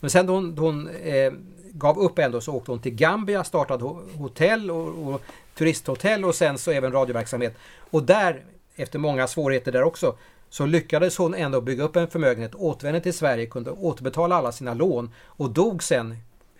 Men 0.00 0.10
sen 0.10 0.26
då 0.26 0.34
hon, 0.34 0.54
då 0.54 0.62
hon 0.62 0.88
eh, 0.88 1.32
gav 1.72 1.98
upp 1.98 2.18
ändå 2.18 2.40
så 2.40 2.54
åkte 2.54 2.70
hon 2.70 2.80
till 2.80 2.94
Gambia, 2.94 3.44
startade 3.44 3.84
hotell 4.14 4.70
och, 4.70 5.08
och 5.08 5.22
turisthotell 5.54 6.24
och 6.24 6.34
sen 6.34 6.58
så 6.58 6.70
även 6.70 6.92
radioverksamhet. 6.92 7.54
Och 7.90 8.02
där, 8.02 8.44
efter 8.76 8.98
många 8.98 9.26
svårigheter 9.26 9.72
där 9.72 9.82
också, 9.82 10.16
så 10.48 10.66
lyckades 10.66 11.16
hon 11.16 11.34
ändå 11.34 11.60
bygga 11.60 11.84
upp 11.84 11.96
en 11.96 12.08
förmögenhet, 12.08 12.54
återvände 12.54 13.00
till 13.00 13.14
Sverige, 13.14 13.46
kunde 13.46 13.70
återbetala 13.70 14.36
alla 14.36 14.52
sina 14.52 14.74
lån 14.74 15.10
och 15.24 15.50
dog 15.50 15.82
sen 15.82 16.16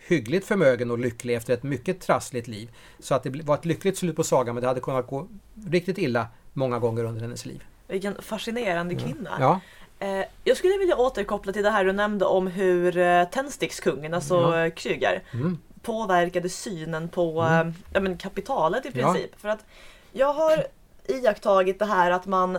hyggligt 0.07 0.45
förmögen 0.45 0.91
och 0.91 0.99
lycklig 0.99 1.35
efter 1.35 1.53
ett 1.53 1.63
mycket 1.63 2.01
trassligt 2.01 2.47
liv. 2.47 2.71
Så 2.99 3.15
att 3.15 3.23
det 3.23 3.29
var 3.43 3.55
ett 3.55 3.65
lyckligt 3.65 3.97
slut 3.97 4.15
på 4.15 4.23
sagan 4.23 4.55
men 4.55 4.61
det 4.61 4.67
hade 4.67 4.79
kunnat 4.79 5.07
gå 5.07 5.27
riktigt 5.69 5.97
illa 5.97 6.27
många 6.53 6.79
gånger 6.79 7.03
under 7.03 7.21
hennes 7.21 7.45
liv. 7.45 7.63
Vilken 7.87 8.21
fascinerande 8.21 8.95
kvinna. 8.95 9.29
Ja. 9.39 9.59
Eh, 9.99 10.25
jag 10.43 10.57
skulle 10.57 10.77
vilja 10.77 10.97
återkoppla 10.97 11.53
till 11.53 11.63
det 11.63 11.69
här 11.69 11.85
du 11.85 11.91
nämnde 11.91 12.25
om 12.25 12.47
hur 12.47 12.97
eh, 12.97 13.23
tändstickskungen, 13.23 14.13
alltså 14.13 14.57
ja. 14.57 14.69
Kryger, 14.69 15.23
mm. 15.33 15.57
påverkade 15.81 16.49
synen 16.49 17.09
på 17.09 17.41
mm. 17.41 17.73
ja, 17.93 17.99
men 17.99 18.17
kapitalet 18.17 18.85
i 18.85 18.91
princip. 18.91 19.41
För 19.41 19.49
att 19.49 19.65
jag 20.11 20.33
har 20.33 20.67
iakttagit 21.07 21.79
det 21.79 21.85
här 21.85 22.11
att 22.11 22.25
man 22.25 22.57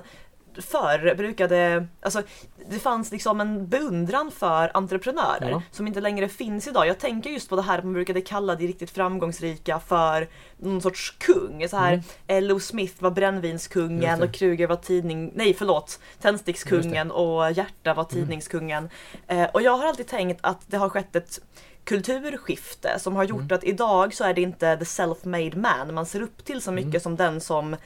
förr 0.61 1.15
brukade, 1.15 1.87
alltså 2.01 2.23
det 2.71 2.79
fanns 2.79 3.13
liksom 3.13 3.41
en 3.41 3.69
beundran 3.69 4.31
för 4.31 4.71
entreprenörer 4.75 5.51
ja. 5.51 5.63
som 5.71 5.87
inte 5.87 6.01
längre 6.01 6.29
finns 6.29 6.69
idag. 6.69 6.87
Jag 6.87 6.99
tänker 6.99 7.31
just 7.31 7.49
på 7.49 7.57
det 7.57 7.63
här 7.63 7.83
man 7.83 7.93
brukade 7.93 8.21
kalla 8.21 8.55
de 8.55 8.67
riktigt 8.67 8.91
framgångsrika 8.91 9.81
för 9.81 10.29
någon 10.57 10.81
sorts 10.81 11.11
kung. 11.19 11.69
Så 11.69 11.77
här, 11.77 11.93
mm. 11.93 12.05
L.O. 12.27 12.61
Smith 12.61 13.03
var 13.03 13.11
brännvinskungen 13.11 14.23
och 14.23 14.33
Kruger 14.33 14.67
var 14.67 14.77
tidning, 14.77 15.33
nej 15.35 15.55
förlåt, 15.55 16.01
tändstickskungen 16.21 17.11
och 17.11 17.53
Hjärta 17.53 17.95
var 17.95 18.03
mm. 18.03 18.07
tidningskungen. 18.09 18.91
Mm. 19.27 19.51
Och 19.55 19.63
jag 19.63 19.77
har 19.77 19.87
alltid 19.87 20.07
tänkt 20.07 20.39
att 20.41 20.61
det 20.67 20.77
har 20.77 20.89
skett 20.89 21.17
ett 21.17 21.41
kulturskifte 21.87 22.99
som 22.99 23.17
har 23.17 23.25
gjort 23.25 23.41
mm. 23.41 23.55
att 23.55 23.65
idag 23.65 24.15
så 24.15 24.25
är 24.25 24.35
det 24.35 24.41
inte 24.41 24.77
the 24.77 24.85
self-made 24.85 25.57
man 25.57 25.95
man 25.95 26.07
ser 26.07 26.21
upp 26.21 26.45
till 26.45 26.63
så 26.63 26.73
mycket 26.73 26.89
mm. 26.89 27.01
som 27.01 27.17
den 27.17 27.41
som 27.41 27.77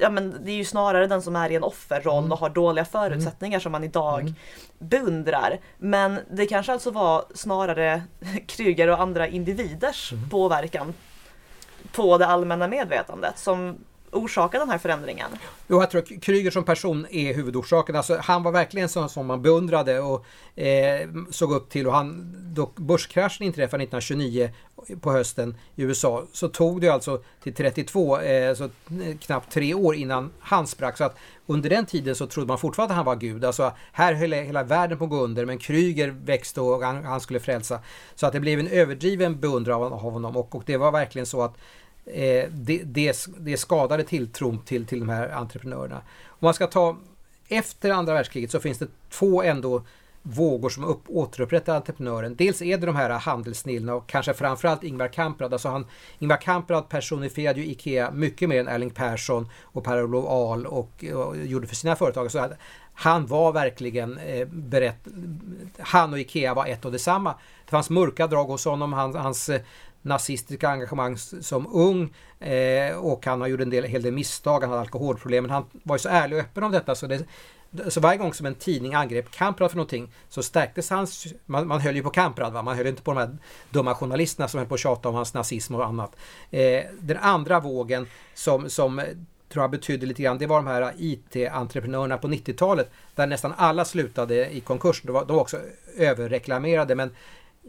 ja, 0.00 0.10
men 0.10 0.44
det 0.44 0.50
är 0.50 0.56
ju 0.56 0.64
snarare 0.64 1.06
den 1.06 1.22
som 1.22 1.36
är 1.36 1.50
i 1.50 1.54
en 1.54 1.64
offerroll 1.64 2.18
mm. 2.18 2.32
och 2.32 2.38
har 2.38 2.48
dåliga 2.48 2.84
förutsättningar 2.84 3.56
mm. 3.56 3.60
som 3.60 3.72
man 3.72 3.84
idag 3.84 4.20
mm. 4.20 4.34
beundrar. 4.78 5.60
Men 5.78 6.18
det 6.30 6.46
kanske 6.46 6.72
alltså 6.72 6.90
var 6.90 7.24
snarare 7.34 8.02
Kryger 8.46 8.88
och 8.88 9.00
andra 9.00 9.28
individers 9.28 10.12
mm. 10.12 10.28
påverkan 10.30 10.94
på 11.92 12.18
det 12.18 12.26
allmänna 12.26 12.68
medvetandet 12.68 13.38
som 13.38 13.78
orsaka 14.14 14.58
den 14.58 14.70
här 14.70 14.78
förändringen? 14.78 15.30
Jo, 15.68 15.80
jag 15.80 15.90
tror 15.90 16.02
att 16.02 16.22
Kryger 16.22 16.50
som 16.50 16.64
person 16.64 17.06
är 17.10 17.34
huvudorsaken. 17.34 17.96
Alltså, 17.96 18.18
han 18.20 18.42
var 18.42 18.52
verkligen 18.52 18.88
sån 18.88 19.08
som 19.08 19.26
man 19.26 19.42
beundrade 19.42 20.00
och 20.00 20.26
eh, 20.58 21.08
såg 21.30 21.52
upp 21.52 21.70
till. 21.70 21.86
Och 21.86 21.92
han, 21.92 22.34
då 22.54 22.70
börskraschen 22.76 23.46
inträffade 23.46 23.82
1929 23.82 24.50
på 25.00 25.12
hösten 25.12 25.56
i 25.76 25.82
USA 25.82 26.24
så 26.32 26.48
tog 26.48 26.80
det 26.80 26.88
alltså 26.88 27.22
till 27.42 27.54
32, 27.54 28.20
eh, 28.20 28.54
så 28.54 28.64
eh, 28.64 28.70
knappt 29.20 29.52
tre 29.52 29.74
år 29.74 29.94
innan 29.94 30.32
han 30.40 30.66
sprack. 30.66 30.96
Så 30.96 31.04
att 31.04 31.16
under 31.46 31.70
den 31.70 31.86
tiden 31.86 32.14
så 32.14 32.26
trodde 32.26 32.48
man 32.48 32.58
fortfarande 32.58 32.92
att 32.92 32.96
han 32.96 33.06
var 33.06 33.16
Gud. 33.16 33.44
Alltså 33.44 33.72
här 33.92 34.14
höll 34.14 34.32
hela 34.32 34.62
världen 34.62 34.98
på 34.98 35.04
att 35.04 35.10
gå 35.10 35.20
under 35.20 35.44
men 35.44 35.58
Kryger 35.58 36.08
växte 36.08 36.60
och 36.60 36.82
han, 36.82 37.04
han 37.04 37.20
skulle 37.20 37.40
frälsa. 37.40 37.80
Så 38.14 38.26
att 38.26 38.32
det 38.32 38.40
blev 38.40 38.60
en 38.60 38.68
överdriven 38.68 39.40
beundran 39.40 39.82
av 39.82 40.00
honom 40.00 40.36
och, 40.36 40.54
och 40.54 40.62
det 40.66 40.76
var 40.76 40.92
verkligen 40.92 41.26
så 41.26 41.42
att 41.42 41.56
eh, 42.06 42.50
det, 42.50 42.82
det, 42.84 43.26
det 43.38 43.56
skadade 43.56 44.04
tilltron 44.04 44.64
till, 44.64 44.86
till 44.86 45.00
de 45.00 45.08
här 45.08 45.28
entreprenörerna. 45.28 46.02
Om 46.26 46.38
man 46.46 46.54
ska 46.54 46.66
ta 46.66 46.96
efter 47.48 47.90
andra 47.90 48.14
världskriget 48.14 48.50
så 48.50 48.60
finns 48.60 48.78
det 48.78 48.88
två 49.10 49.42
ändå 49.42 49.82
vågor 50.26 50.68
som 50.68 50.84
upp, 50.84 51.02
återupprättar 51.06 51.76
entreprenören. 51.76 52.36
Dels 52.36 52.62
är 52.62 52.78
det 52.78 52.86
de 52.86 52.96
här 52.96 53.10
handelssnillena 53.10 53.94
och 53.94 54.06
kanske 54.06 54.34
framförallt 54.34 54.84
Ingvar 54.84 55.08
Kamprad. 55.08 55.52
Alltså 55.52 55.68
han, 55.68 55.86
Ingvar 56.18 56.36
Kamprad 56.36 56.88
personifierade 56.88 57.60
ju 57.60 57.66
IKEA 57.66 58.10
mycket 58.10 58.48
mer 58.48 58.60
än 58.60 58.68
Erling 58.68 58.90
Persson 58.90 59.48
och 59.62 59.84
Per-Olof 59.84 60.24
Ahl 60.28 60.66
och, 60.66 61.04
och, 61.14 61.36
gjorde 61.36 61.66
för 61.66 61.76
sina 61.76 61.96
företag. 61.96 62.30
Så 62.30 62.48
han 62.94 63.26
var 63.26 63.52
verkligen 63.52 64.18
eh, 64.18 64.48
berett. 64.48 65.06
Han 65.78 66.12
och 66.12 66.18
IKEA 66.18 66.54
var 66.54 66.66
ett 66.66 66.84
och 66.84 66.92
detsamma. 66.92 67.34
Det 67.64 67.70
fanns 67.70 67.90
mörka 67.90 68.26
drag 68.26 68.44
hos 68.44 68.64
honom. 68.64 68.92
Han, 68.92 69.14
hans 69.14 69.50
nazistiska 70.04 70.68
engagemang 70.68 71.18
som 71.18 71.66
ung 71.66 72.14
eh, 72.40 72.96
och 72.96 73.26
han 73.26 73.40
har 73.40 73.48
gjort 73.48 73.60
en 73.60 73.70
del, 73.70 73.84
hel 73.84 74.02
del 74.02 74.12
misstag. 74.12 74.60
Han 74.60 74.70
hade 74.70 74.80
alkoholproblem. 74.80 75.44
Men 75.44 75.50
han 75.50 75.64
var 75.72 75.94
ju 75.94 75.98
så 75.98 76.08
ärlig 76.08 76.38
och 76.38 76.44
öppen 76.44 76.64
om 76.64 76.72
detta 76.72 76.94
så 76.94 77.06
det, 77.06 77.24
så 77.88 78.00
varje 78.00 78.18
gång 78.18 78.34
som 78.34 78.46
en 78.46 78.54
tidning 78.54 78.94
angrep 78.94 79.30
Kamprad 79.30 79.70
för 79.70 79.76
någonting 79.76 80.12
så 80.28 80.42
stärktes 80.42 80.90
hans... 80.90 81.26
Man, 81.46 81.66
man 81.66 81.80
höll 81.80 81.96
ju 81.96 82.02
på 82.02 82.10
Kamprad, 82.10 82.52
va? 82.52 82.62
man 82.62 82.76
höll 82.76 82.86
inte 82.86 83.02
på 83.02 83.10
de 83.10 83.20
här 83.20 83.36
dumma 83.70 83.94
journalisterna 83.94 84.48
som 84.48 84.58
höll 84.58 84.68
på 84.68 84.74
att 84.74 84.80
tjata 84.80 85.08
om 85.08 85.14
hans 85.14 85.34
nazism 85.34 85.74
och 85.74 85.86
annat. 85.86 86.16
Eh, 86.50 86.84
den 87.00 87.16
andra 87.16 87.60
vågen 87.60 88.06
som, 88.34 88.70
som 88.70 88.98
eh, 88.98 89.04
tror 89.48 89.62
jag 89.62 89.70
betydde 89.70 90.06
lite 90.06 90.22
grann, 90.22 90.38
det 90.38 90.46
var 90.46 90.56
de 90.56 90.66
här 90.66 90.92
IT-entreprenörerna 90.98 92.18
på 92.18 92.28
90-talet 92.28 92.90
där 93.14 93.26
nästan 93.26 93.54
alla 93.56 93.84
slutade 93.84 94.50
i 94.50 94.60
konkurs. 94.60 95.02
De 95.02 95.12
var, 95.12 95.24
de 95.24 95.36
var 95.36 95.42
också 95.42 95.60
överreklamerade 95.96 96.94
men 96.94 97.10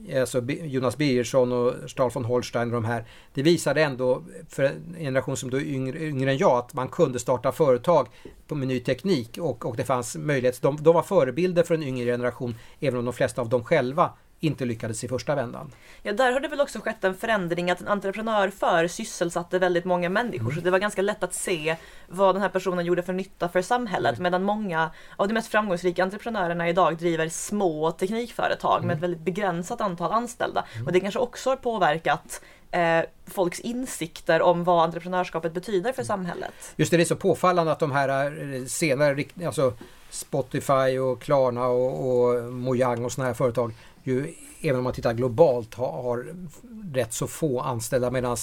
Eh, 0.08 0.22
alltså 0.22 0.42
Jonas 0.50 0.98
Birgersson 0.98 1.52
och 1.52 1.90
Stahl 1.90 2.12
von 2.14 2.26
Holstein 2.26 2.68
och 2.68 2.74
de 2.74 2.86
här. 2.86 3.06
Det 3.34 3.44
visade 3.44 3.84
ändå 3.84 4.24
för 4.50 4.64
en 4.64 4.96
generation 5.00 5.38
som 5.38 5.50
då 5.50 5.58
är 5.58 5.62
yngre, 5.62 6.00
yngre 6.00 6.32
än 6.32 6.38
jag 6.38 6.58
att 6.58 6.74
man 6.74 6.88
kunde 6.88 7.20
starta 7.20 7.52
företag 7.52 8.08
med 8.48 8.68
ny 8.68 8.80
teknik 8.80 9.38
och, 9.38 9.66
och 9.66 9.76
det 9.76 9.84
fanns 9.84 10.16
möjlighet. 10.16 10.62
De, 10.62 10.78
de 10.82 10.94
var 10.94 11.04
förebilder 11.04 11.64
för 11.64 11.76
en 11.76 11.84
yngre 11.84 12.06
generation 12.06 12.56
även 12.80 13.00
om 13.00 13.06
de 13.06 13.14
flesta 13.14 13.42
av 13.42 13.50
dem 13.50 13.64
själva 13.64 14.14
inte 14.46 14.66
lyckades 14.66 15.04
i 15.04 15.08
första 15.08 15.36
vändan. 15.36 15.72
Ja, 16.04 16.14
där 16.14 16.32
har 16.32 16.40
det 16.40 16.48
väl 16.48 16.62
också 16.62 16.80
skett 16.80 17.04
en 17.04 17.16
förändring 17.16 17.72
att 17.72 17.82
en 17.82 17.88
entreprenör 17.88 18.50
för 18.50 18.88
sysselsatte 18.88 19.60
väldigt 19.60 19.86
många 19.86 20.10
människor. 20.10 20.52
Mm. 20.52 20.56
Så 20.56 20.62
det 20.62 20.72
var 20.72 20.80
ganska 20.80 21.02
lätt 21.02 21.24
att 21.24 21.34
se 21.34 21.76
vad 22.08 22.36
den 22.36 22.42
här 22.42 22.50
personen 22.50 22.86
gjorde 22.86 23.04
för 23.04 23.14
nytta 23.14 23.50
för 23.50 23.62
samhället. 23.62 24.12
Mm. 24.12 24.24
Medan 24.24 24.44
många 24.44 24.92
av 25.16 25.28
de 25.28 25.34
mest 25.34 25.52
framgångsrika 25.52 26.04
entreprenörerna 26.04 26.70
idag 26.70 26.98
driver 26.98 27.30
små 27.30 27.92
teknikföretag 27.92 28.78
mm. 28.78 28.88
med 28.88 28.96
ett 28.96 29.04
väldigt 29.04 29.22
begränsat 29.22 29.82
antal 29.82 30.12
anställda. 30.12 30.66
Mm. 30.74 30.88
Och 30.88 30.94
det 30.94 31.00
kanske 31.00 31.20
också 31.20 31.50
har 31.50 31.58
påverkat 31.58 32.42
eh, 32.72 33.02
folks 33.26 33.60
insikter 33.60 34.42
om 34.42 34.64
vad 34.64 34.84
entreprenörskapet 34.84 35.54
betyder 35.54 35.94
för 35.94 36.04
samhället. 36.04 36.54
Just 36.76 36.92
det, 36.92 36.98
det 36.98 37.04
är 37.04 37.06
så 37.06 37.16
påfallande 37.16 37.72
att 37.72 37.80
de 37.80 37.92
här 37.92 38.10
eh, 38.54 38.66
senare, 38.66 39.24
alltså 39.46 39.74
Spotify 40.10 41.00
och 41.00 41.22
Klarna 41.22 41.68
och, 41.68 42.10
och 42.10 42.54
Mojang 42.54 43.06
och 43.06 43.12
sådana 43.12 43.28
här 43.28 43.34
företag 43.34 43.74
ju, 44.08 44.34
även 44.62 44.78
om 44.78 44.84
man 44.84 44.94
tittar 44.94 45.14
globalt, 45.14 45.74
har, 45.74 46.04
har 46.04 46.26
rätt 46.94 47.14
så 47.14 47.28
få 47.28 47.60
anställda 47.60 48.12
medan 48.12 48.38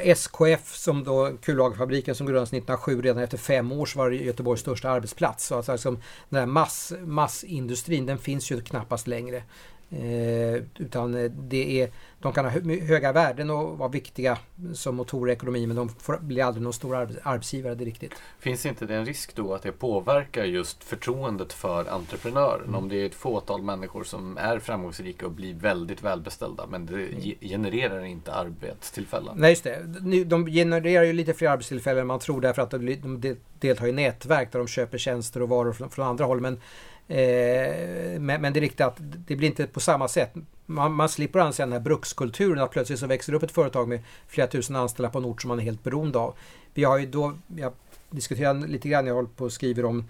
SKF 0.00 0.76
som 0.76 1.04
då 1.04 1.32
kullagerfabriken 1.42 2.14
som 2.14 2.26
grundades 2.26 2.48
1907 2.48 3.02
redan 3.02 3.22
efter 3.22 3.38
fem 3.38 3.72
år 3.72 3.86
så 3.86 3.98
var 3.98 4.10
det 4.10 4.16
Göteborgs 4.16 4.60
största 4.60 4.90
arbetsplats. 4.90 5.46
Så 5.46 5.56
alltså, 5.56 5.72
liksom, 5.72 6.02
den 6.28 6.40
här 6.40 6.46
mass, 6.46 6.92
massindustrin 7.04 8.06
den 8.06 8.18
finns 8.18 8.50
ju 8.52 8.60
knappast 8.60 9.06
längre. 9.06 9.42
Eh, 9.90 10.62
utan 10.78 11.12
det 11.48 11.82
är, 11.82 11.90
de 12.18 12.32
kan 12.32 12.44
ha 12.44 12.50
höga 12.80 13.12
värden 13.12 13.50
och 13.50 13.78
vara 13.78 13.88
viktiga 13.88 14.38
som 14.74 14.96
motorer 14.96 15.32
i 15.32 15.34
ekonomin 15.34 15.68
men 15.68 15.76
de 15.76 15.88
får, 15.88 16.18
blir 16.18 16.44
aldrig 16.44 16.62
någon 16.62 16.72
stor 16.72 16.96
arbetsgivare 17.22 17.74
det 17.74 17.84
riktigt. 17.84 18.12
Finns 18.38 18.66
inte 18.66 18.86
det 18.86 18.94
en 18.94 19.06
risk 19.06 19.36
då 19.36 19.54
att 19.54 19.62
det 19.62 19.72
påverkar 19.72 20.44
just 20.44 20.84
förtroendet 20.84 21.52
för 21.52 21.88
entreprenören? 21.88 22.62
Mm. 22.62 22.74
Om 22.74 22.88
det 22.88 22.96
är 22.96 23.06
ett 23.06 23.14
fåtal 23.14 23.62
människor 23.62 24.04
som 24.04 24.38
är 24.38 24.58
framgångsrika 24.58 25.26
och 25.26 25.32
blir 25.32 25.54
väldigt 25.54 26.02
välbeställda 26.02 26.66
men 26.66 26.86
det 26.86 26.94
mm. 26.94 27.34
genererar 27.40 28.04
inte 28.04 28.32
arbetstillfällen? 28.32 29.36
Nej 29.38 29.50
just 29.50 29.64
det, 29.64 30.24
de 30.24 30.46
genererar 30.46 31.04
ju 31.04 31.12
lite 31.12 31.34
fler 31.34 31.48
arbetstillfällen 31.48 32.00
än 32.00 32.06
man 32.06 32.18
tror 32.18 32.40
därför 32.40 32.62
att 32.62 32.70
de 32.70 33.36
deltar 33.58 33.86
i 33.86 33.92
nätverk 33.92 34.52
där 34.52 34.58
de 34.58 34.68
köper 34.68 34.98
tjänster 34.98 35.42
och 35.42 35.48
varor 35.48 35.72
från, 35.72 35.90
från 35.90 36.06
andra 36.06 36.24
håll. 36.24 36.40
Men 36.40 36.60
Eh, 37.08 38.20
men, 38.20 38.40
men, 38.40 38.52
det 38.52 38.58
är 38.58 38.60
riktigt 38.60 38.80
att 38.80 38.96
det 38.98 39.36
blir 39.36 39.48
inte 39.48 39.66
på 39.66 39.80
samma 39.80 40.08
sätt. 40.08 40.34
Man, 40.66 40.92
man 40.92 41.08
slipper 41.08 41.38
anse 41.38 41.62
den 41.62 41.72
här 41.72 41.80
brukskulturen 41.80 42.62
att 42.62 42.70
plötsligt 42.70 42.98
så 42.98 43.06
växer 43.06 43.32
upp 43.32 43.42
ett 43.42 43.52
företag 43.52 43.88
med 43.88 44.00
flera 44.28 44.46
tusen 44.46 44.76
anställda 44.76 45.10
på 45.10 45.18
en 45.18 45.24
ort 45.24 45.42
som 45.42 45.48
man 45.48 45.58
är 45.58 45.62
helt 45.62 45.84
beroende 45.84 46.18
av. 46.18 46.34
Vi 46.74 46.84
har 46.84 46.98
ju 46.98 47.06
då, 47.06 47.32
jag 47.56 47.72
diskuterar 48.10 48.54
lite 48.54 48.88
grann, 48.88 49.06
jag 49.06 49.14
håller 49.14 49.28
på 49.28 49.44
och 49.44 49.52
skriver 49.52 49.84
om 49.84 50.04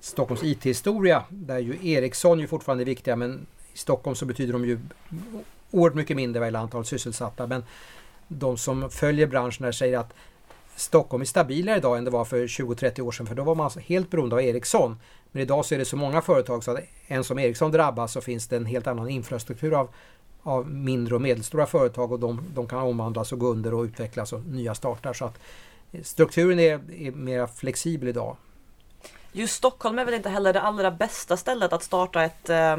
Stockholms 0.00 0.42
IT-historia 0.42 1.24
där 1.28 1.58
ju 1.58 1.90
Ericsson 1.90 2.40
ju 2.40 2.46
fortfarande 2.46 2.84
är 2.84 2.86
viktiga 2.86 3.16
men 3.16 3.46
i 3.74 3.78
Stockholm 3.78 4.14
så 4.14 4.26
betyder 4.26 4.52
de 4.52 4.64
ju 4.64 4.78
oerhört 5.70 5.94
mycket 5.94 6.16
mindre 6.16 6.40
vad 6.40 6.46
gäller 6.46 6.58
antal 6.58 6.84
sysselsatta. 6.84 7.46
Men 7.46 7.64
de 8.28 8.56
som 8.56 8.90
följer 8.90 9.26
branschen 9.26 9.72
säger 9.72 9.98
att 9.98 10.14
Stockholm 10.76 11.20
är 11.20 11.26
stabilare 11.26 11.76
idag 11.76 11.98
än 11.98 12.04
det 12.04 12.10
var 12.10 12.24
för 12.24 12.46
20-30 12.46 13.00
år 13.00 13.12
sedan 13.12 13.26
för 13.26 13.34
då 13.34 13.44
var 13.44 13.54
man 13.54 13.64
alltså 13.64 13.80
helt 13.80 14.10
beroende 14.10 14.36
av 14.36 14.42
Ericsson. 14.42 14.96
Men 15.32 15.42
idag 15.42 15.64
så 15.64 15.74
är 15.74 15.78
det 15.78 15.84
så 15.84 15.96
många 15.96 16.22
företag 16.22 16.64
så 16.64 16.70
att 16.70 16.78
en 17.06 17.24
som 17.24 17.38
Ericsson 17.38 17.70
drabbas 17.70 18.12
så 18.12 18.20
finns 18.20 18.48
det 18.48 18.56
en 18.56 18.66
helt 18.66 18.86
annan 18.86 19.08
infrastruktur 19.08 19.80
av, 19.80 19.88
av 20.42 20.70
mindre 20.70 21.14
och 21.14 21.20
medelstora 21.20 21.66
företag 21.66 22.12
och 22.12 22.20
de, 22.20 22.44
de 22.54 22.66
kan 22.66 22.78
omvandlas 22.78 23.32
och 23.32 23.38
gå 23.38 23.46
under 23.46 23.74
och 23.74 23.82
utvecklas 23.82 24.32
och 24.32 24.44
nya 24.44 24.74
startar. 24.74 25.12
Så 25.12 25.24
att 25.24 25.38
strukturen 26.02 26.58
är, 26.58 26.80
är 26.92 27.10
mer 27.10 27.46
flexibel 27.46 28.08
idag. 28.08 28.36
Just 29.32 29.54
Stockholm 29.54 29.98
är 29.98 30.04
väl 30.04 30.14
inte 30.14 30.28
heller 30.28 30.52
det 30.52 30.60
allra 30.60 30.90
bästa 30.90 31.36
stället 31.36 31.72
att 31.72 31.82
starta 31.82 32.24
ett 32.24 32.50
eh, 32.50 32.76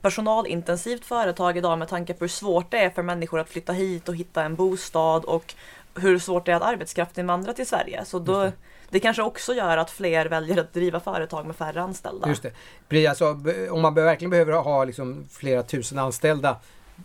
personalintensivt 0.00 1.04
företag 1.04 1.56
idag 1.56 1.78
med 1.78 1.88
tanke 1.88 2.14
på 2.14 2.24
hur 2.24 2.28
svårt 2.28 2.70
det 2.70 2.78
är 2.78 2.90
för 2.90 3.02
människor 3.02 3.40
att 3.40 3.48
flytta 3.48 3.72
hit 3.72 4.08
och 4.08 4.16
hitta 4.16 4.42
en 4.42 4.54
bostad 4.54 5.24
och 5.24 5.54
hur 5.94 6.18
svårt 6.18 6.46
det 6.46 6.52
är 6.52 6.56
att 6.56 6.62
arbetskraftinvandra 6.62 7.52
till 7.52 7.66
Sverige. 7.66 8.04
Så 8.04 8.18
då, 8.18 8.52
det 8.90 9.00
kanske 9.00 9.22
också 9.22 9.54
gör 9.54 9.76
att 9.76 9.90
fler 9.90 10.26
väljer 10.26 10.60
att 10.60 10.72
driva 10.72 11.00
företag 11.00 11.46
med 11.46 11.56
färre 11.56 11.82
anställda. 11.82 12.28
Just 12.28 12.44
det. 12.88 13.06
Alltså, 13.06 13.40
om 13.70 13.82
man 13.82 13.94
verkligen 13.94 14.30
behöver 14.30 14.52
ha 14.52 14.84
liksom 14.84 15.26
flera 15.30 15.62
tusen 15.62 15.98
anställda 15.98 16.56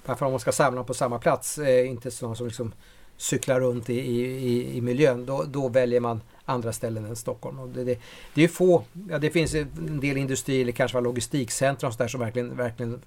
varför 0.05 0.29
man 0.29 0.39
ska 0.39 0.51
samla 0.51 0.83
på 0.83 0.93
samma 0.93 1.19
plats, 1.19 1.57
eh, 1.57 1.89
inte 1.89 2.11
sådana 2.11 2.35
som 2.35 2.47
liksom 2.47 2.73
cyklar 3.17 3.59
runt 3.59 3.89
i, 3.89 3.99
i, 3.99 4.77
i 4.77 4.81
miljön, 4.81 5.25
då, 5.25 5.43
då, 5.43 5.69
väljer 5.69 5.99
man 5.99 6.21
andra 6.45 6.73
ställen 6.73 7.05
än 7.05 7.15
Stockholm. 7.15 7.59
Och 7.59 7.69
det, 7.69 7.83
det, 7.83 7.99
det 8.33 8.43
är 8.43 8.47
få, 8.47 8.83
ja, 9.09 9.19
det 9.19 9.29
finns 9.29 9.55
en 9.55 9.99
del 9.99 10.17
industrier 10.17 10.61
eller 10.61 10.71
kanske 10.71 11.01
logistikcentrum 11.01 11.91
där 11.97 12.07
som 12.07 12.19
verkligen, 12.19 12.57
verkligen 12.57 13.01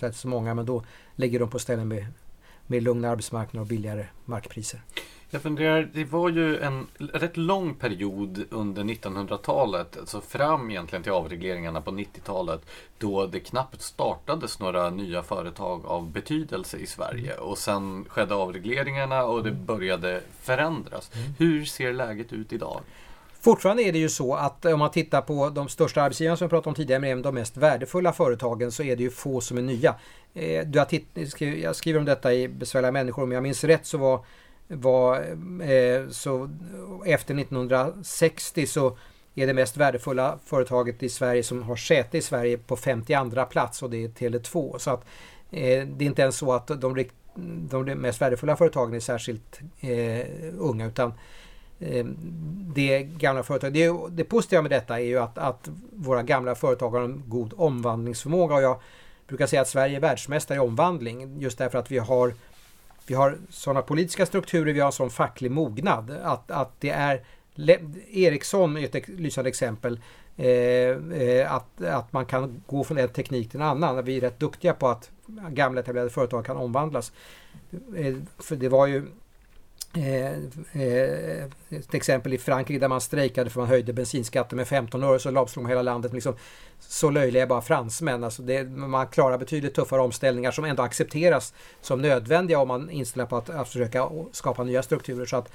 med 0.00 0.14
så 0.14 0.28
många 0.28 0.54
men 0.54 0.66
då 0.66 0.84
lägger 1.16 1.38
de 1.38 1.50
på 1.50 1.58
ställen 1.58 1.88
med, 1.88 2.06
med 2.66 2.82
lugna 2.82 3.10
arbetsmarknader 3.10 3.60
och 3.60 3.66
billigare 3.66 4.06
markpriser. 4.24 4.80
Jag 5.30 5.42
funderar, 5.42 5.90
det 5.92 6.04
var 6.04 6.28
ju 6.28 6.58
en 6.58 6.86
rätt 6.98 7.36
lång 7.36 7.74
period 7.74 8.44
under 8.50 8.84
1900-talet, 8.84 9.96
alltså 9.98 10.20
fram 10.20 10.70
egentligen 10.70 11.02
till 11.02 11.12
avregleringarna 11.12 11.80
på 11.80 11.90
90-talet, 11.90 12.60
då 12.98 13.26
det 13.26 13.40
knappt 13.40 13.82
startades 13.82 14.58
några 14.58 14.90
nya 14.90 15.22
företag 15.22 15.86
av 15.86 16.10
betydelse 16.10 16.76
i 16.76 16.86
Sverige. 16.86 17.32
Mm. 17.32 17.44
Och 17.44 17.58
sen 17.58 18.04
skedde 18.08 18.34
avregleringarna 18.34 19.24
och 19.24 19.42
det 19.42 19.50
mm. 19.50 19.66
började 19.66 20.20
förändras. 20.42 21.10
Mm. 21.14 21.34
Hur 21.38 21.64
ser 21.64 21.92
läget 21.92 22.32
ut 22.32 22.52
idag? 22.52 22.80
Fortfarande 23.40 23.82
är 23.82 23.92
det 23.92 23.98
ju 23.98 24.08
så 24.08 24.34
att 24.34 24.64
om 24.64 24.78
man 24.78 24.90
tittar 24.90 25.20
på 25.20 25.50
de 25.50 25.68
största 25.68 26.02
arbetsgivarna 26.02 26.36
som 26.36 26.46
vi 26.46 26.50
pratade 26.50 26.68
om 26.68 26.74
tidigare, 26.74 27.00
med 27.00 27.18
de 27.18 27.34
mest 27.34 27.56
värdefulla 27.56 28.12
företagen, 28.12 28.72
så 28.72 28.82
är 28.82 28.96
det 28.96 29.02
ju 29.02 29.10
få 29.10 29.40
som 29.40 29.58
är 29.58 29.62
nya. 29.62 29.94
Eh, 30.34 30.66
du 30.66 30.78
har 30.78 30.86
titt- 30.86 31.62
jag 31.62 31.76
skriver 31.76 31.98
om 31.98 32.04
detta 32.04 32.34
i 32.34 32.48
Besvärliga 32.48 32.92
människor, 32.92 33.22
om 33.22 33.32
jag 33.32 33.42
minns 33.42 33.64
rätt 33.64 33.86
så 33.86 33.98
var 33.98 34.24
var 34.68 35.16
eh, 35.62 36.08
så 36.10 36.50
efter 37.06 37.38
1960 37.38 38.66
så 38.66 38.96
är 39.34 39.46
det 39.46 39.54
mest 39.54 39.76
värdefulla 39.76 40.38
företaget 40.44 41.02
i 41.02 41.08
Sverige 41.08 41.42
som 41.42 41.62
har 41.62 41.76
säte 41.76 42.18
i 42.18 42.22
Sverige 42.22 42.58
på 42.58 42.76
52 42.76 43.44
plats 43.44 43.82
och 43.82 43.90
det 43.90 44.04
är 44.04 44.08
Tele2. 44.08 44.78
Så 44.78 44.90
att 44.90 45.04
eh, 45.50 45.86
det 45.86 46.04
är 46.04 46.06
inte 46.06 46.22
ens 46.22 46.36
så 46.36 46.52
att 46.52 46.66
de, 46.66 47.04
de 47.70 47.94
mest 47.94 48.20
värdefulla 48.20 48.56
företagen 48.56 48.94
är 48.94 49.00
särskilt 49.00 49.60
eh, 49.80 50.26
unga 50.58 50.86
utan 50.86 51.12
eh, 51.80 52.04
det 52.74 53.02
gamla 53.02 53.42
företag. 53.42 53.72
Det, 53.72 53.92
det 54.10 54.24
positiva 54.24 54.62
med 54.62 54.70
detta 54.70 55.00
är 55.00 55.04
ju 55.04 55.18
att, 55.18 55.38
att 55.38 55.70
våra 55.92 56.22
gamla 56.22 56.54
företag 56.54 56.90
har 56.90 57.00
en 57.00 57.22
god 57.26 57.54
omvandlingsförmåga 57.56 58.54
och 58.54 58.62
jag 58.62 58.80
brukar 59.28 59.46
säga 59.46 59.62
att 59.62 59.68
Sverige 59.68 59.96
är 59.96 60.00
världsmästare 60.00 60.56
i 60.56 60.60
omvandling 60.60 61.40
just 61.40 61.58
därför 61.58 61.78
att 61.78 61.90
vi 61.90 61.98
har 61.98 62.34
vi 63.08 63.14
har 63.14 63.38
sådana 63.50 63.82
politiska 63.82 64.26
strukturer, 64.26 64.72
vi 64.72 64.80
har 64.80 64.90
sån 64.90 65.10
facklig 65.10 65.50
mognad. 65.50 66.10
Att, 66.22 66.50
att 66.50 66.80
det 66.80 66.90
är 66.90 67.24
Ericsson 68.10 68.76
är 68.76 68.96
ett 68.96 69.08
lysande 69.08 69.48
exempel. 69.48 70.00
Eh, 70.36 70.48
eh, 71.22 71.52
att, 71.52 71.82
att 71.82 72.12
man 72.12 72.26
kan 72.26 72.62
gå 72.66 72.84
från 72.84 72.98
en 72.98 73.08
teknik 73.08 73.50
till 73.50 73.60
en 73.60 73.66
annan. 73.66 74.04
Vi 74.04 74.16
är 74.16 74.20
rätt 74.20 74.40
duktiga 74.40 74.74
på 74.74 74.88
att 74.88 75.10
gamla 75.48 75.80
etablerade 75.80 76.10
företag 76.10 76.44
kan 76.44 76.56
omvandlas. 76.56 77.12
Eh, 77.96 78.14
för 78.38 78.56
det 78.56 78.68
var 78.68 78.86
ju 78.86 79.06
Eh, 79.94 80.32
eh, 80.82 81.48
till 81.70 81.96
exempel 81.96 82.34
i 82.34 82.38
Frankrike 82.38 82.80
där 82.80 82.88
man 82.88 83.00
strejkade 83.00 83.50
för 83.50 83.60
man 83.60 83.68
höjde 83.68 83.92
bensinskatten 83.92 84.56
med 84.56 84.68
15 84.68 85.02
öre 85.02 85.18
så 85.18 85.30
lamslog 85.30 85.62
man 85.62 85.70
hela 85.70 85.82
landet. 85.82 86.12
Liksom, 86.12 86.34
så 86.80 87.10
löjliga 87.10 87.42
är 87.42 87.46
bara 87.46 87.62
fransmän. 87.62 88.24
Alltså 88.24 88.42
det, 88.42 88.64
man 88.64 89.06
klarar 89.06 89.38
betydligt 89.38 89.74
tuffare 89.74 90.00
omställningar 90.00 90.50
som 90.50 90.64
ändå 90.64 90.82
accepteras 90.82 91.54
som 91.80 92.02
nödvändiga 92.02 92.58
om 92.58 92.68
man 92.68 92.90
inställer 92.90 93.26
på 93.26 93.36
att, 93.36 93.50
att 93.50 93.68
försöka 93.68 94.08
skapa 94.32 94.64
nya 94.64 94.82
strukturer. 94.82 95.26
Så 95.26 95.36
att 95.36 95.52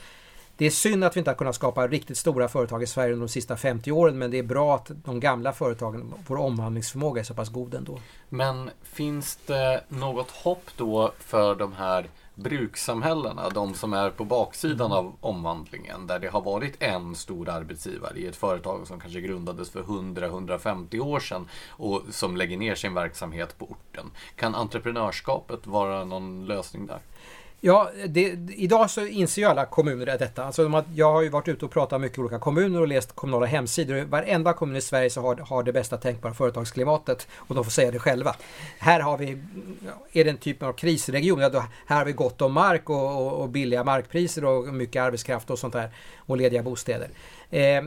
det 0.58 0.66
är 0.66 0.70
synd 0.70 1.04
att 1.04 1.16
vi 1.16 1.20
inte 1.20 1.32
har 1.32 1.36
kunnat 1.36 1.56
skapa 1.56 1.88
riktigt 1.88 2.18
stora 2.18 2.48
företag 2.48 2.84
i 2.84 2.88
Sverige 2.88 3.14
under 3.14 3.28
de 3.28 3.32
sista 3.32 3.58
50 3.58 3.92
åren 3.92 4.18
men 4.18 4.32
det 4.32 4.38
är 4.38 4.44
bra 4.44 4.76
att 4.76 4.92
de 5.06 5.20
gamla 5.20 5.54
företagen, 5.54 6.14
vår 6.28 6.38
omvandlingsförmåga 6.38 7.20
är 7.20 7.24
så 7.24 7.34
pass 7.34 7.50
god 7.50 7.74
ändå. 7.74 8.00
Men 8.30 8.70
finns 8.84 9.40
det 9.46 9.84
något 9.90 10.32
hopp 10.32 10.70
då 10.78 11.12
för 11.20 11.56
de 11.56 11.74
här 11.74 12.06
brukssamhällena, 12.36 13.50
de 13.50 13.74
som 13.74 13.94
är 13.94 14.10
på 14.10 14.26
baksidan 14.26 14.92
mm. 14.92 14.98
av 14.98 15.16
omvandlingen, 15.20 16.08
där 16.08 16.20
det 16.20 16.28
har 16.28 16.42
varit 16.42 16.84
en 16.84 17.16
stor 17.16 17.50
arbetsgivare 17.50 18.18
i 18.18 18.26
ett 18.26 18.36
företag 18.36 18.88
som 18.88 19.00
kanske 19.00 19.22
grundades 19.22 19.70
för 19.70 19.84
100-150 19.84 21.00
år 21.00 21.20
sedan 21.20 21.48
och 21.70 22.02
som 22.10 22.38
lägger 22.38 22.58
ner 22.58 22.76
sin 22.76 22.94
verksamhet 22.94 23.58
på 23.58 23.66
orten. 23.66 24.12
Kan 24.36 24.56
entreprenörskapet 24.56 25.68
vara 25.68 26.04
någon 26.04 26.46
lösning 26.46 26.86
där? 26.88 27.00
Ja, 27.66 27.92
det, 28.08 28.38
idag 28.50 28.90
så 28.90 29.06
inser 29.06 29.42
ju 29.42 29.48
alla 29.48 29.66
kommuner 29.66 30.06
detta. 30.06 30.44
Alltså, 30.44 30.84
jag 30.96 31.12
har 31.12 31.22
ju 31.22 31.30
varit 31.30 31.48
ute 31.48 31.66
och 31.66 31.72
pratat 31.72 31.92
med 31.92 32.02
mycket 32.02 32.20
olika 32.20 32.40
kommuner 32.40 32.82
och 32.82 32.88
läst 32.88 33.16
kommunala 33.16 33.46
hemsidor. 33.46 34.02
Varenda 34.06 34.54
kommun 34.54 34.76
i 34.76 34.82
Sverige 34.82 35.10
så 35.10 35.22
har, 35.22 35.36
har 35.36 35.64
det 35.64 35.74
bästa 35.74 35.98
tänkbara 35.98 36.34
företagsklimatet 36.34 37.28
och 37.34 37.56
de 37.56 37.64
får 37.64 37.72
säga 37.72 37.92
det 37.92 38.00
själva. 38.00 38.36
Här 38.80 39.00
har 39.00 39.18
vi, 39.18 39.38
är 40.14 40.24
det 40.24 40.30
en 40.30 40.38
typ 40.38 40.64
av 40.64 40.74
krisregion, 40.74 41.40
ja, 41.40 41.50
då, 41.50 41.64
här 41.86 41.98
har 41.98 42.06
vi 42.06 42.12
gott 42.12 42.42
om 42.42 42.54
mark 42.54 42.90
och, 42.90 43.28
och, 43.28 43.42
och, 43.42 43.50
billiga 43.50 43.84
markpriser 43.84 44.46
och 44.46 44.74
mycket 44.74 45.02
arbetskraft 45.02 45.50
och 45.50 45.60
sånt 45.60 45.74
där 45.74 45.90
och 46.18 46.38
lediga 46.38 46.64
bostäder. 46.64 47.10
Eh, 47.50 47.84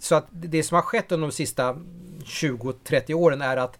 så 0.00 0.14
att 0.14 0.26
det 0.30 0.62
som 0.62 0.74
har 0.74 0.82
skett 0.82 1.12
under 1.12 1.28
de 1.28 1.32
sista 1.32 1.76
20-30 2.24 3.14
åren 3.14 3.42
är 3.42 3.56
att 3.56 3.78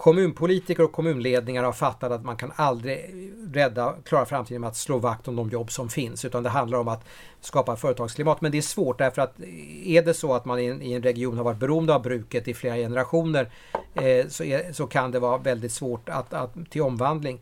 kommunpolitiker 0.00 0.82
och 0.82 0.92
kommunledningar 0.92 1.62
har 1.62 1.72
fattat 1.72 2.12
att 2.12 2.24
man 2.24 2.36
kan 2.36 2.52
aldrig 2.56 3.14
rädda, 3.52 3.94
klara 4.04 4.26
framtiden 4.26 4.60
med 4.60 4.68
att 4.68 4.76
slå 4.76 4.98
vakt 4.98 5.28
om 5.28 5.36
de 5.36 5.50
jobb 5.50 5.72
som 5.72 5.88
finns 5.88 6.24
utan 6.24 6.42
det 6.42 6.48
handlar 6.48 6.78
om 6.78 6.88
att 6.88 7.04
skapa 7.40 7.76
företagsklimat. 7.76 8.40
Men 8.40 8.52
det 8.52 8.58
är 8.58 8.62
svårt 8.62 8.98
därför 8.98 9.22
att 9.22 9.40
är 9.84 10.02
det 10.02 10.14
så 10.14 10.34
att 10.34 10.44
man 10.44 10.58
i 10.58 10.64
en, 10.64 10.82
i 10.82 10.92
en 10.92 11.02
region 11.02 11.36
har 11.36 11.44
varit 11.44 11.58
beroende 11.58 11.94
av 11.94 12.02
bruket 12.02 12.48
i 12.48 12.54
flera 12.54 12.76
generationer 12.76 13.50
eh, 13.94 14.26
så, 14.28 14.44
är, 14.44 14.72
så, 14.72 14.86
kan 14.86 15.10
det 15.10 15.18
vara 15.18 15.38
väldigt 15.38 15.72
svårt 15.72 16.08
att, 16.08 16.32
att 16.32 16.54
till 16.70 16.82
omvandling. 16.82 17.40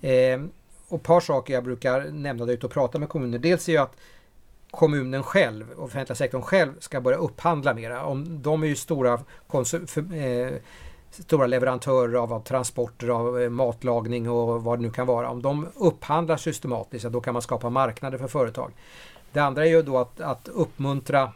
Eh, 0.00 0.40
och 0.88 0.98
ett 0.98 1.02
par 1.02 1.20
saker 1.20 1.54
jag 1.54 1.64
brukar 1.64 2.04
nämna 2.10 2.44
där 2.44 2.52
ute 2.52 2.66
och 2.66 2.72
prata 2.72 2.98
med 2.98 3.08
kommuner. 3.08 3.38
Dels 3.38 3.68
är 3.68 3.72
ju 3.72 3.78
att 3.78 3.96
kommunen 4.70 5.22
själv, 5.22 5.66
offentliga 5.76 6.16
sektorn 6.16 6.42
själv, 6.42 6.72
ska 6.78 7.00
börja 7.00 7.18
upphandla 7.18 7.74
mera. 7.74 8.04
Om 8.04 8.42
de 8.42 8.62
är 8.62 8.66
ju 8.66 8.76
stora 8.76 9.20
konsum- 9.46 9.86
för, 9.86 10.14
eh, 10.14 10.58
stora 11.22 11.46
leverantörer 11.46 12.14
av, 12.14 12.32
av 12.32 12.40
transporter, 12.40 13.08
av 13.08 13.40
eh, 13.40 13.50
matlagning 13.50 14.30
och 14.30 14.62
vad 14.64 14.78
det 14.78 14.82
nu 14.82 14.90
kan 14.90 15.06
vara. 15.06 15.30
Om 15.30 15.42
de 15.42 15.68
upphandlar 15.76 16.36
systematiskt, 16.36 17.06
då 17.06 17.20
kan 17.20 17.32
man 17.32 17.42
skapa 17.42 17.70
marknader 17.70 18.18
för 18.18 18.28
företag. 18.28 18.72
Det 19.32 19.40
andra 19.40 19.66
är 19.66 19.70
ju 19.70 19.82
då 19.82 19.98
att, 19.98 20.20
att 20.20 20.48
uppmuntra 20.48 21.32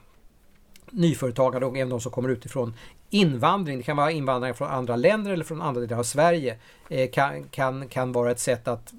nyföretagande 0.90 1.66
och 1.66 1.76
även 1.76 1.88
de 1.88 2.00
som 2.00 2.12
kommer 2.12 2.28
utifrån. 2.28 2.74
Invandring, 3.10 3.78
det 3.78 3.82
kan 3.82 3.96
vara 3.96 4.10
invandring 4.10 4.54
från 4.54 4.68
andra 4.68 4.96
länder 4.96 5.30
eller 5.30 5.44
från 5.44 5.62
andra 5.62 5.80
delar 5.80 5.98
av 5.98 6.02
Sverige, 6.02 6.56
eh, 6.88 7.10
kan, 7.10 7.44
kan, 7.44 7.88
kan 7.88 8.12
vara 8.12 8.30
ett 8.30 8.40
sätt 8.40 8.68
att 8.68 8.92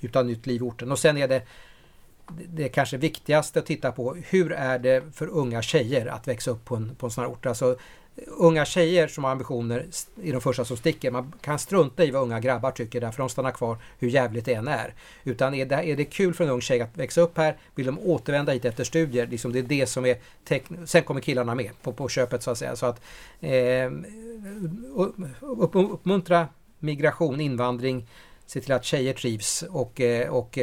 gjuta 0.00 0.22
nytt 0.22 0.46
liv 0.46 0.60
i 0.60 0.64
orten. 0.64 0.92
Och 0.92 0.98
sen 0.98 1.16
är 1.16 1.28
det 1.28 1.42
det 2.48 2.68
kanske 2.68 2.96
viktigaste 2.96 3.58
att 3.58 3.66
titta 3.66 3.92
på 3.92 4.14
hur 4.14 4.52
är 4.52 4.78
det 4.78 5.14
för 5.14 5.26
unga 5.26 5.62
tjejer 5.62 6.06
att 6.06 6.28
växa 6.28 6.50
upp 6.50 6.64
på 6.64 6.76
en, 6.76 6.94
på 6.94 7.06
en 7.06 7.10
sån 7.10 7.24
här 7.24 7.30
ort. 7.30 7.46
Alltså, 7.46 7.76
unga 8.26 8.64
tjejer 8.64 9.08
som 9.08 9.24
har 9.24 9.30
ambitioner 9.30 9.86
är 10.22 10.32
de 10.32 10.40
första 10.40 10.64
som 10.64 10.76
sticker. 10.76 11.10
Man 11.10 11.32
kan 11.40 11.58
strunta 11.58 12.04
i 12.04 12.10
vad 12.10 12.22
unga 12.22 12.40
grabbar 12.40 12.70
tycker 12.70 13.00
därför 13.00 13.18
de 13.18 13.28
stannar 13.28 13.50
kvar 13.50 13.78
hur 13.98 14.08
jävligt 14.08 14.44
det 14.44 14.54
än 14.54 14.68
är. 14.68 14.94
Utan 15.24 15.54
är 15.54 15.66
det, 15.66 15.74
är 15.74 15.96
det 15.96 16.04
kul 16.04 16.34
för 16.34 16.44
en 16.44 16.50
ung 16.50 16.60
tjej 16.60 16.80
att 16.80 16.96
växa 16.96 17.20
upp 17.20 17.36
här, 17.36 17.56
vill 17.74 17.86
de 17.86 17.98
återvända 17.98 18.52
hit 18.52 18.64
efter 18.64 18.84
studier, 18.84 19.26
liksom 19.26 19.52
det 19.52 19.58
är 19.58 19.62
det 19.62 19.86
som 19.86 20.06
är 20.06 20.16
Sen 20.86 21.02
kommer 21.02 21.20
killarna 21.20 21.54
med 21.54 21.70
på, 21.82 21.92
på 21.92 22.08
köpet 22.08 22.42
så 22.42 22.50
att 22.50 22.58
säga. 22.58 22.76
Så 22.76 22.86
att 22.86 23.00
eh, 23.40 23.90
upp, 25.40 25.74
uppmuntra 25.74 26.48
migration, 26.78 27.40
invandring, 27.40 28.08
se 28.46 28.60
till 28.60 28.72
att 28.72 28.84
tjejer 28.84 29.14
trivs 29.14 29.64
och, 29.70 30.00
eh, 30.00 30.30
och 30.30 30.58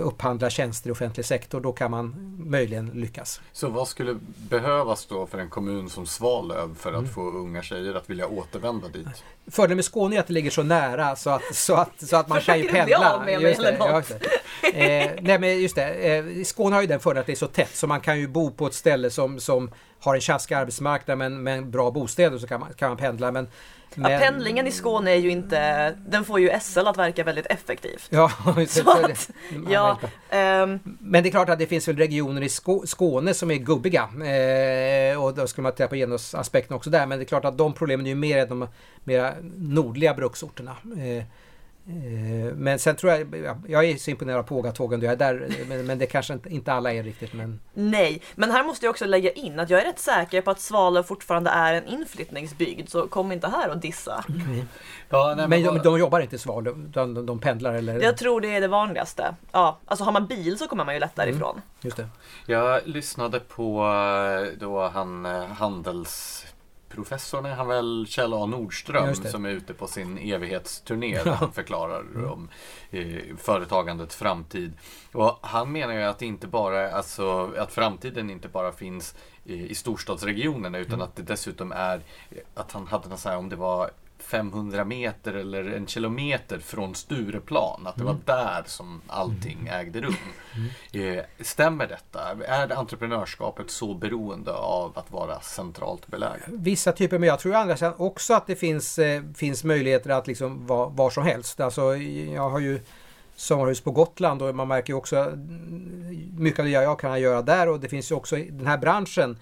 upphandla 0.00 0.50
tjänster 0.50 0.88
i 0.88 0.92
offentlig 0.92 1.26
sektor, 1.26 1.60
då 1.60 1.72
kan 1.72 1.90
man 1.90 2.36
möjligen 2.38 2.86
lyckas. 2.86 3.40
Så 3.52 3.68
vad 3.68 3.88
skulle 3.88 4.18
behövas 4.36 5.06
då 5.06 5.26
för 5.26 5.38
en 5.38 5.50
kommun 5.50 5.90
som 5.90 6.06
Svalöv 6.06 6.74
för 6.74 6.92
att 6.92 6.98
mm. 6.98 7.10
få 7.10 7.20
unga 7.20 7.62
tjejer 7.62 7.94
att 7.94 8.10
vilja 8.10 8.26
återvända 8.28 8.88
dit? 8.88 9.24
Fördelen 9.50 9.76
med 9.76 9.84
Skåne 9.84 10.16
är 10.16 10.20
att 10.20 10.26
det 10.26 10.32
ligger 10.32 10.50
så 10.50 10.62
nära 10.62 11.16
så 11.16 11.30
att, 11.30 11.54
så 11.54 11.74
att, 11.74 12.08
så 12.08 12.16
att 12.16 12.28
man 12.28 12.40
kan 12.40 12.58
ju 12.58 12.68
pendla. 12.68 13.22
Med 13.24 13.40
just 13.40 13.60
det, 13.60 13.78
just 13.94 14.20
det. 14.20 14.26
Eh, 14.74 15.10
nej 15.20 15.38
men 15.38 15.62
just 15.62 15.74
det, 15.74 16.16
eh, 16.16 16.44
Skåne 16.44 16.76
har 16.76 16.80
ju 16.80 16.86
den 16.86 17.00
fördelen 17.00 17.20
att 17.20 17.26
det 17.26 17.32
är 17.32 17.36
så 17.36 17.46
tätt 17.46 17.76
så 17.76 17.86
man 17.86 18.00
kan 18.00 18.20
ju 18.20 18.28
bo 18.28 18.50
på 18.50 18.66
ett 18.66 18.74
ställe 18.74 19.10
som, 19.10 19.40
som 19.40 19.70
har 20.00 20.14
en 20.14 20.20
tjaskig 20.20 20.54
arbetsmarknad 20.54 21.18
men 21.18 21.42
med 21.42 21.66
bra 21.66 21.90
bostäder 21.90 22.38
så 22.38 22.46
kan 22.46 22.60
man, 22.60 22.68
kan 22.74 22.88
man 22.88 22.96
pendla. 22.96 23.32
Men 23.32 23.48
men... 23.96 24.12
Ja, 24.12 24.18
pendlingen 24.18 24.66
i 24.66 24.70
Skåne 24.70 25.10
är 25.10 25.16
ju 25.16 25.30
inte, 25.30 25.90
den 26.06 26.24
får 26.24 26.40
ju 26.40 26.50
SL 26.60 26.78
att 26.78 26.96
verka 26.96 27.24
väldigt 27.24 27.46
effektivt. 27.46 28.06
Ja, 28.10 28.30
så 28.68 28.90
att, 28.90 29.30
ja, 29.68 29.98
ähm... 30.30 30.80
Men 31.00 31.22
det 31.22 31.28
är 31.28 31.30
klart 31.30 31.48
att 31.48 31.58
det 31.58 31.66
finns 31.66 31.88
väl 31.88 31.96
regioner 31.96 32.42
i 32.42 32.48
Skåne 32.86 33.34
som 33.34 33.50
är 33.50 33.54
gubbiga. 33.54 34.02
Eh, 34.02 35.24
och 35.24 35.34
då 35.34 35.46
skulle 35.46 35.62
man 35.62 35.72
titta 35.72 35.88
på 35.88 35.94
genusaspekten 35.94 36.76
också 36.76 36.90
där. 36.90 37.06
Men 37.06 37.18
det 37.18 37.24
är 37.24 37.26
klart 37.26 37.44
att 37.44 37.58
de 37.58 37.72
problemen 37.72 38.06
är 38.06 38.10
ju 38.10 38.16
mer 38.16 38.38
än 38.38 38.48
de 38.48 38.68
mera 39.04 39.33
nordliga 39.42 40.14
bruksorterna. 40.14 40.76
Eh, 40.96 41.24
Eh, 41.86 42.54
men 42.54 42.78
sen 42.78 42.96
tror 42.96 43.12
jag, 43.12 43.56
jag 43.68 43.84
är 43.84 43.96
så 43.96 44.10
imponerad 44.10 44.38
av 44.38 44.42
Pågatågen 44.42 45.02
jag 45.02 45.12
är 45.12 45.16
där, 45.16 45.48
men, 45.68 45.86
men 45.86 45.98
det 45.98 46.06
kanske 46.06 46.38
inte 46.46 46.72
alla 46.72 46.92
är 46.92 47.02
riktigt. 47.02 47.32
Men... 47.32 47.60
Nej, 47.74 48.22
men 48.34 48.50
här 48.50 48.64
måste 48.64 48.86
jag 48.86 48.90
också 48.90 49.04
lägga 49.04 49.30
in 49.30 49.60
att 49.60 49.70
jag 49.70 49.80
är 49.80 49.84
rätt 49.84 49.98
säker 49.98 50.42
på 50.42 50.50
att 50.50 50.60
Svalöv 50.60 51.02
fortfarande 51.02 51.50
är 51.50 51.74
en 51.74 51.86
inflyttningsbygd, 51.86 52.88
så 52.88 53.06
kom 53.06 53.32
inte 53.32 53.48
här 53.48 53.70
och 53.70 53.78
dissa. 53.78 54.24
Mm. 54.28 54.68
Ja, 55.08 55.34
nej, 55.36 55.48
men, 55.48 55.62
men 55.62 55.74
de, 55.74 55.82
de, 55.82 55.98
jobbar 55.98 56.20
inte 56.20 56.36
i 56.36 56.38
Svalöv, 56.38 56.86
utan 56.88 57.14
de, 57.14 57.26
de, 57.26 57.38
pendlar 57.38 57.74
eller? 57.74 58.00
Jag 58.00 58.16
tror 58.16 58.40
det 58.40 58.56
är 58.56 58.60
det 58.60 58.68
vanligaste. 58.68 59.34
Ja, 59.52 59.78
alltså 59.86 60.04
har 60.04 60.12
man 60.12 60.26
bil 60.26 60.58
så 60.58 60.68
kommer 60.68 60.84
man 60.84 60.94
ju 60.94 61.00
lättare 61.00 61.28
mm. 61.28 61.36
ifrån. 61.36 61.60
Just 61.80 61.96
det. 61.96 62.08
Jag 62.46 62.80
lyssnade 62.84 63.40
på 63.40 63.84
eh, 63.84 64.58
då 64.58 64.88
han 64.88 65.24
handels 65.56 66.43
professorn 66.94 67.46
är 67.46 67.54
han 67.54 67.68
väl 67.68 68.06
Kjell 68.08 68.34
A 68.34 68.46
Nordström 68.46 69.14
som 69.14 69.44
är 69.44 69.50
ute 69.50 69.74
på 69.74 69.86
sin 69.86 70.18
evighetsturné 70.18 71.22
där 71.24 71.32
han 71.32 71.52
förklarar 71.52 72.24
om 72.26 72.48
eh, 72.90 73.36
företagandets 73.38 74.16
framtid. 74.16 74.72
Och 75.12 75.38
han 75.42 75.72
menar 75.72 75.94
ju 75.94 76.02
att 76.02 76.22
inte 76.22 76.46
bara, 76.46 76.92
alltså 76.92 77.52
att 77.58 77.72
framtiden 77.72 78.30
inte 78.30 78.48
bara 78.48 78.72
finns 78.72 79.14
i, 79.44 79.68
i 79.68 79.74
storstadsregionerna 79.74 80.78
utan 80.78 80.94
mm. 80.94 81.04
att 81.04 81.16
det 81.16 81.22
dessutom 81.22 81.72
är 81.72 82.02
att 82.54 82.72
han 82.72 82.86
hade 82.86 83.08
något 83.08 83.20
så 83.20 83.28
här, 83.28 83.36
om 83.36 83.48
det 83.48 83.56
var 83.56 83.90
500 84.24 84.84
meter 84.84 85.34
eller 85.34 85.64
en 85.64 85.86
kilometer 85.86 86.58
från 86.58 86.94
Stureplan. 86.94 87.86
Att 87.86 87.96
det 87.96 88.02
mm. 88.02 88.16
var 88.26 88.36
där 88.36 88.62
som 88.66 89.00
allting 89.06 89.58
mm. 89.60 89.80
ägde 89.80 90.00
rum. 90.00 90.16
Mm. 90.92 91.18
Eh, 91.18 91.24
stämmer 91.40 91.86
detta? 91.86 92.44
Är 92.46 92.78
entreprenörskapet 92.78 93.70
så 93.70 93.94
beroende 93.94 94.52
av 94.52 94.98
att 94.98 95.12
vara 95.12 95.40
centralt 95.40 96.06
beläget? 96.06 96.48
Vissa 96.48 96.92
typer, 96.92 97.18
men 97.18 97.28
jag 97.28 97.38
tror 97.38 97.54
andra 97.54 97.94
också 97.96 98.34
att 98.34 98.46
det 98.46 98.56
finns, 98.56 98.98
eh, 98.98 99.22
finns 99.34 99.64
möjligheter 99.64 100.10
att 100.10 100.26
liksom 100.26 100.66
vara 100.66 100.88
var 100.88 101.10
som 101.10 101.24
helst. 101.24 101.60
Alltså, 101.60 101.96
jag 101.96 102.50
har 102.50 102.60
ju 102.60 102.80
sommarhus 103.36 103.80
på 103.80 103.90
Gotland 103.90 104.42
och 104.42 104.54
man 104.54 104.68
märker 104.68 104.94
också 104.94 105.16
mm, 105.16 106.34
mycket 106.38 106.58
av 106.58 106.64
det 106.64 106.70
jag 106.70 107.00
kan 107.00 107.20
göra 107.20 107.42
där 107.42 107.68
och 107.68 107.80
det 107.80 107.88
finns 107.88 108.10
ju 108.10 108.14
också 108.14 108.36
den 108.36 108.66
här 108.66 108.78
branschen 108.78 109.38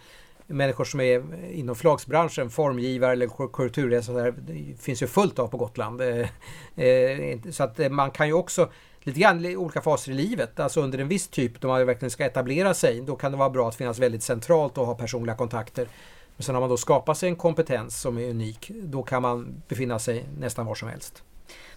människor 0.52 0.84
som 0.84 1.00
är 1.00 1.50
inom 1.52 1.76
förlagsbranschen, 1.76 2.50
formgivare 2.50 3.12
eller 3.12 3.48
kulturresor, 3.52 4.34
det 4.38 4.82
finns 4.82 5.02
ju 5.02 5.06
fullt 5.06 5.38
av 5.38 5.46
på 5.46 5.56
Gotland. 5.56 6.00
Eh, 6.00 6.86
eh, 6.86 7.38
så 7.50 7.64
att 7.64 7.80
eh, 7.80 7.88
man 7.88 8.10
kan 8.10 8.26
ju 8.26 8.32
också 8.32 8.70
lite 9.00 9.20
grann 9.20 9.44
i 9.44 9.56
olika 9.56 9.80
faser 9.80 10.12
i 10.12 10.14
livet, 10.14 10.60
alltså 10.60 10.80
under 10.80 10.98
en 10.98 11.08
viss 11.08 11.28
typ 11.28 11.60
då 11.60 11.68
man 11.68 11.86
verkligen 11.86 12.10
ska 12.10 12.24
etablera 12.24 12.74
sig, 12.74 13.00
då 13.00 13.16
kan 13.16 13.32
det 13.32 13.38
vara 13.38 13.50
bra 13.50 13.68
att 13.68 13.74
finnas 13.74 13.98
väldigt 13.98 14.22
centralt 14.22 14.78
och 14.78 14.86
ha 14.86 14.94
personliga 14.94 15.36
kontakter. 15.36 15.88
Men 16.36 16.44
sen 16.44 16.54
har 16.54 16.60
man 16.60 16.70
då 16.70 16.76
skapat 16.76 17.18
sig 17.18 17.28
en 17.28 17.36
kompetens 17.36 18.00
som 18.00 18.18
är 18.18 18.30
unik, 18.30 18.70
då 18.74 19.02
kan 19.02 19.22
man 19.22 19.62
befinna 19.68 19.98
sig 19.98 20.24
nästan 20.38 20.66
var 20.66 20.74
som 20.74 20.88
helst. 20.88 21.22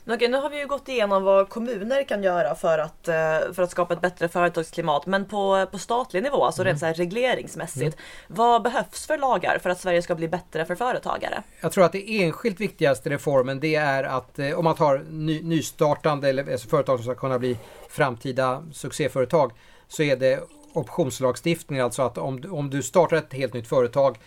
Men 0.07 0.15
okej, 0.15 0.27
nu 0.27 0.37
har 0.37 0.49
vi 0.49 0.59
ju 0.59 0.67
gått 0.67 0.89
igenom 0.89 1.23
vad 1.23 1.49
kommuner 1.49 2.03
kan 2.03 2.23
göra 2.23 2.55
för 2.55 2.79
att, 2.79 3.07
eh, 3.07 3.53
för 3.53 3.61
att 3.61 3.71
skapa 3.71 3.93
ett 3.93 4.01
bättre 4.01 4.27
företagsklimat. 4.27 5.05
Men 5.05 5.25
på, 5.25 5.65
på 5.71 5.77
statlig 5.77 6.23
nivå, 6.23 6.43
alltså 6.43 6.63
rent 6.63 6.79
så 6.79 6.85
här 6.85 6.93
regleringsmässigt. 6.93 7.97
Vad 8.27 8.63
behövs 8.63 9.05
för 9.07 9.17
lagar 9.17 9.59
för 9.59 9.69
att 9.69 9.79
Sverige 9.79 10.01
ska 10.01 10.15
bli 10.15 10.27
bättre 10.27 10.65
för 10.65 10.75
företagare? 10.75 11.43
Jag 11.61 11.71
tror 11.71 11.85
att 11.85 11.91
det 11.91 12.23
enskilt 12.23 12.59
viktigaste 12.59 13.09
reformen 13.09 13.59
det 13.59 13.75
är 13.75 14.03
att 14.03 14.39
eh, 14.39 14.51
om 14.51 14.63
man 14.63 14.75
tar 14.75 15.05
ny, 15.09 15.41
nystartande 15.43 16.29
eller 16.29 16.51
alltså 16.51 16.67
företag 16.69 16.99
som 16.99 17.05
ska 17.05 17.15
kunna 17.15 17.39
bli 17.39 17.57
framtida 17.89 18.63
succéföretag 18.73 19.51
så 19.87 20.03
är 20.03 20.15
det 20.15 20.43
optionslagstiftningen. 20.73 21.85
Alltså 21.85 22.01
att 22.01 22.17
om, 22.17 22.43
om 22.51 22.69
du 22.69 22.83
startar 22.83 23.17
ett 23.17 23.33
helt 23.33 23.53
nytt 23.53 23.67
företag 23.67 24.17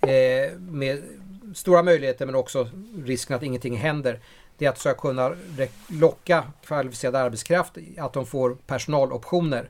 eh, 0.00 0.58
med 0.58 1.02
stora 1.54 1.82
möjligheter 1.82 2.26
men 2.26 2.34
också 2.34 2.68
risken 3.04 3.36
att 3.36 3.42
ingenting 3.42 3.76
händer. 3.76 4.20
Det 4.58 4.64
är 4.64 4.68
att 4.68 4.78
ska 4.78 4.94
kunna 4.94 5.34
locka 5.88 6.44
kvalificerad 6.66 7.16
arbetskraft, 7.16 7.72
att 7.98 8.12
de 8.12 8.26
får 8.26 8.56
personaloptioner. 8.66 9.68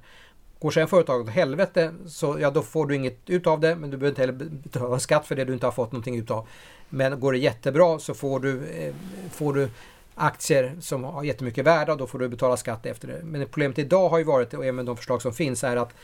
Går 0.58 0.70
sen 0.70 0.88
företaget 0.88 1.28
åt 1.28 1.34
helvete 1.34 1.94
så 2.06 2.36
ja, 2.40 2.50
då 2.50 2.62
får 2.62 2.86
du 2.86 2.94
inget 2.94 3.30
ut 3.30 3.46
av 3.46 3.60
det 3.60 3.76
men 3.76 3.90
du 3.90 3.96
behöver 3.96 4.08
inte 4.08 4.22
heller 4.22 4.50
betala 4.50 4.98
skatt 4.98 5.26
för 5.26 5.36
det 5.36 5.44
du 5.44 5.52
inte 5.52 5.66
har 5.66 5.72
fått 5.72 5.92
någonting 5.92 6.16
ut 6.16 6.30
av. 6.30 6.48
Men 6.88 7.20
går 7.20 7.32
det 7.32 7.38
jättebra 7.38 7.98
så 7.98 8.14
får 8.14 8.40
du, 8.40 8.66
eh, 8.66 8.94
får 9.32 9.54
du 9.54 9.70
aktier 10.14 10.76
som 10.80 11.04
har 11.04 11.24
jättemycket 11.24 11.64
värde 11.64 11.92
och 11.92 11.98
då 11.98 12.06
får 12.06 12.18
du 12.18 12.28
betala 12.28 12.56
skatt 12.56 12.86
efter 12.86 13.08
det. 13.08 13.20
Men 13.24 13.46
problemet 13.46 13.78
idag 13.78 14.08
har 14.08 14.18
ju 14.18 14.24
varit, 14.24 14.54
och 14.54 14.64
även 14.64 14.86
de 14.86 14.96
förslag 14.96 15.22
som 15.22 15.32
finns, 15.32 15.64
är 15.64 15.76
att 15.76 15.94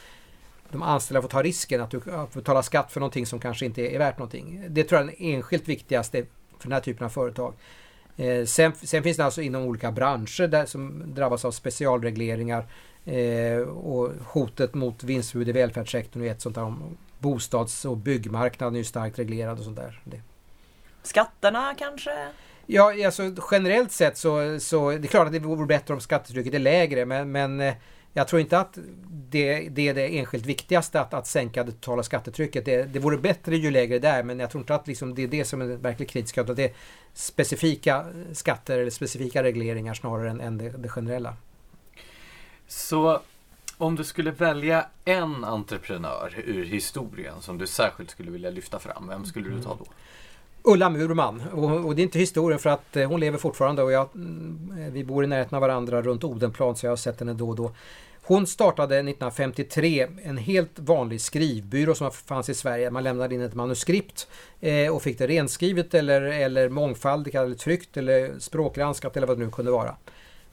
de 0.70 0.83
anställda 0.83 1.22
får 1.22 1.28
ta 1.28 1.43
risken 1.43 1.81
att 1.81 1.91
du 1.91 2.01
att 2.12 2.35
betala 2.35 2.62
skatt 2.62 2.93
för 2.93 3.01
någonting 3.01 3.26
som 3.26 3.39
kanske 3.39 3.66
inte 3.66 3.95
är 3.95 3.99
värt 3.99 4.18
någonting. 4.18 4.64
Det 4.68 4.85
tror 4.85 5.01
jag 5.01 5.09
är 5.09 5.16
den 5.16 5.35
enskilt 5.35 5.68
viktigaste 5.68 6.22
för 6.59 6.68
den 6.68 6.72
här 6.72 6.81
typen 6.81 7.05
av 7.05 7.11
företag. 7.11 7.55
Eh, 8.21 8.45
sen, 8.45 8.73
sen 8.83 9.03
finns 9.03 9.16
det 9.16 9.25
alltså 9.25 9.43
inom 9.43 9.62
olika 9.62 9.93
branscher 9.93 10.47
där, 10.47 10.66
som 10.66 11.14
drabbas 11.14 11.45
av 11.45 11.51
specialregleringar 11.51 12.66
eh, 13.05 13.61
och 13.68 14.12
hotet 14.27 14.75
mot 14.75 15.05
vinstförbud 15.05 15.49
i 15.49 15.53
välfärdssektorn 15.53 16.23
är 16.23 16.31
ett 16.31 16.41
sånt 16.41 16.55
där 16.55 16.62
om 16.62 16.97
bostads 17.18 17.85
och 17.85 17.97
byggmarknaden 17.97 18.75
är 18.75 18.79
ju 18.79 18.85
starkt 18.85 19.18
reglerad 19.18 19.59
och 19.59 19.64
sånt 19.64 19.77
där. 19.77 20.01
Det. 20.05 20.21
Skatterna 21.03 21.75
kanske? 21.79 22.29
Ja, 22.66 23.07
alltså 23.07 23.35
generellt 23.51 23.93
sett 23.93 24.16
så, 24.16 24.61
så 24.61 24.91
det 24.91 24.97
är 24.97 25.09
klart 25.09 25.27
att 25.27 25.33
det 25.33 25.39
vore 25.39 25.66
bättre 25.66 25.95
om 25.95 26.01
skattetrycket 26.01 26.55
är 26.55 26.59
lägre 26.59 27.07
men, 27.07 27.33
men 27.33 27.61
eh, 27.61 27.75
jag 28.13 28.29
tror 28.29 28.41
inte 28.41 28.59
att 28.59 28.79
det, 29.31 29.69
det 29.69 29.89
är 29.89 29.95
det 29.95 30.19
enskilt 30.19 30.47
viktigaste 30.47 31.01
att, 31.01 31.15
att 31.15 31.27
sänka 31.27 31.65
det 31.65 31.73
totala 31.73 32.03
skattetrycket. 32.03 32.65
Det, 32.65 32.83
det 32.85 32.99
vore 32.99 33.19
bättre 33.19 33.57
ju 33.57 33.71
lägre 33.71 33.99
det 33.99 34.09
är 34.09 34.23
men 34.23 34.41
jag 34.41 34.51
tror 34.51 34.61
inte 34.61 34.75
att 34.75 34.87
liksom 34.87 35.15
det 35.15 35.23
är 35.23 35.29
det 35.29 35.45
som 35.45 35.63
är 35.63 35.67
verkligen 35.67 36.11
kritiska 36.11 36.41
utan 36.41 36.57
det 36.57 36.65
är 36.65 36.73
specifika 37.15 38.07
skatter 38.33 38.79
eller 38.79 38.91
specifika 38.91 39.43
regleringar 39.43 39.95
snarare 39.95 40.31
än, 40.31 40.41
än 40.41 40.59
det, 40.59 40.69
det 40.69 40.89
generella. 40.89 41.37
Så 42.69 43.21
om 43.79 43.97
du 43.97 44.05
skulle 44.05 44.31
välja 44.31 44.87
en 45.05 45.45
entreprenör 45.45 46.35
ur 46.45 46.65
historien 46.65 47.35
som 47.41 47.59
du 47.59 47.67
särskilt 47.67 48.11
skulle 48.11 48.31
vilja 48.31 48.51
lyfta 48.51 48.79
fram, 48.79 49.09
vem 49.09 49.25
skulle 49.25 49.49
du 49.49 49.63
ta 49.63 49.75
då? 49.75 49.87
Ulla 50.63 50.91
Murman 50.91 51.43
och, 51.53 51.87
och 51.87 51.97
det 51.97 52.03
är 52.03 52.05
inte 52.05 52.19
historien 52.19 52.59
för 52.59 52.71
att 52.71 52.97
eh, 52.97 53.09
hon 53.09 53.21
lever 53.21 53.39
fortfarande 53.39 53.83
och 53.83 53.93
jag, 53.93 54.09
mm, 54.15 54.93
vi 54.93 55.05
bor 55.05 55.25
i 55.25 55.27
närheten 55.27 55.55
av 55.57 55.61
varandra 55.61 56.03
runt 56.03 56.25
Odenplan 56.25 56.77
så 56.77 56.87
jag 56.87 56.91
har 56.91 56.97
sett 56.97 57.21
henne 57.21 57.35
då 57.35 57.49
och 57.49 57.57
då. 57.57 57.73
Hon 58.23 58.47
startade 58.47 58.95
1953 58.95 60.07
en 60.23 60.39
helt 60.39 60.79
vanlig 60.79 61.21
skrivbyrå 61.21 61.95
som 61.95 62.11
fanns 62.11 62.49
i 62.49 62.55
Sverige. 62.55 62.91
Man 62.91 63.05
lämnade 63.05 63.35
in 63.35 63.41
ett 63.41 63.55
manuskript 63.55 64.29
eh, 64.61 64.95
och 64.95 65.03
fick 65.03 65.19
det 65.19 65.27
renskrivet 65.27 65.95
eller, 65.95 66.23
eller 66.23 66.69
mångfaldigt 66.69 67.37
eller 67.37 67.55
tryckt 67.55 67.97
eller 67.97 68.39
språkgranskat 68.39 69.17
eller 69.17 69.27
vad 69.27 69.39
det 69.39 69.45
nu 69.45 69.51
kunde 69.51 69.71
vara. 69.71 69.97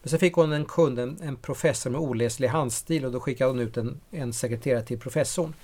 Men 0.02 0.10
sen 0.10 0.18
fick 0.18 0.34
hon 0.34 0.52
en 0.52 0.64
kund, 0.64 0.98
en, 0.98 1.18
en 1.22 1.36
professor 1.36 1.90
med 1.90 2.00
oläslig 2.00 2.48
handstil 2.48 3.04
och 3.04 3.12
då 3.12 3.20
skickade 3.20 3.50
hon 3.50 3.60
ut 3.60 3.76
en, 3.76 4.00
en 4.10 4.32
sekreterare 4.32 4.82
till 4.82 4.98
professorn. 4.98 5.54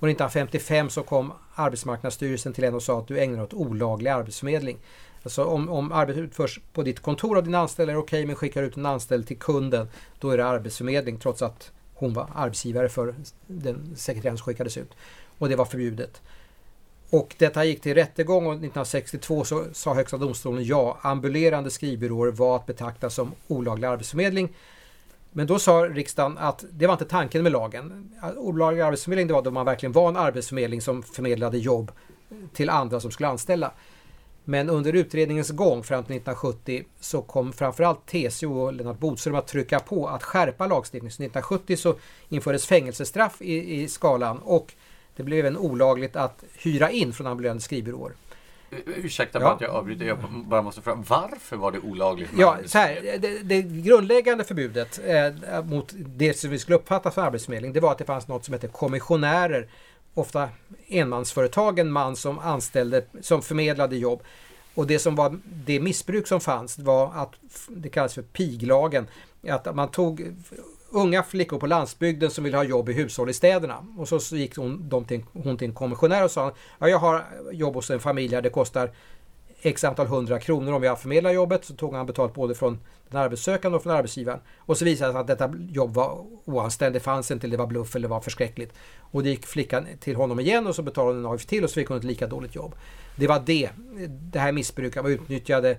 Och 0.00 0.08
1955 0.08 0.90
så 0.90 1.02
kom 1.02 1.32
Arbetsmarknadsstyrelsen 1.54 2.52
till 2.52 2.64
henne 2.64 2.76
och 2.76 2.82
sa 2.82 2.98
att 2.98 3.08
du 3.08 3.20
ägnar 3.20 3.36
dig 3.36 3.44
åt 3.44 3.54
olaglig 3.54 4.10
arbetsförmedling. 4.10 4.78
Alltså 5.22 5.44
om, 5.44 5.68
om 5.68 5.92
arbetet 5.92 6.22
utförs 6.22 6.60
på 6.72 6.82
ditt 6.82 7.00
kontor 7.00 7.36
av 7.36 7.44
din 7.44 7.54
anställd 7.54 7.90
är 7.90 7.94
det 7.94 8.00
okej 8.00 8.26
men 8.26 8.36
skickar 8.36 8.62
ut 8.62 8.76
en 8.76 8.86
anställd 8.86 9.26
till 9.26 9.38
kunden 9.38 9.88
då 10.18 10.30
är 10.30 10.36
det 10.36 10.46
arbetsförmedling 10.46 11.18
trots 11.18 11.42
att 11.42 11.72
hon 11.94 12.14
var 12.14 12.30
arbetsgivare 12.34 12.88
för 12.88 13.14
den 13.46 13.96
sekreteraren 13.96 14.38
som 14.38 14.44
skickades 14.44 14.76
ut. 14.76 14.90
Och 15.38 15.48
det 15.48 15.56
var 15.56 15.64
förbjudet. 15.64 16.22
Och 17.10 17.34
detta 17.38 17.64
gick 17.64 17.80
till 17.80 17.94
rättegång 17.94 18.46
och 18.46 18.52
1962 18.52 19.44
så 19.44 19.64
sa 19.72 19.94
Högsta 19.94 20.16
domstolen 20.16 20.64
ja, 20.64 20.98
ambulerande 21.02 21.70
skrivbyråer 21.70 22.32
var 22.32 22.56
att 22.56 22.66
betrakta 22.66 23.10
som 23.10 23.32
olaglig 23.48 23.88
arbetsförmedling. 23.88 24.48
Men 25.32 25.46
då 25.46 25.58
sa 25.58 25.72
riksdagen 25.72 26.38
att 26.38 26.64
det 26.70 26.86
var 26.86 26.94
inte 26.94 27.04
tanken 27.04 27.42
med 27.42 27.52
lagen. 27.52 28.14
Olaglig 28.36 28.82
arbetsförmedling 28.82 29.26
det 29.26 29.34
var 29.34 29.42
då 29.42 29.50
man 29.50 29.66
verkligen 29.66 29.92
var 29.92 30.08
en 30.08 30.16
arbetsförmedling 30.16 30.82
som 30.82 31.02
förmedlade 31.02 31.58
jobb 31.58 31.92
till 32.52 32.70
andra 32.70 33.00
som 33.00 33.10
skulle 33.10 33.28
anställa. 33.28 33.72
Men 34.44 34.70
under 34.70 34.92
utredningens 34.92 35.50
gång 35.50 35.82
fram 35.82 36.04
till 36.04 36.16
1970 36.16 36.84
så 37.00 37.22
kom 37.22 37.52
framförallt 37.52 38.06
TCO 38.06 38.58
och 38.58 38.72
Lennart 38.72 38.98
Bodström 38.98 39.34
att 39.34 39.46
trycka 39.46 39.80
på 39.80 40.08
att 40.08 40.22
skärpa 40.22 40.66
lagstiftningen. 40.66 41.10
Så 41.12 41.22
1970 41.22 41.76
så 41.76 41.94
infördes 42.28 42.66
fängelsestraff 42.66 43.42
i, 43.42 43.82
i 43.82 43.88
skalan 43.88 44.38
och 44.38 44.74
det 45.16 45.22
blev 45.22 45.38
även 45.38 45.56
olagligt 45.56 46.16
att 46.16 46.44
hyra 46.54 46.90
in 46.90 47.12
från 47.12 47.26
ambulerande 47.26 47.62
skrivbyråer. 47.62 48.12
Ursäkta 48.86 49.40
Ja. 49.40 49.52
att 49.52 49.60
jag 49.60 49.70
avbryter, 49.70 50.04
jag 50.04 50.18
bara 50.44 50.62
måste 50.62 50.80
fråga, 50.82 51.04
varför 51.08 51.56
var 51.56 51.72
det 51.72 51.78
olagligt 51.78 52.30
Ja, 52.38 52.58
så 52.66 52.78
här, 52.78 53.18
det, 53.20 53.38
det 53.42 53.62
grundläggande 53.62 54.44
förbudet 54.44 55.00
eh, 55.04 55.64
mot 55.64 55.92
det 55.96 56.34
som 56.34 56.50
vi 56.50 56.58
skulle 56.58 56.76
uppfatta 56.76 57.10
som 57.10 57.22
arbetsförmedling 57.22 57.72
det 57.72 57.80
var 57.80 57.92
att 57.92 57.98
det 57.98 58.04
fanns 58.04 58.28
något 58.28 58.44
som 58.44 58.54
hette 58.54 58.68
kommissionärer. 58.68 59.68
Ofta 60.14 60.48
enmansföretag, 60.88 61.78
en 61.78 61.90
man 61.90 62.16
som 62.16 62.38
anställde, 62.38 63.04
som 63.20 63.42
förmedlade 63.42 63.96
jobb. 63.96 64.22
Och 64.74 64.86
det 64.86 64.98
som 64.98 65.14
var 65.14 65.38
det 65.44 65.80
missbruk 65.80 66.26
som 66.26 66.40
fanns 66.40 66.78
var 66.78 67.12
att 67.14 67.34
det 67.68 67.88
kallas 67.88 68.14
för 68.14 68.22
piglagen. 68.22 69.06
Att 69.48 69.74
man 69.74 69.88
tog 69.90 70.36
unga 70.90 71.22
flickor 71.22 71.58
på 71.58 71.66
landsbygden 71.66 72.30
som 72.30 72.44
vill 72.44 72.54
ha 72.54 72.64
jobb 72.64 72.88
i 72.88 72.92
hushåll 72.92 73.30
i 73.30 73.32
städerna. 73.32 73.86
Och 73.98 74.08
så, 74.08 74.20
så 74.20 74.36
gick 74.36 74.56
hon, 74.56 74.88
de 74.88 75.04
till, 75.04 75.24
hon 75.32 75.56
till 75.56 75.68
en 75.68 75.74
kommissionär 75.74 76.24
och 76.24 76.30
sa 76.30 76.52
ja, 76.78 76.88
jag 76.88 76.98
har 76.98 77.24
jobb 77.52 77.74
hos 77.74 77.90
en 77.90 78.00
familj 78.00 78.34
här, 78.34 78.42
det 78.42 78.50
kostar 78.50 78.90
x 79.62 79.84
antal 79.84 80.06
hundra 80.06 80.40
kronor 80.40 80.72
om 80.72 80.82
jag 80.82 81.00
förmedlar 81.00 81.32
jobbet. 81.32 81.64
Så 81.64 81.74
tog 81.74 81.94
han 81.94 82.06
betalt 82.06 82.34
både 82.34 82.54
från 82.54 82.78
den 83.10 83.20
arbetssökande 83.20 83.76
och 83.76 83.82
från 83.82 83.92
arbetsgivaren. 83.92 84.40
Och 84.58 84.78
så 84.78 84.84
visade 84.84 85.08
det 85.08 85.12
sig 85.12 85.20
att 85.20 85.26
detta 85.26 85.54
jobb 85.68 85.94
var 85.94 86.24
oanständigt, 86.44 87.02
det 87.02 87.04
fanns 87.04 87.30
inte, 87.30 87.46
det 87.46 87.56
var 87.56 87.66
bluff 87.66 87.96
eller 87.96 88.08
det 88.08 88.14
var 88.14 88.20
förskräckligt. 88.20 88.72
Och 88.98 89.22
då 89.22 89.28
gick 89.28 89.46
flickan 89.46 89.86
till 90.00 90.16
honom 90.16 90.40
igen 90.40 90.66
och 90.66 90.74
så 90.74 90.82
betalade 90.82 91.12
hon 91.12 91.24
en 91.24 91.30
avgift 91.30 91.48
till 91.48 91.64
och 91.64 91.70
så 91.70 91.74
fick 91.74 91.88
hon 91.88 91.96
ett 91.96 92.04
lika 92.04 92.26
dåligt 92.26 92.54
jobb. 92.54 92.74
Det 93.16 93.26
var 93.26 93.42
det, 93.46 93.70
det 94.08 94.38
här 94.38 94.52
missbruket 94.52 95.02
var 95.02 95.10
utnyttjade 95.10 95.78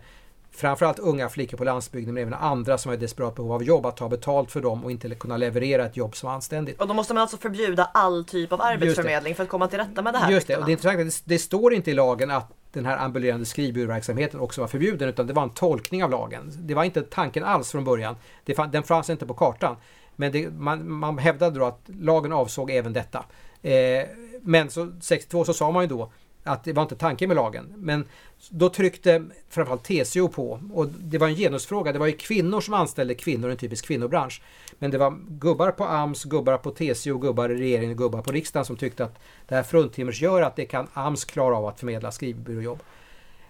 framförallt 0.51 0.99
unga 0.99 1.29
flickor 1.29 1.57
på 1.57 1.63
landsbygden 1.63 2.13
men 2.13 2.23
även 2.23 2.33
andra 2.33 2.77
som 2.77 2.89
var 2.89 2.97
i 2.97 2.99
desperat 2.99 3.35
behov 3.35 3.51
av 3.51 3.63
jobb 3.63 3.85
att 3.85 3.97
ta 3.97 4.09
betalt 4.09 4.51
för 4.51 4.61
dem 4.61 4.83
och 4.85 4.91
inte 4.91 5.15
kunna 5.15 5.37
leverera 5.37 5.85
ett 5.85 5.97
jobb 5.97 6.15
som 6.15 6.27
var 6.27 6.33
anständigt. 6.33 6.81
Och 6.81 6.87
då 6.87 6.93
måste 6.93 7.13
man 7.13 7.21
alltså 7.21 7.37
förbjuda 7.37 7.89
all 7.93 8.25
typ 8.25 8.51
av 8.51 8.61
arbetsförmedling 8.61 9.35
för 9.35 9.43
att 9.43 9.49
komma 9.49 9.67
till 9.67 9.79
rätta 9.79 10.01
med 10.01 10.13
det 10.13 10.17
här. 10.17 10.31
Just 10.31 10.47
det, 10.47 10.57
och 10.57 10.65
det 10.65 10.69
är 10.69 10.71
intressant 10.71 10.99
att 10.99 11.25
det, 11.25 11.33
det 11.33 11.39
står 11.39 11.73
inte 11.73 11.91
i 11.91 11.93
lagen 11.93 12.31
att 12.31 12.51
den 12.71 12.85
här 12.85 12.97
ambulerande 12.97 13.45
skrivbyråverksamheten 13.45 14.39
också 14.39 14.61
var 14.61 14.67
förbjuden 14.67 15.09
utan 15.09 15.27
det 15.27 15.33
var 15.33 15.43
en 15.43 15.49
tolkning 15.49 16.03
av 16.03 16.09
lagen. 16.09 16.51
Det 16.55 16.73
var 16.73 16.83
inte 16.83 17.01
tanken 17.01 17.43
alls 17.43 17.71
från 17.71 17.83
början. 17.83 18.15
Det 18.45 18.55
fann, 18.55 18.71
den 18.71 18.83
fanns 18.83 19.09
inte 19.09 19.25
på 19.25 19.33
kartan. 19.33 19.75
Men 20.15 20.31
det, 20.31 20.49
man, 20.49 20.91
man 20.91 21.17
hävdade 21.17 21.59
då 21.59 21.65
att 21.65 21.81
lagen 21.85 22.31
avsåg 22.31 22.71
även 22.71 22.93
detta. 22.93 23.25
Eh, 23.61 24.07
men 24.41 24.69
så 24.69 24.91
62 25.01 25.45
så 25.45 25.53
sa 25.53 25.71
man 25.71 25.83
ju 25.83 25.87
då 25.87 26.11
att 26.49 26.63
det 26.63 26.73
var 26.73 26.83
inte 26.83 26.95
tanken 26.95 27.27
med 27.27 27.35
lagen. 27.35 27.73
Men 27.77 28.05
då 28.49 28.69
tryckte 28.69 29.25
framförallt 29.49 29.83
TCO 29.83 30.27
på 30.27 30.59
och 30.73 30.87
det 30.87 31.17
var 31.17 31.27
en 31.27 31.35
genusfråga. 31.35 31.91
Det 31.91 31.99
var 31.99 32.07
ju 32.07 32.13
kvinnor 32.13 32.61
som 32.61 32.73
anställde 32.73 33.15
kvinnor 33.15 33.49
i 33.49 33.51
en 33.51 33.57
typisk 33.57 33.85
kvinnobransch. 33.85 34.41
Men 34.79 34.91
det 34.91 34.97
var 34.97 35.17
gubbar 35.27 35.71
på 35.71 35.83
AMS, 35.83 36.23
gubbar 36.23 36.57
på 36.57 36.71
TCO, 36.71 37.17
gubbar 37.17 37.49
i 37.49 37.55
regeringen 37.55 37.91
och 37.91 37.97
gubbar 37.97 38.21
på 38.21 38.31
riksdagen 38.31 38.65
som 38.65 38.75
tyckte 38.75 39.03
att 39.03 39.19
det 39.47 39.55
här 39.55 39.63
fruntimers 39.63 40.21
gör 40.21 40.41
att 40.41 40.55
det 40.55 40.65
kan 40.65 40.87
AMS 40.93 41.25
klara 41.25 41.57
av 41.57 41.65
att 41.65 41.79
förmedla 41.79 42.11
skrivbyråjobb. 42.11 42.79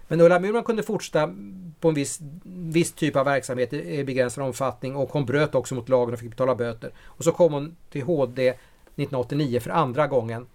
Men 0.08 0.20
Ulla 0.20 0.40
Murman 0.40 0.64
kunde 0.64 0.82
fortsätta 0.82 1.34
på 1.80 1.88
en 1.88 1.94
viss, 1.94 2.18
viss 2.44 2.92
typ 2.92 3.16
av 3.16 3.24
verksamhet 3.24 3.72
i 3.72 4.04
begränsad 4.04 4.44
omfattning 4.44 4.96
och 4.96 5.12
hon 5.12 5.26
bröt 5.26 5.54
också 5.54 5.74
mot 5.74 5.88
lagen 5.88 6.14
och 6.14 6.20
fick 6.20 6.30
betala 6.30 6.54
böter. 6.54 6.92
Och 7.04 7.24
så 7.24 7.32
kom 7.32 7.52
hon 7.52 7.76
till 7.90 8.02
HD 8.02 8.48
1989 8.48 9.60
för 9.60 9.70
andra 9.70 10.06
gången. 10.06 10.46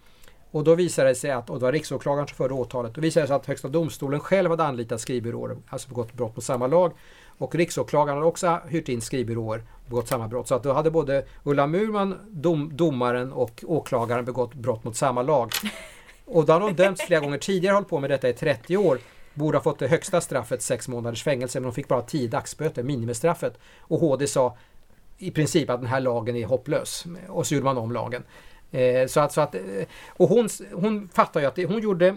Och 0.56 0.64
då 0.64 0.76
visade 0.76 1.10
det 1.10 1.16
sig 1.16 1.32
att, 1.32 1.50
och 1.50 1.60
det 1.60 1.66
var 1.66 1.72
riksåklagaren 1.72 2.28
som 2.28 2.38
förde 2.38 2.54
åtalet, 2.54 2.96
då 2.96 3.02
visade 3.02 3.24
det 3.24 3.28
sig 3.28 3.36
att 3.36 3.46
Högsta 3.46 3.68
domstolen 3.68 4.20
själv 4.20 4.50
hade 4.50 4.64
anlitat 4.64 5.02
skrivbyråer, 5.02 5.58
alltså 5.70 5.90
begått 5.90 6.14
brott 6.14 6.36
mot 6.36 6.46
samma 6.46 6.68
lag. 6.68 6.92
Och 7.38 7.56
riksåklagaren 7.56 8.18
hade 8.18 8.28
också 8.28 8.60
hyrt 8.68 8.90
in 8.90 9.02
skrivbyråer 9.02 9.64
och 9.84 9.90
begått 9.90 10.08
samma 10.08 10.28
brott. 10.28 10.48
Så 10.48 10.56
att 10.56 10.64
då 10.64 10.74
hade 10.74 10.92
både 10.92 11.26
Ulla 11.44 11.68
Murman, 11.68 12.16
dom, 12.30 12.72
domaren 12.74 13.34
och 13.34 13.64
åklagaren 13.68 14.26
begått 14.26 14.54
brott 14.54 14.84
mot 14.84 14.96
samma 14.96 15.22
lag. 15.22 15.52
Och 16.26 16.46
då 16.46 16.54
hade 16.54 16.66
de 16.66 16.74
dömts 16.74 17.02
flera 17.02 17.20
gånger 17.20 17.38
tidigare, 17.38 17.74
hållit 17.74 17.90
på 17.90 18.00
med 18.00 18.10
detta 18.10 18.30
i 18.30 18.34
30 18.34 18.78
år. 18.78 19.00
borde 19.34 19.58
ha 19.58 19.64
fått 19.64 19.80
det 19.80 19.88
högsta 19.88 20.22
straffet, 20.22 20.62
sex 20.62 20.88
månaders 20.88 21.24
fängelse, 21.24 21.60
men 21.60 21.70
de 21.70 21.74
fick 21.74 21.88
bara 21.88 22.02
tio 22.02 22.28
dagsböter, 22.28 22.84
minimistraffet. 22.84 23.58
Och 23.80 24.00
HD 24.00 24.28
sa 24.28 24.58
i 25.18 25.32
princip 25.32 25.70
att 25.70 25.80
den 25.80 25.90
här 25.90 26.00
lagen 26.00 26.36
är 26.36 26.46
hopplös. 26.46 27.06
Och 27.28 27.48
så 27.48 27.54
gjorde 27.56 27.66
man 27.66 27.78
om 27.78 27.92
lagen. 27.92 28.24
Eh, 28.72 29.08
så 29.08 29.20
att, 29.20 29.34
så 29.34 29.42
att, 29.42 29.56
eh, 29.56 29.62
och 30.10 30.30
hon, 30.30 30.50
hon 30.74 31.10
fattar 31.14 31.40
ju 31.40 31.46
att 31.46 31.56
det, 31.56 31.66
hon 31.66 31.82
gjorde 31.82 32.16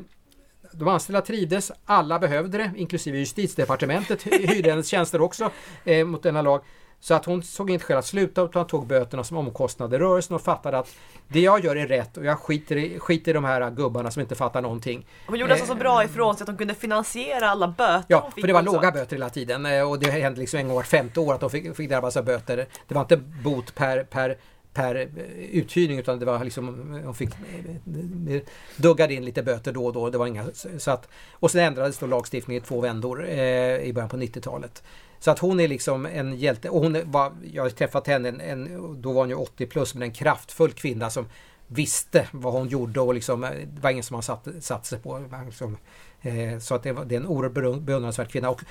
de 0.73 0.89
anställda 0.89 1.21
trivdes, 1.21 1.73
alla 1.85 2.19
behövde 2.19 2.59
det, 2.59 2.73
inklusive 2.77 3.19
justitiedepartementet 3.19 4.23
hyrde 4.23 4.71
hennes 4.71 4.89
tjänster 4.89 5.21
också 5.21 5.51
eh, 5.85 6.07
mot 6.07 6.23
denna 6.23 6.43
lag. 6.43 6.63
Så 7.01 7.15
att 7.15 7.25
hon 7.25 7.43
såg 7.43 7.71
inte 7.71 7.85
skäl 7.85 7.97
att 7.97 8.07
sluta 8.07 8.43
utan 8.43 8.67
tog 8.67 8.87
böterna 8.87 9.25
som 9.25 9.37
omkostnade 9.37 9.97
i 9.97 9.99
rörelsen 9.99 10.35
och 10.37 10.43
fattade 10.43 10.79
att 10.79 10.97
det 11.29 11.41
jag 11.41 11.65
gör 11.65 11.77
är 11.77 11.87
rätt 11.87 12.17
och 12.17 12.25
jag 12.25 12.39
skiter 12.39 12.77
i, 12.77 12.99
skiter 12.99 13.31
i 13.31 13.35
de 13.35 13.45
här 13.45 13.71
gubbarna 13.71 14.11
som 14.11 14.21
inte 14.21 14.35
fattar 14.35 14.63
någonting. 14.63 15.07
Hon 15.27 15.39
gjorde 15.39 15.53
alltså 15.53 15.67
så 15.67 15.75
bra 15.75 16.05
ifrån 16.05 16.37
sig 16.37 16.43
att 16.43 16.49
hon 16.49 16.57
kunde 16.57 16.75
finansiera 16.75 17.51
alla 17.51 17.69
böter 17.69 18.05
Ja, 18.09 18.31
för 18.41 18.47
det 18.47 18.53
var 18.53 18.61
också. 18.61 18.73
låga 18.73 18.91
böter 18.93 19.17
hela 19.17 19.31
tiden 19.31 19.67
eh, 19.67 19.91
och 19.91 19.99
det 19.99 20.11
hände 20.11 20.41
liksom 20.41 20.61
en 20.61 20.67
gång 20.67 20.77
vart 20.77 20.87
femte 20.87 21.21
år 21.21 21.35
att 21.35 21.41
de 21.41 21.51
fick, 21.51 21.77
fick 21.77 21.91
drabbas 21.91 22.17
av 22.17 22.25
böter. 22.25 22.67
Det 22.87 22.95
var 22.95 23.03
inte 23.03 23.17
bot 23.17 23.75
per, 23.75 24.05
per 24.05 24.37
per 24.79 24.95
eh, 24.97 25.07
uthyrning 25.53 25.99
utan 25.99 26.19
det 26.19 26.27
var 26.27 26.45
liksom 26.45 26.67
hon 27.05 27.15
fick 27.15 27.31
eh, 27.31 28.35
eh, 28.35 28.43
duggade 28.77 29.15
in 29.15 29.25
lite 29.25 29.43
böter 29.43 29.73
då 29.73 29.87
och 29.87 29.93
då. 29.93 30.11
Det 30.11 30.19
var 30.19 30.27
inga, 30.27 30.45
så 30.79 30.91
att, 30.91 31.09
och 31.33 31.51
sen 31.51 31.65
ändrades 31.65 31.99
då 31.99 32.07
lagstiftningen 32.07 32.63
i 32.63 32.67
två 32.67 32.81
vändor 32.81 33.29
eh, 33.29 33.79
i 33.79 33.93
början 33.95 34.09
på 34.09 34.17
90-talet. 34.17 34.83
Så 35.19 35.31
att 35.31 35.39
hon 35.39 35.61
är 35.61 35.69
liksom 35.69 36.07
en 36.07 36.37
hjälte. 36.37 36.71
Och 36.71 36.83
hon 36.83 37.11
var, 37.11 37.33
jag 37.53 37.63
har 37.63 37.71
träffat 37.71 38.07
henne, 38.07 38.29
en, 38.29 38.41
en, 38.41 39.03
då 39.03 39.13
var 39.13 39.23
hon 39.23 39.29
ju 39.29 39.35
80 39.35 39.67
plus, 39.67 39.95
men 39.95 40.03
en 40.03 40.13
kraftfull 40.13 40.73
kvinna 40.73 41.11
som 41.11 41.27
visste 41.67 42.29
vad 42.33 42.53
hon 42.53 42.69
gjorde 42.69 43.01
och 43.01 43.15
liksom, 43.15 43.41
det 43.41 43.81
var 43.81 43.91
ingen 43.91 44.05
som 44.05 44.15
har 44.15 44.23
satt, 44.23 44.49
satt 44.61 44.87
sig 44.87 44.99
på. 44.99 45.25
Liksom, 45.47 45.77
eh, 46.23 46.59
så 46.59 46.75
att 46.75 46.83
det, 46.83 46.93
var, 46.93 47.05
det 47.05 47.15
är 47.15 47.21
en 47.21 47.27
oerhört 47.27 47.83
beundransvärd 47.83 48.29
kvinna. 48.29 48.51
Och 48.51 48.63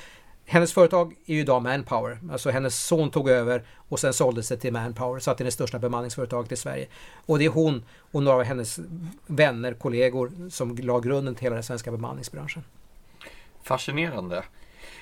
hennes 0.49 0.73
företag 0.73 1.15
är 1.25 1.33
ju 1.33 1.39
idag 1.39 1.63
Manpower. 1.63 2.19
Alltså 2.31 2.49
hennes 2.49 2.85
son 2.85 3.11
tog 3.11 3.29
över 3.29 3.63
och 3.89 3.99
sen 3.99 4.13
såldes 4.13 4.49
det 4.49 4.57
till 4.57 4.73
Manpower 4.73 5.19
så 5.19 5.31
att 5.31 5.37
det 5.37 5.41
är 5.41 5.45
det 5.45 5.51
största 5.51 5.79
bemanningsföretaget 5.79 6.51
i 6.51 6.55
Sverige. 6.55 6.87
Och 7.25 7.39
det 7.39 7.45
är 7.45 7.49
hon 7.49 7.83
och 8.11 8.23
några 8.23 8.37
av 8.37 8.43
hennes 8.43 8.79
vänner, 9.25 9.73
kollegor 9.73 10.49
som 10.49 10.75
la 10.75 10.99
grunden 10.99 11.35
till 11.35 11.43
hela 11.43 11.53
den 11.53 11.63
svenska 11.63 11.91
bemanningsbranschen. 11.91 12.63
Fascinerande. 13.63 14.43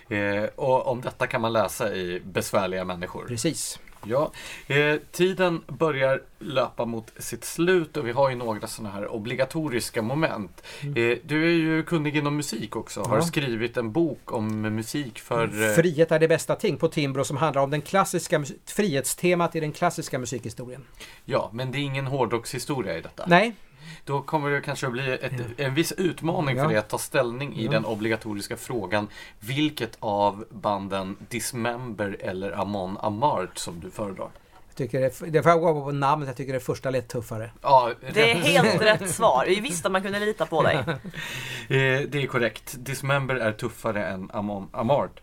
Eh, 0.09 0.43
och 0.55 0.87
om 0.87 1.01
detta 1.01 1.27
kan 1.27 1.41
man 1.41 1.53
läsa 1.53 1.95
i 1.95 2.21
Besvärliga 2.25 2.85
människor. 2.85 3.25
Precis. 3.27 3.79
Ja, 4.07 4.31
eh, 4.67 4.95
tiden 5.11 5.61
börjar 5.67 6.21
löpa 6.39 6.85
mot 6.85 7.11
sitt 7.19 7.43
slut 7.43 7.97
och 7.97 8.07
vi 8.07 8.11
har 8.11 8.29
ju 8.29 8.35
några 8.35 8.67
sådana 8.67 8.93
här 8.95 9.07
obligatoriska 9.07 10.01
moment. 10.01 10.63
Mm. 10.81 11.11
Eh, 11.11 11.17
du 11.23 11.43
är 11.45 11.49
ju 11.51 11.83
kunnig 11.83 12.17
inom 12.17 12.35
musik 12.37 12.75
också, 12.75 13.01
har 13.01 13.15
Ja. 13.17 13.21
skrivit 13.21 13.77
en 13.77 13.91
bok 13.91 14.31
om 14.33 14.61
musik 14.61 15.19
för... 15.19 15.43
Eh, 15.69 15.75
Frihet 15.75 16.11
är 16.11 16.19
det 16.19 16.27
bästa 16.27 16.55
ting 16.55 16.77
på 16.77 16.87
Timbro 16.87 17.23
som 17.23 17.37
handlar 17.37 17.61
om 17.61 17.69
den 17.69 17.81
klassiska 17.81 18.43
frihetstemat 18.65 19.55
i 19.55 19.59
den 19.59 19.71
klassiska 19.71 20.19
musikhistorien. 20.19 20.83
ja, 21.25 21.49
men 21.53 21.71
det 21.71 21.77
är 21.77 21.81
ingen 21.81 22.07
hårdrockshistoria 22.07 22.97
i 22.97 23.01
detta. 23.01 23.25
Nej, 23.27 23.53
Då 24.05 24.21
kommer 24.21 24.49
det 24.49 24.61
kanske 24.61 24.88
att 24.88 24.93
bli 24.93 25.13
ett, 25.13 25.33
en 25.57 25.73
viss 25.73 25.91
utmaning 25.91 26.55
för 26.55 26.67
dig 26.67 26.77
att 26.77 26.89
ta 26.89 26.97
ställning 26.97 27.55
i 27.55 27.67
den 27.67 27.86
obligatoriska 27.86 28.57
frågan. 28.57 29.07
Vilket 29.39 29.97
av 29.99 30.45
banden 30.49 31.17
Dismember 31.29 32.17
eller 32.19 32.51
Amon 32.51 32.97
Amart 32.97 33.57
som 33.57 33.79
du 33.79 33.91
föredrar? 33.91 34.29
Jag 34.78 34.89
tycker 34.89 34.99
det, 34.99 35.32
det 35.32 35.43
får 35.43 35.51
jag 35.51 35.61
gå 35.61 35.82
på 35.82 35.91
namnet, 35.91 36.28
jag 36.28 36.38
tycker 36.38 36.53
det 36.53 36.59
första 36.59 36.89
lät 36.89 37.07
tuffare. 37.07 37.51
Ja, 37.61 37.91
Det 38.13 38.32
är 38.32 38.36
helt 38.36 38.82
rätt 38.82 39.09
svar. 39.09 39.45
Vi 39.47 39.59
visste 39.59 39.88
att 39.88 39.91
man 39.91 40.01
kunde 40.01 40.19
lita 40.19 40.45
på 40.45 40.63
dig. 40.63 40.86
Eh, 41.69 42.01
det 42.07 42.23
är 42.23 42.28
korrekt. 42.28 42.76
Dismember 42.78 43.36
är 43.36 43.51
tuffare 43.51 44.05
än 44.05 44.30
Amon 44.34 44.69
Amart. 44.71 45.21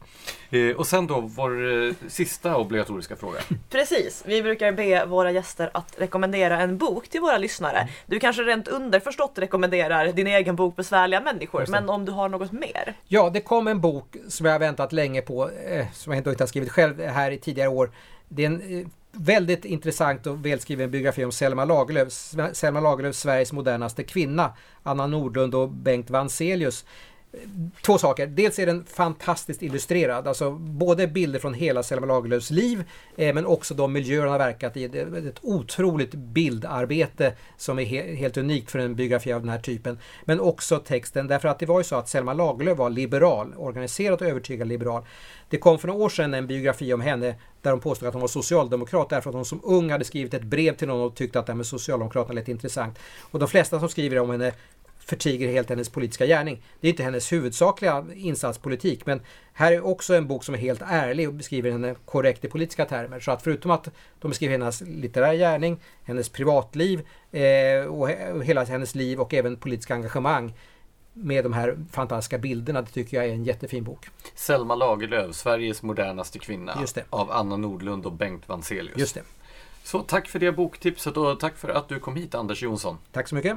Eh, 0.51 0.77
och 0.77 0.87
sen 0.87 1.07
då 1.07 1.21
vår 1.21 1.85
eh, 1.87 1.95
sista 2.09 2.57
obligatoriska 2.57 3.17
fråga. 3.17 3.41
Precis, 3.71 4.23
vi 4.27 4.43
brukar 4.43 4.73
be 4.73 5.05
våra 5.05 5.31
gäster 5.31 5.71
att 5.75 5.95
rekommendera 5.99 6.61
en 6.61 6.79
bok 6.79 7.09
till 7.09 7.21
våra 7.21 7.39
lyssnare. 7.39 7.89
Du 8.07 8.21
kanske 8.21 8.43
rent 8.43 8.69
underförstått 8.69 9.33
rekommenderar 9.39 10.07
din 10.07 10.27
egen 10.27 10.57
bok 10.57 10.77
Besvärliga 10.77 11.21
människor, 11.21 11.65
men 11.69 11.89
om 11.89 12.05
du 12.05 12.13
har 12.13 12.29
något 12.29 12.53
mer? 12.53 12.95
Ja, 13.09 13.31
det 13.31 13.41
kom 13.41 13.69
en 13.69 13.81
bok 13.81 14.17
som 14.29 14.47
jag 14.47 14.53
har 14.53 14.61
väntat 14.61 14.93
länge 14.93 15.23
på, 15.23 15.51
eh, 15.51 15.87
som 15.93 16.13
jag 16.13 16.21
inte 16.21 16.43
har 16.43 16.47
skrivit 16.47 16.71
själv 16.71 17.01
här 17.01 17.31
i 17.31 17.39
tidigare 17.39 17.69
år. 17.69 17.91
Det 18.29 18.43
är 18.43 18.47
en 18.47 18.81
eh, 18.81 18.87
väldigt 19.13 19.65
intressant 19.65 20.27
och 20.27 20.47
välskriven 20.47 20.91
biografi 20.91 21.25
om 21.25 21.33
Selma 21.33 21.65
Lagerlöf. 21.65 22.13
Selma 22.53 22.81
Lagerlöf, 22.81 23.15
Sveriges 23.15 23.53
modernaste 23.53 24.03
kvinna. 24.03 24.53
Anna 24.83 25.07
Nordlund 25.07 25.55
och 25.55 25.69
Bengt 25.69 26.11
Vanselius. 26.11 26.85
Två 27.83 27.99
saker. 27.99 28.27
Dels 28.27 28.59
är 28.59 28.67
den 28.67 28.85
fantastiskt 28.85 29.63
illustrerad, 29.63 30.29
alltså 30.29 30.51
både 30.51 31.07
bilder 31.07 31.39
från 31.39 31.55
hela 31.55 31.83
Selma 31.83 32.07
Lagerlöfs 32.07 32.51
liv 32.51 32.85
eh, 33.17 33.35
men 33.35 33.47
också 33.47 33.75
de 33.75 33.93
miljöer 33.93 34.23
hon 34.23 34.33
har 34.33 34.39
verkat 34.39 34.77
i. 34.77 34.89
Det 34.89 35.01
är 35.01 35.29
ett 35.29 35.39
otroligt 35.43 36.15
bildarbete 36.15 37.35
som 37.57 37.79
är 37.79 37.85
he- 37.85 38.15
helt 38.15 38.37
unikt 38.37 38.71
för 38.71 38.79
en 38.79 38.95
biografi 38.95 39.33
av 39.33 39.41
den 39.41 39.49
här 39.49 39.59
typen. 39.59 39.99
Men 40.25 40.41
också 40.41 40.79
texten, 40.79 41.27
därför 41.27 41.49
att 41.49 41.59
det 41.59 41.67
var 41.67 41.81
ju 41.81 41.85
så 41.85 41.97
att 41.97 42.09
Selma 42.09 42.33
Lagerlöf 42.33 42.79
var 42.79 42.91
liberal, 42.91 43.55
organiserat 43.57 44.21
och 44.21 44.27
övertygad 44.27 44.69
liberal. 44.69 45.03
Det 45.49 45.59
kom 45.59 45.79
för 45.79 45.89
några 45.89 46.05
år 46.05 46.09
sedan 46.09 46.35
en 46.35 46.47
biografi 46.47 46.93
om 46.93 47.01
henne 47.01 47.35
där 47.63 47.71
hon 47.71 47.81
påstod 47.81 48.09
att 48.09 48.15
hon 48.15 48.21
var 48.21 48.29
socialdemokrat 48.29 49.09
därför 49.09 49.31
att 49.31 49.37
hon 49.37 49.45
som 49.45 49.61
ung 49.65 49.91
hade 49.91 50.05
skrivit 50.05 50.35
ett 50.35 50.43
brev 50.43 50.77
till 50.77 50.89
någon 50.89 51.01
och 51.01 51.15
tyckte 51.15 51.39
att 51.39 51.47
det 51.47 51.53
här 51.53 51.57
med 51.57 51.67
Socialdemokraterna 51.67 52.35
lät 52.35 52.49
intressant. 52.49 52.99
Och 53.21 53.39
de 53.39 53.49
flesta 53.49 53.81
som 53.81 53.89
skriver 53.89 54.19
om 54.19 54.31
henne 54.31 54.53
förtiger 55.07 55.49
helt 55.49 55.69
hennes 55.69 55.89
politiska 55.89 56.27
gärning. 56.27 56.63
Det 56.81 56.89
är 56.89 56.91
inte 56.91 57.03
hennes 57.03 57.33
huvudsakliga 57.33 58.07
insatspolitik 58.15 59.07
men 59.07 59.21
här 59.53 59.73
är 59.73 59.87
också 59.87 60.15
en 60.15 60.29
bok 60.29 60.45
som 60.45 60.55
är 60.55 60.59
helt 60.59 60.83
ärlig 60.87 61.29
och 61.29 61.35
beskriver 61.35 61.71
henne 61.71 61.95
korrekt 62.05 62.45
i 62.45 62.49
politiska 62.49 62.85
termer. 62.85 63.21
Så 63.21 63.31
att 63.31 63.43
förutom 63.43 63.71
att 63.71 63.89
de 64.21 64.29
beskriver 64.29 64.53
hennes 64.53 64.81
litterära 64.81 65.35
gärning, 65.35 65.81
hennes 66.05 66.29
privatliv 66.29 66.99
eh, 67.33 67.41
och, 67.87 68.09
he- 68.09 68.33
och 68.33 68.45
hela 68.45 68.65
hennes 68.65 68.95
liv 68.95 69.21
och 69.21 69.35
även 69.35 69.57
politiska 69.57 69.95
engagemang 69.95 70.55
med 71.13 71.45
de 71.45 71.53
här 71.53 71.77
fantastiska 71.93 72.39
bilderna, 72.39 72.83
det 72.83 72.91
tycker 72.91 73.17
jag 73.17 73.27
är 73.27 73.33
en 73.33 73.45
jättefin 73.45 73.85
bok. 73.85 74.09
Selma 74.35 74.75
Lagerlöf, 74.75 75.35
Sveriges 75.35 75.83
modernaste 75.83 76.39
kvinna. 76.39 76.85
Av 77.11 77.31
Anna 77.31 77.57
Nordlund 77.57 78.07
och 78.07 78.13
Bengt 78.13 78.49
Vanzelius. 78.49 78.99
Just 78.99 79.15
det. 79.15 79.23
Så 79.85 80.01
tack 80.01 80.29
för 80.29 80.39
det 80.39 80.53
boktipset 80.53 81.17
och 81.17 81.41
tack 81.41 81.57
för 81.57 81.69
att 81.69 81.89
du 81.89 82.01
kom 82.01 82.17
hit 82.17 82.35
Anders 82.35 82.63
Jonsson. 82.63 82.99
Tack 83.13 83.29
så 83.29 83.35
mycket. 83.35 83.57